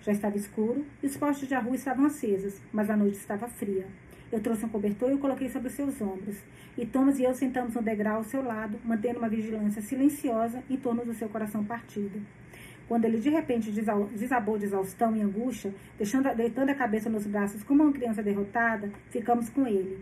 [0.00, 3.86] Já estava escuro e os postes de rua estavam acesos, mas a noite estava fria.
[4.32, 6.36] Eu trouxe um cobertor e o coloquei sobre seus ombros.
[6.76, 10.76] E Thomas e eu sentamos no degrau ao seu lado, mantendo uma vigilância silenciosa em
[10.76, 12.20] torno do seu coração partido.
[12.86, 17.62] Quando ele de repente desabou de exaustão e angústia, deixando, deitando a cabeça nos braços
[17.62, 19.98] como uma criança derrotada, ficamos com ele.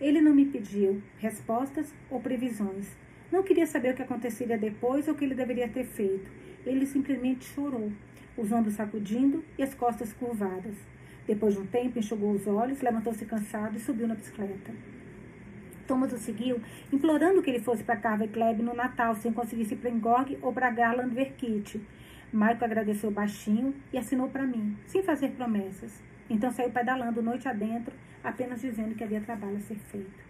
[0.00, 2.86] Ele não me pediu respostas ou previsões.
[3.32, 6.30] Não queria saber o que aconteceria depois ou o que ele deveria ter feito.
[6.66, 7.90] Ele simplesmente chorou,
[8.36, 10.74] os ombros sacudindo e as costas curvadas.
[11.26, 14.72] Depois de um tempo, enxugou os olhos, levantou-se cansado e subiu na bicicleta.
[15.86, 16.60] Thomas o seguiu,
[16.92, 19.90] implorando que ele fosse para Carver Club no Natal, sem conseguir ir para
[20.42, 21.34] ou para Garland ver
[22.32, 26.02] Michael agradeceu baixinho e assinou para mim, sem fazer promessas.
[26.28, 30.24] Então saiu pedalando noite adentro, apenas dizendo que havia trabalho a ser feito.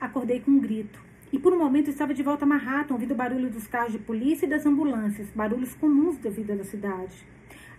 [0.00, 1.00] Acordei com um grito.
[1.32, 3.98] E por um momento estava de volta a Manhattan, ouvindo o barulho dos carros de
[3.98, 7.26] polícia e das ambulâncias, barulhos comuns da vida da cidade.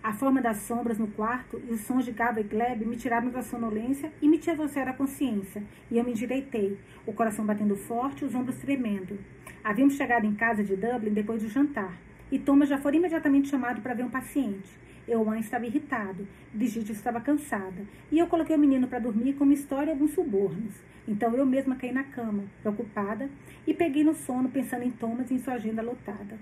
[0.02, 3.30] A forma das sombras no quarto e os sons de Gaba e Gleb me tiraram
[3.30, 5.62] da sonolência e me trouxeram a consciência.
[5.90, 9.18] E eu me endireitei, o coração batendo forte, os ombros tremendo.
[9.62, 11.96] Havíamos chegado em casa de Dublin depois do jantar,
[12.30, 14.84] e Thomas já foi imediatamente chamado para ver um paciente.
[15.06, 19.52] Euan estava irritado, Brigitte estava cansada, e eu coloquei o menino para dormir com uma
[19.52, 20.72] história e alguns subornos.
[21.06, 23.28] Então eu mesma caí na cama, preocupada,
[23.66, 26.38] e peguei no sono pensando em Thomas e em sua agenda lotada.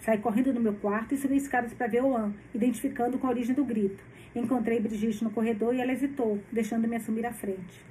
[0.00, 3.54] Saí correndo no meu quarto e subi escadas para ver Oan, identificando com a origem
[3.54, 4.02] do grito.
[4.34, 7.84] Encontrei Brigitte no corredor e ela hesitou, deixando-me assumir a frente.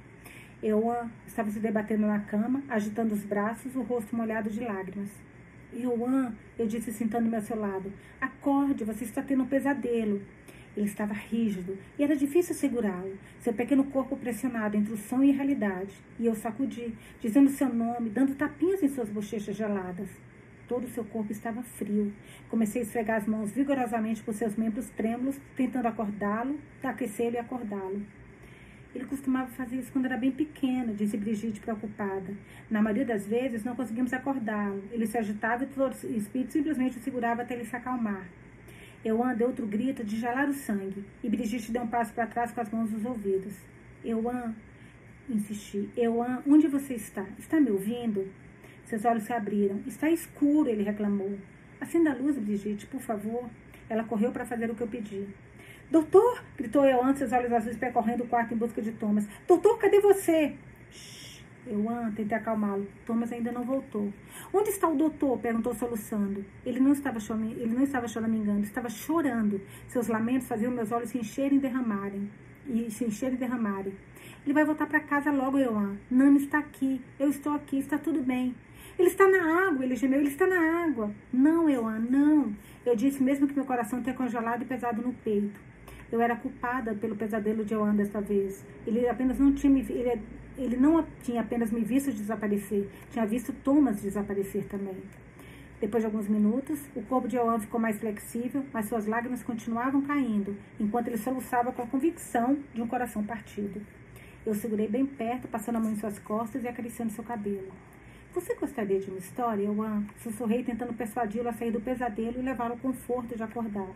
[0.62, 5.27] Euan estava se debatendo na cama, agitando os braços, o rosto molhado de lágrimas.
[5.72, 10.22] Euan, eu disse sentando-me ao seu lado, acorde, você está tendo um pesadelo.
[10.76, 15.30] Ele estava rígido e era difícil segurá-lo, seu pequeno corpo pressionado entre o sonho e
[15.32, 15.92] a realidade.
[16.18, 20.08] E eu sacudi, dizendo seu nome, dando tapinhas em suas bochechas geladas.
[20.68, 22.12] Todo o seu corpo estava frio.
[22.48, 28.02] Comecei a esfregar as mãos vigorosamente por seus membros trêmulos, tentando acordá-lo, aquecê-lo e acordá-lo.
[28.94, 32.34] Ele costumava fazer isso quando era bem pequeno, disse Brigitte preocupada.
[32.70, 34.82] Na maioria das vezes, não conseguimos acordá-lo.
[34.90, 38.26] Ele se agitava e o espírito simplesmente o segurava até ele se acalmar.
[39.04, 42.50] Euan deu outro grito de gelar o sangue, e Brigitte deu um passo para trás
[42.50, 43.54] com as mãos nos ouvidos.
[44.04, 44.54] Euan,
[45.28, 45.88] insisti.
[45.96, 47.24] Euan, onde você está?
[47.38, 48.26] Está me ouvindo?
[48.86, 49.80] Seus olhos se abriram.
[49.86, 51.38] Está escuro, ele reclamou.
[51.80, 53.48] Acenda a luz, Brigitte, por favor.
[53.88, 55.26] Ela correu para fazer o que eu pedi.
[55.90, 56.42] Doutor!
[56.54, 59.26] gritou Euan, seus olhos azuis percorrendo o quarto em busca de Thomas.
[59.46, 60.54] Doutor, cadê você?
[61.66, 62.86] Euan, tentei acalmá-lo.
[63.06, 64.12] Thomas ainda não voltou.
[64.52, 65.38] Onde está o doutor?
[65.38, 66.44] perguntou soluçando.
[66.64, 69.62] Ele não estava, ele não estava choramingando, estava chorando.
[69.86, 72.30] Seus lamentos faziam meus olhos se encherem e derramarem.
[72.66, 73.94] E se encherem e derramarem.
[74.44, 75.96] Ele vai voltar para casa logo, Euan.
[76.10, 77.00] Nani está aqui.
[77.18, 77.78] Eu estou aqui.
[77.78, 78.54] Está tudo bem.
[78.98, 80.20] Ele está na água, ele gemeu.
[80.20, 81.10] Ele está na água.
[81.32, 82.54] Não, Euan, não.
[82.84, 85.67] Eu disse mesmo que meu coração tenha congelado e pesado no peito.
[86.10, 88.64] Eu era culpada pelo pesadelo de Euan desta vez.
[88.86, 90.22] Ele apenas não tinha me, ele,
[90.56, 94.96] ele não tinha apenas me visto desaparecer, tinha visto Thomas desaparecer também.
[95.80, 100.02] Depois de alguns minutos, o corpo de Euan ficou mais flexível, mas suas lágrimas continuavam
[100.02, 103.80] caindo, enquanto ele soluçava com a convicção de um coração partido.
[104.44, 107.70] Eu segurei bem perto, passando a mão em suas costas e acariciando seu cabelo.
[108.34, 110.04] Você gostaria de uma história, Euan?
[110.22, 113.90] Sussurrei, tentando persuadi-lo a sair do pesadelo e levá-lo ao conforto de acordar.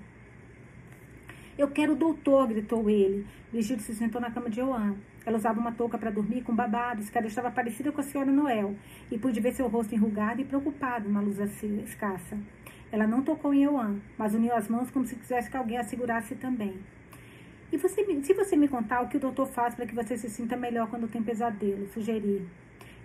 [1.59, 3.27] Eu quero o doutor, gritou ele.
[3.51, 4.97] Brigitte se sentou na cama de Joan.
[5.24, 8.33] Ela usava uma touca para dormir com babados, que ela estava parecida com a senhora
[8.33, 8.74] Noel,
[9.11, 12.39] e pude ver seu rosto enrugado e preocupado na luz assim, escassa.
[12.91, 15.85] Ela não tocou em Joan, mas uniu as mãos como se quisesse que alguém a
[15.85, 16.74] segurasse também.
[17.70, 20.29] E você, se você me contar o que o doutor faz para que você se
[20.29, 22.47] sinta melhor quando tem pesadelo, sugeri.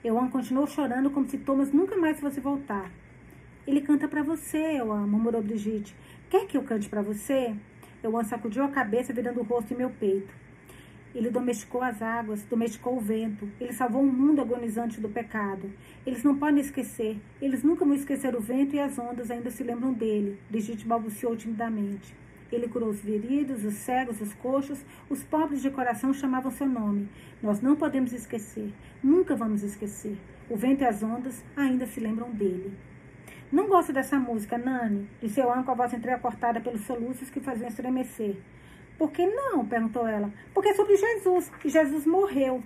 [0.03, 2.91] Euan continuou chorando como se Thomas nunca mais fosse voltar.
[3.65, 5.95] Ele canta para você, Euan, murmurou Brigitte.
[6.30, 7.56] Quer que eu cante para você?
[8.03, 10.34] Euan sacudiu a cabeça, virando o rosto em meu peito.
[11.15, 13.49] Ele domesticou as águas, domesticou o vento.
[13.60, 15.72] Ele salvou um mundo agonizante do pecado.
[16.06, 17.18] Eles não podem esquecer.
[17.41, 20.40] Eles nunca vão esquecer o vento e as ondas ainda se lembram dele.
[20.49, 22.15] Brigitte balbuciou timidamente.
[22.52, 24.86] Ele curou os feridos, os cegos, os coxos.
[25.10, 27.10] Os pobres de coração chamavam seu nome.
[27.41, 28.72] Nós não podemos esquecer.
[29.02, 30.18] Nunca vamos esquecer.
[30.49, 32.74] O vento e as ondas ainda se lembram dele.
[33.49, 37.69] Não gosto dessa música, Nani, disse Joan com a voz entrecortada pelos soluços que faziam
[37.69, 38.36] estremecer.
[38.98, 39.65] Por que não?
[39.65, 40.34] perguntou ela.
[40.53, 42.61] Porque é sobre Jesus, e Jesus morreu.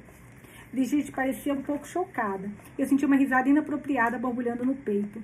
[0.74, 2.50] Brigitte parecia um pouco chocada.
[2.80, 5.22] Eu senti uma risada inapropriada borbulhando no peito.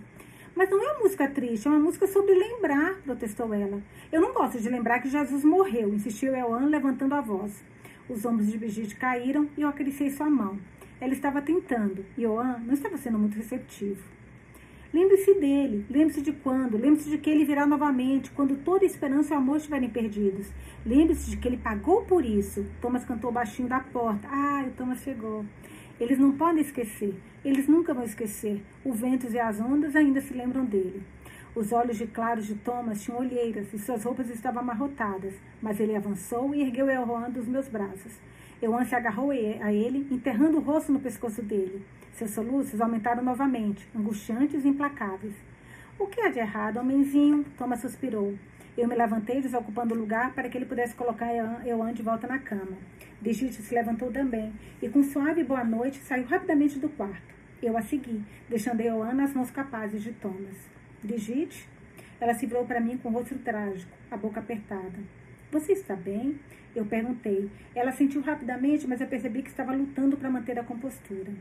[0.55, 3.81] Mas não é uma música triste, é uma música sobre lembrar, protestou ela.
[4.11, 7.63] Eu não gosto de lembrar que Jesus morreu, insistiu Elan, levantando a voz.
[8.07, 10.59] Os ombros de Brigitte caíram e eu acariciei sua mão.
[11.01, 14.16] Ela estava tentando, e Joan não estava sendo muito receptivo.
[14.93, 19.38] Lembre-se dele, lembre-se de quando, lembre-se de que ele virá novamente, quando toda esperança e
[19.38, 20.47] amor estiverem perdidos.
[20.85, 22.65] Lembre-se de que ele pagou por isso.
[22.81, 24.27] Thomas cantou baixinho da porta.
[24.31, 25.45] Ah, o Thomas chegou.
[25.99, 28.61] Eles não podem esquecer, eles nunca vão esquecer.
[28.85, 31.01] Os ventos e as ondas ainda se lembram dele.
[31.55, 35.95] Os olhos de claros de Thomas tinham olheiras e suas roupas estavam amarrotadas, mas ele
[35.95, 38.14] avançou e ergueu Elroan dos meus braços.
[38.61, 41.84] Euan se agarrou a ele, enterrando o rosto no pescoço dele.
[42.18, 45.35] Seus soluços aumentaram novamente, angustiantes e implacáveis.
[45.99, 47.45] O que há de errado, homenzinho?
[47.56, 48.34] Thomas suspirou.
[48.76, 52.39] Eu me levantei, desocupando o lugar para que ele pudesse colocar Euan de volta na
[52.39, 52.76] cama.
[53.22, 57.35] Brigitte se levantou também e, com suave boa noite, saiu rapidamente do quarto.
[57.61, 60.57] Eu a segui, deixando Euan nas mãos capazes de Thomas.
[61.03, 61.69] Brigitte?
[62.19, 64.98] Ela se virou para mim com o rosto trágico, a boca apertada.
[65.52, 66.39] Você está bem?
[66.76, 67.48] Eu perguntei.
[67.76, 71.31] Ela sentiu rapidamente, mas eu percebi que estava lutando para manter a compostura.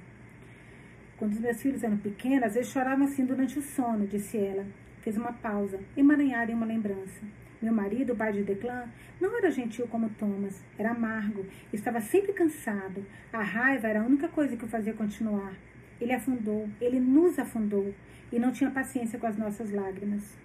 [1.19, 4.67] Quando os meus filhos eram pequenos, vezes choravam assim durante o sono, disse ela.
[5.01, 7.25] Fez uma pausa, emaranhada em uma lembrança.
[7.63, 8.85] Meu marido, o pai de Declan,
[9.19, 13.07] não era gentil como Thomas, era amargo, estava sempre cansado.
[13.33, 15.55] A raiva era a única coisa que o fazia continuar.
[15.99, 17.95] Ele afundou, ele nos afundou,
[18.31, 20.37] e não tinha paciência com as nossas lágrimas.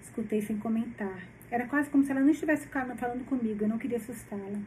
[0.00, 1.26] Escutei sem comentar.
[1.50, 4.60] Era quase como se ela não estivesse falando comigo, eu não queria assustá-la.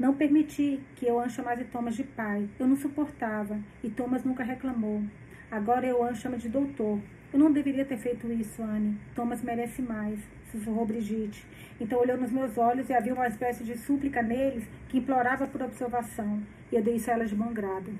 [0.00, 2.48] Não permiti que eu chamasse Thomas de pai.
[2.58, 5.02] Eu não suportava, e Thomas nunca reclamou.
[5.50, 6.98] Agora eu chama de doutor.
[7.30, 8.98] Eu não deveria ter feito isso, Anne.
[9.14, 10.18] Thomas merece mais,
[10.50, 11.44] sussurrou Brigitte.
[11.78, 15.60] Então olhou nos meus olhos e havia uma espécie de súplica neles que implorava por
[15.60, 16.42] observação.
[16.72, 17.92] E eu dei isso a ela de bom grado.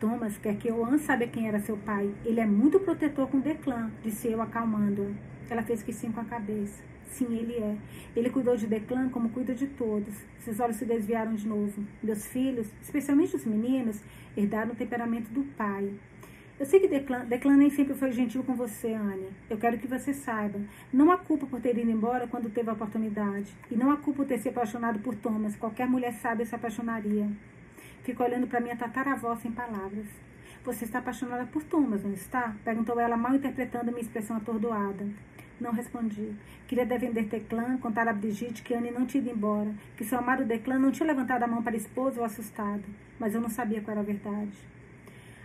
[0.00, 2.10] Thomas quer que Oan saiba quem era seu pai.
[2.24, 5.10] Ele é muito protetor com Declan, disse eu acalmando-a.
[5.52, 6.91] Ela fez que sim com a cabeça.
[7.12, 7.76] Sim, ele é.
[8.16, 10.14] Ele cuidou de Declan como cuida de todos.
[10.40, 11.84] Seus olhos se desviaram de novo.
[12.02, 14.00] Meus filhos, especialmente os meninos,
[14.34, 15.92] herdaram o temperamento do pai.
[16.58, 19.28] Eu sei que Declan, Declan nem sempre foi gentil com você, Anne.
[19.50, 20.58] Eu quero que você saiba.
[20.90, 23.52] Não há culpa por ter ido embora quando teve a oportunidade.
[23.70, 25.54] E não há culpa por ter se apaixonado por Thomas.
[25.56, 27.28] Qualquer mulher sábia se apaixonaria.
[28.02, 30.06] Ficou olhando para minha tataravó sem palavras.
[30.64, 32.54] Você está apaixonada por Thomas, não está?
[32.64, 35.06] Perguntou ela, mal interpretando minha expressão atordoada.
[35.62, 36.32] Não respondi.
[36.66, 40.44] Queria defender Declan, contar a Brigitte que Anne não tinha ido embora, que seu amado
[40.44, 42.82] Declan não tinha levantado a mão para a esposa ou assustado.
[43.16, 44.58] Mas eu não sabia qual era a verdade.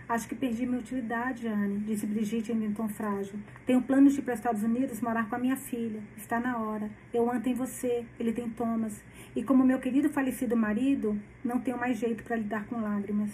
[0.08, 3.38] Acho que perdi minha utilidade, Anne, disse Brigitte em tom frágil.
[3.64, 6.00] Tenho planos de ir para os Estados Unidos morar com a minha filha.
[6.16, 6.90] Está na hora.
[7.14, 9.00] Eu em você, ele tem Thomas.
[9.36, 13.30] E como meu querido falecido marido, não tenho mais jeito para lidar com lágrimas.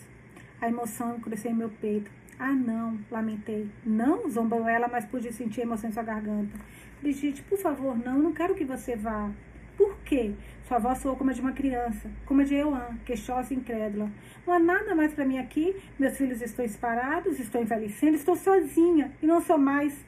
[0.60, 2.10] A emoção cresceu em meu peito.
[2.38, 3.68] Ah, não, lamentei.
[3.84, 6.58] Não, zombou ela, mas pude sentir emoção em sua garganta.
[7.00, 9.30] Brigitte, por favor, não, não quero que você vá.
[9.76, 10.34] Por quê?
[10.66, 14.10] Sua voz soou como a de uma criança, como a de Euan, queixosa e incrédula.
[14.46, 15.76] Não há nada mais para mim aqui.
[15.98, 20.04] Meus filhos estão separados, estou envelhecendo, estou sozinha e não sou mais.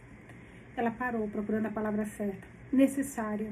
[0.77, 2.47] Ela parou, procurando a palavra certa.
[2.73, 3.51] Necessária.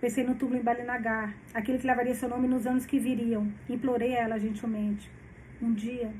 [0.00, 3.52] Pensei no túmulo em Balinagar, aquele que levaria seu nome nos anos que viriam.
[3.68, 5.10] Implorei a ela gentilmente.
[5.60, 6.12] Um dia,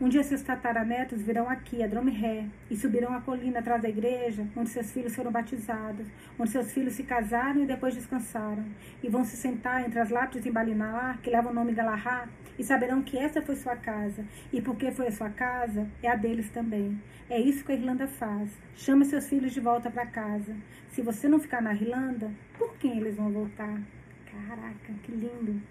[0.00, 4.44] um dia seus tataranetos virão aqui, a Dromré, e subirão a colina atrás da igreja,
[4.56, 6.06] onde seus filhos foram batizados,
[6.36, 8.64] onde seus filhos se casaram e depois descansaram,
[9.02, 12.64] e vão se sentar entre as lápides em Balinalar, que levam o nome Galahá, e
[12.64, 16.50] saberão que essa foi sua casa, e porque foi a sua casa, é a deles
[16.50, 17.00] também.
[17.30, 18.50] É isso que a Irlanda faz.
[18.74, 20.54] Chama seus filhos de volta para casa.
[20.90, 23.80] Se você não ficar na Irlanda, por quem eles vão voltar?
[24.26, 25.62] Caraca, que lindo!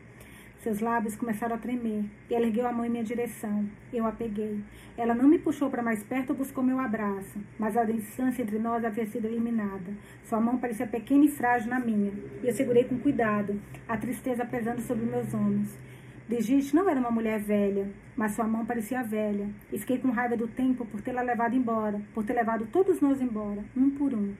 [0.63, 3.65] Seus lábios começaram a tremer e ela ergueu a mão em minha direção.
[3.91, 4.63] Eu a peguei.
[4.97, 8.57] Ela não me puxou para mais perto ou buscou meu abraço, mas a distância entre
[8.59, 9.91] nós havia sido eliminada.
[10.23, 13.59] Sua mão parecia pequena e frágil na minha, e eu segurei com cuidado,
[13.89, 15.77] a tristeza pesando sobre meus ombros.
[16.29, 20.37] Brigitte não era uma mulher velha, mas sua mão parecia velha, e fiquei com raiva
[20.37, 24.33] do tempo por tê-la levado embora, por ter levado todos nós embora, um por um.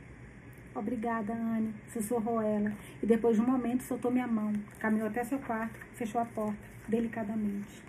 [0.76, 5.38] Obrigada, Anne, sussurrou ela, e depois de um momento soltou minha mão, caminhou até seu
[5.38, 7.84] quarto, fechou a porta, delicadamente.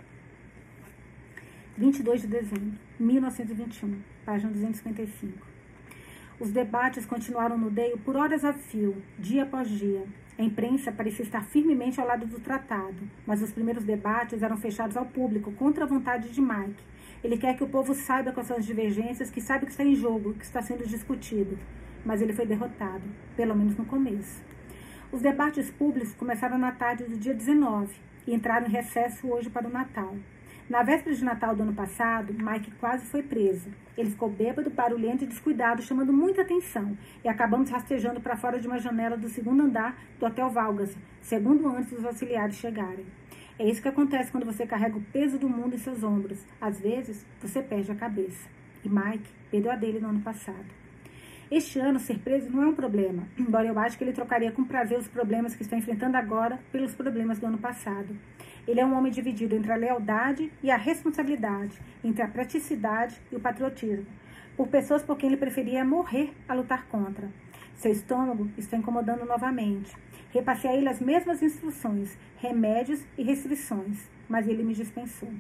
[1.79, 5.55] 22 de dezembro, 1921, página 255.
[6.39, 10.05] Os debates continuaram no Deio por horas a fio, dia após dia.
[10.39, 14.97] A imprensa parecia estar firmemente ao lado do tratado, mas os primeiros debates eram fechados
[14.97, 16.83] ao público contra a vontade de Mike.
[17.23, 19.85] Ele quer que o povo saiba quais são as divergências, que saiba o que está
[19.85, 21.59] em jogo, o que está sendo discutido.
[22.05, 23.03] Mas ele foi derrotado,
[23.37, 24.43] pelo menos no começo.
[25.11, 27.95] Os debates públicos começaram na tarde do dia 19
[28.27, 30.15] e entraram em recesso hoje para o Natal.
[30.69, 33.71] Na véspera de Natal do ano passado, Mike quase foi preso.
[33.97, 38.67] Ele ficou bêbado, barulhento e descuidado, chamando muita atenção, e acabamos rastejando para fora de
[38.67, 43.05] uma janela do segundo andar do Hotel Valgas, segundo antes dos auxiliares chegarem.
[43.59, 46.45] É isso que acontece quando você carrega o peso do mundo em seus ombros.
[46.61, 48.49] Às vezes, você perde a cabeça.
[48.83, 50.84] E Mike perdeu a dele no ano passado.
[51.57, 54.65] Este ano, ser preso não é um problema, embora eu acho que ele trocaria com
[54.65, 58.19] prazer os problemas que está enfrentando agora pelos problemas do ano passado.
[58.67, 63.37] Ele é um homem dividido entre a lealdade e a responsabilidade, entre a praticidade e
[63.37, 64.05] o patriotismo,
[64.57, 67.31] por pessoas por quem ele preferia morrer a lutar contra.
[67.77, 69.95] Seu estômago está incomodando novamente.
[70.33, 75.31] Repassei a ele as mesmas instruções, remédios e restrições, mas ele me dispensou.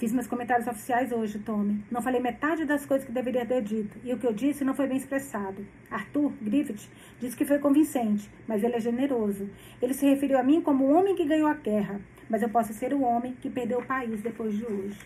[0.00, 1.84] Fiz meus comentários oficiais hoje, Tommy.
[1.90, 3.98] Não falei metade das coisas que deveria ter dito.
[4.02, 5.66] E o que eu disse não foi bem expressado.
[5.90, 6.88] Arthur Griffith
[7.20, 9.50] disse que foi convincente, mas ele é generoso.
[9.82, 12.00] Ele se referiu a mim como o homem que ganhou a guerra.
[12.30, 14.98] Mas eu posso ser o homem que perdeu o país depois de hoje.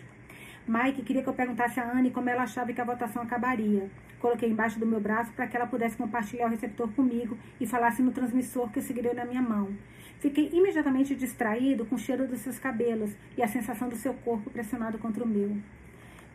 [0.65, 3.89] Mike queria que eu perguntasse a Anne como ela achava que a votação acabaria.
[4.21, 8.01] Coloquei embaixo do meu braço para que ela pudesse compartilhar o receptor comigo e falasse
[8.01, 9.75] no transmissor que segurei na minha mão.
[10.19, 14.49] Fiquei imediatamente distraído com o cheiro dos seus cabelos e a sensação do seu corpo
[14.49, 15.57] pressionado contra o meu.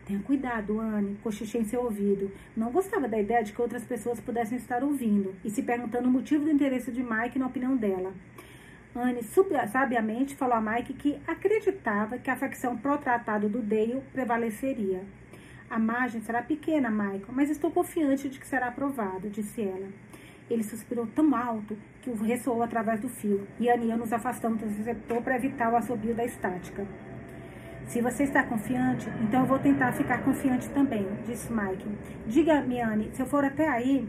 [0.05, 2.31] Tenha cuidado, Anne, cochichei em seu ouvido.
[2.55, 6.11] Não gostava da ideia de que outras pessoas pudessem estar ouvindo e se perguntando o
[6.11, 8.13] motivo do interesse de Mike na opinião dela.
[8.95, 15.03] Anne sabiamente falou a Mike que acreditava que a facção pró-tratado do Dale prevaleceria.
[15.69, 19.87] A margem será pequena, Michael, mas estou confiante de que será aprovado, disse ela.
[20.49, 25.21] Ele suspirou tão alto que ressoou através do fio, e Anne nos afastamos do receptor
[25.21, 26.85] para evitar o assobio da estática.
[27.85, 31.87] Se você está confiante, então eu vou tentar ficar confiante também, disse Mike.
[32.25, 34.07] Diga-me, Anne, se eu for até aí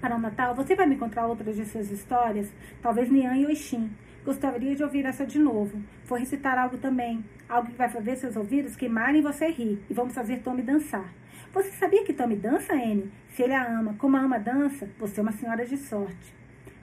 [0.00, 2.52] para o Natal, você vai me contar outras de suas histórias?
[2.80, 3.90] Talvez Nian e Oixin.
[4.24, 5.82] Gostaria de ouvir essa de novo.
[6.06, 7.24] Vou recitar algo também.
[7.48, 9.82] Algo que vai fazer seus ouvidos queimarem e você rir.
[9.90, 11.12] E vamos fazer Tommy dançar.
[11.52, 13.10] Você sabia que Tommy dança, Anne?
[13.30, 16.37] Se ele a ama como a ama dança, você é uma senhora de sorte.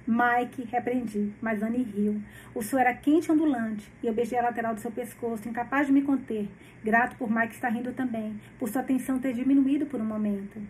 [0.08, 2.22] Mike, repreendi, mas Anne riu.
[2.54, 5.88] O suor era quente e ondulante, e eu beijei a lateral do seu pescoço, incapaz
[5.88, 6.48] de me conter,
[6.84, 10.62] grato por Mike estar rindo também, por sua atenção ter diminuído por um momento.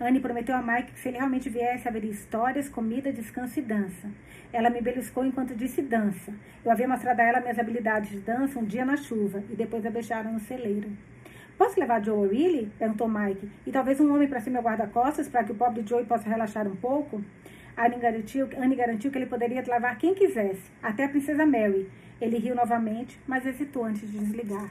[0.00, 4.08] Anne prometeu a Mike que se ele realmente viesse, haveria histórias, comida, descanso e dança.
[4.50, 6.32] Ela me beliscou enquanto disse dança.
[6.64, 9.84] Eu havia mostrado a ela minhas habilidades de dança um dia na chuva, e depois
[9.84, 10.90] a beijaram no celeiro.
[11.58, 12.72] Posso levar Joe Willie?
[12.78, 13.46] perguntou Mike.
[13.66, 16.66] E talvez um homem para ser meu guarda-costas, para que o pobre Joe possa relaxar
[16.66, 17.22] um pouco?
[17.76, 21.88] Anne garantiu, Anne garantiu que ele poderia levar quem quisesse, até a princesa Mary.
[22.20, 24.70] Ele riu novamente, mas hesitou antes de desligar.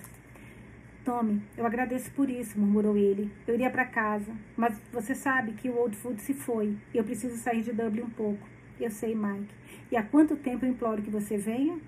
[1.04, 3.32] Tommy, eu agradeço por isso, murmurou ele.
[3.48, 7.04] Eu iria para casa, mas você sabe que o Old Food se foi e eu
[7.04, 8.48] preciso sair de Dublin um pouco.
[8.80, 9.54] Eu sei, Mike.
[9.92, 11.80] E há quanto tempo eu imploro que você venha?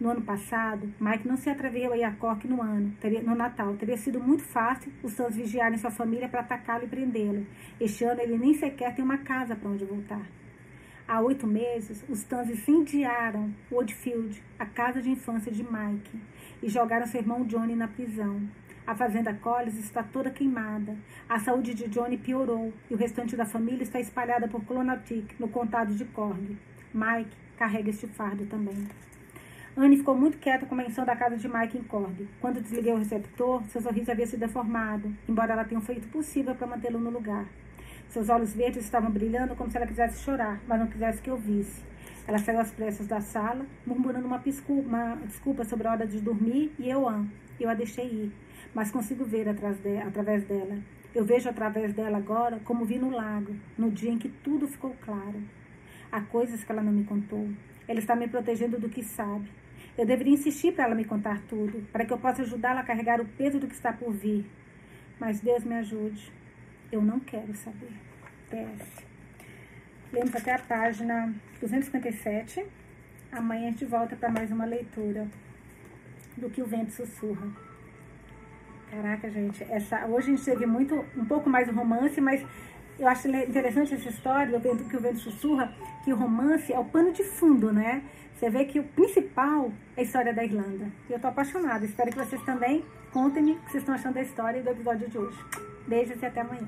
[0.00, 3.34] No ano passado, Mike não se atreveu a ir a Cork no ano, teria, no
[3.34, 3.74] Natal.
[3.74, 7.46] Teria sido muito fácil os Sons vigiarem sua família para atacá-lo e prendê-lo.
[7.78, 10.26] Este ano ele nem sequer tem uma casa para onde voltar.
[11.06, 16.18] Há oito meses, os Tans incendiaram Woodfield, a casa de infância de Mike,
[16.62, 18.40] e jogaram seu irmão Johnny na prisão.
[18.86, 20.96] A fazenda Collins está toda queimada.
[21.28, 25.48] A saúde de Johnny piorou e o restante da família está espalhada por Clonatic, no
[25.48, 26.56] condado de Cork.
[26.94, 28.88] Mike carrega este fardo também.
[29.82, 32.28] Anne ficou muito quieta com a menção da casa de Mike em Cork.
[32.38, 36.54] Quando desliguei o receptor, seu sorriso havia se deformado, embora ela tenha feito o possível
[36.54, 37.46] para mantê-lo no lugar.
[38.06, 41.38] Seus olhos verdes estavam brilhando como se ela quisesse chorar, mas não quisesse que eu
[41.38, 41.82] visse.
[42.28, 46.74] Ela saiu às pressas da sala, murmurando uma, uma desculpa sobre a hora de dormir,
[46.78, 47.24] e eu a,
[47.58, 48.32] eu a deixei ir,
[48.74, 50.78] mas consigo ver de, através dela.
[51.14, 54.94] Eu vejo através dela agora como vi no lago, no dia em que tudo ficou
[55.00, 55.42] claro.
[56.12, 57.48] Há coisas que ela não me contou.
[57.88, 59.48] Ela está me protegendo do que sabe.
[60.00, 63.20] Eu deveria insistir para ela me contar tudo, para que eu possa ajudá-la a carregar
[63.20, 64.46] o peso do que está por vir.
[65.18, 66.32] Mas Deus me ajude.
[66.90, 67.92] Eu não quero saber.
[68.48, 69.04] PS.
[70.10, 72.64] Lemos até a página 257.
[73.30, 75.28] Amanhã a gente volta para mais uma leitura
[76.34, 77.48] do que o vento sussurra.
[78.90, 82.42] Caraca, gente, essa hoje a gente teve muito um pouco mais de romance, mas
[82.98, 86.86] eu acho interessante essa história do que o vento sussurra, que o romance é o
[86.86, 88.02] pano de fundo, né?
[88.40, 90.90] Você vê que o principal é a história da Irlanda.
[91.10, 91.84] E eu tô apaixonada.
[91.84, 95.10] Espero que vocês também contem-me o que vocês estão achando da história e do episódio
[95.10, 95.38] de hoje.
[95.86, 96.66] Beijos e até amanhã.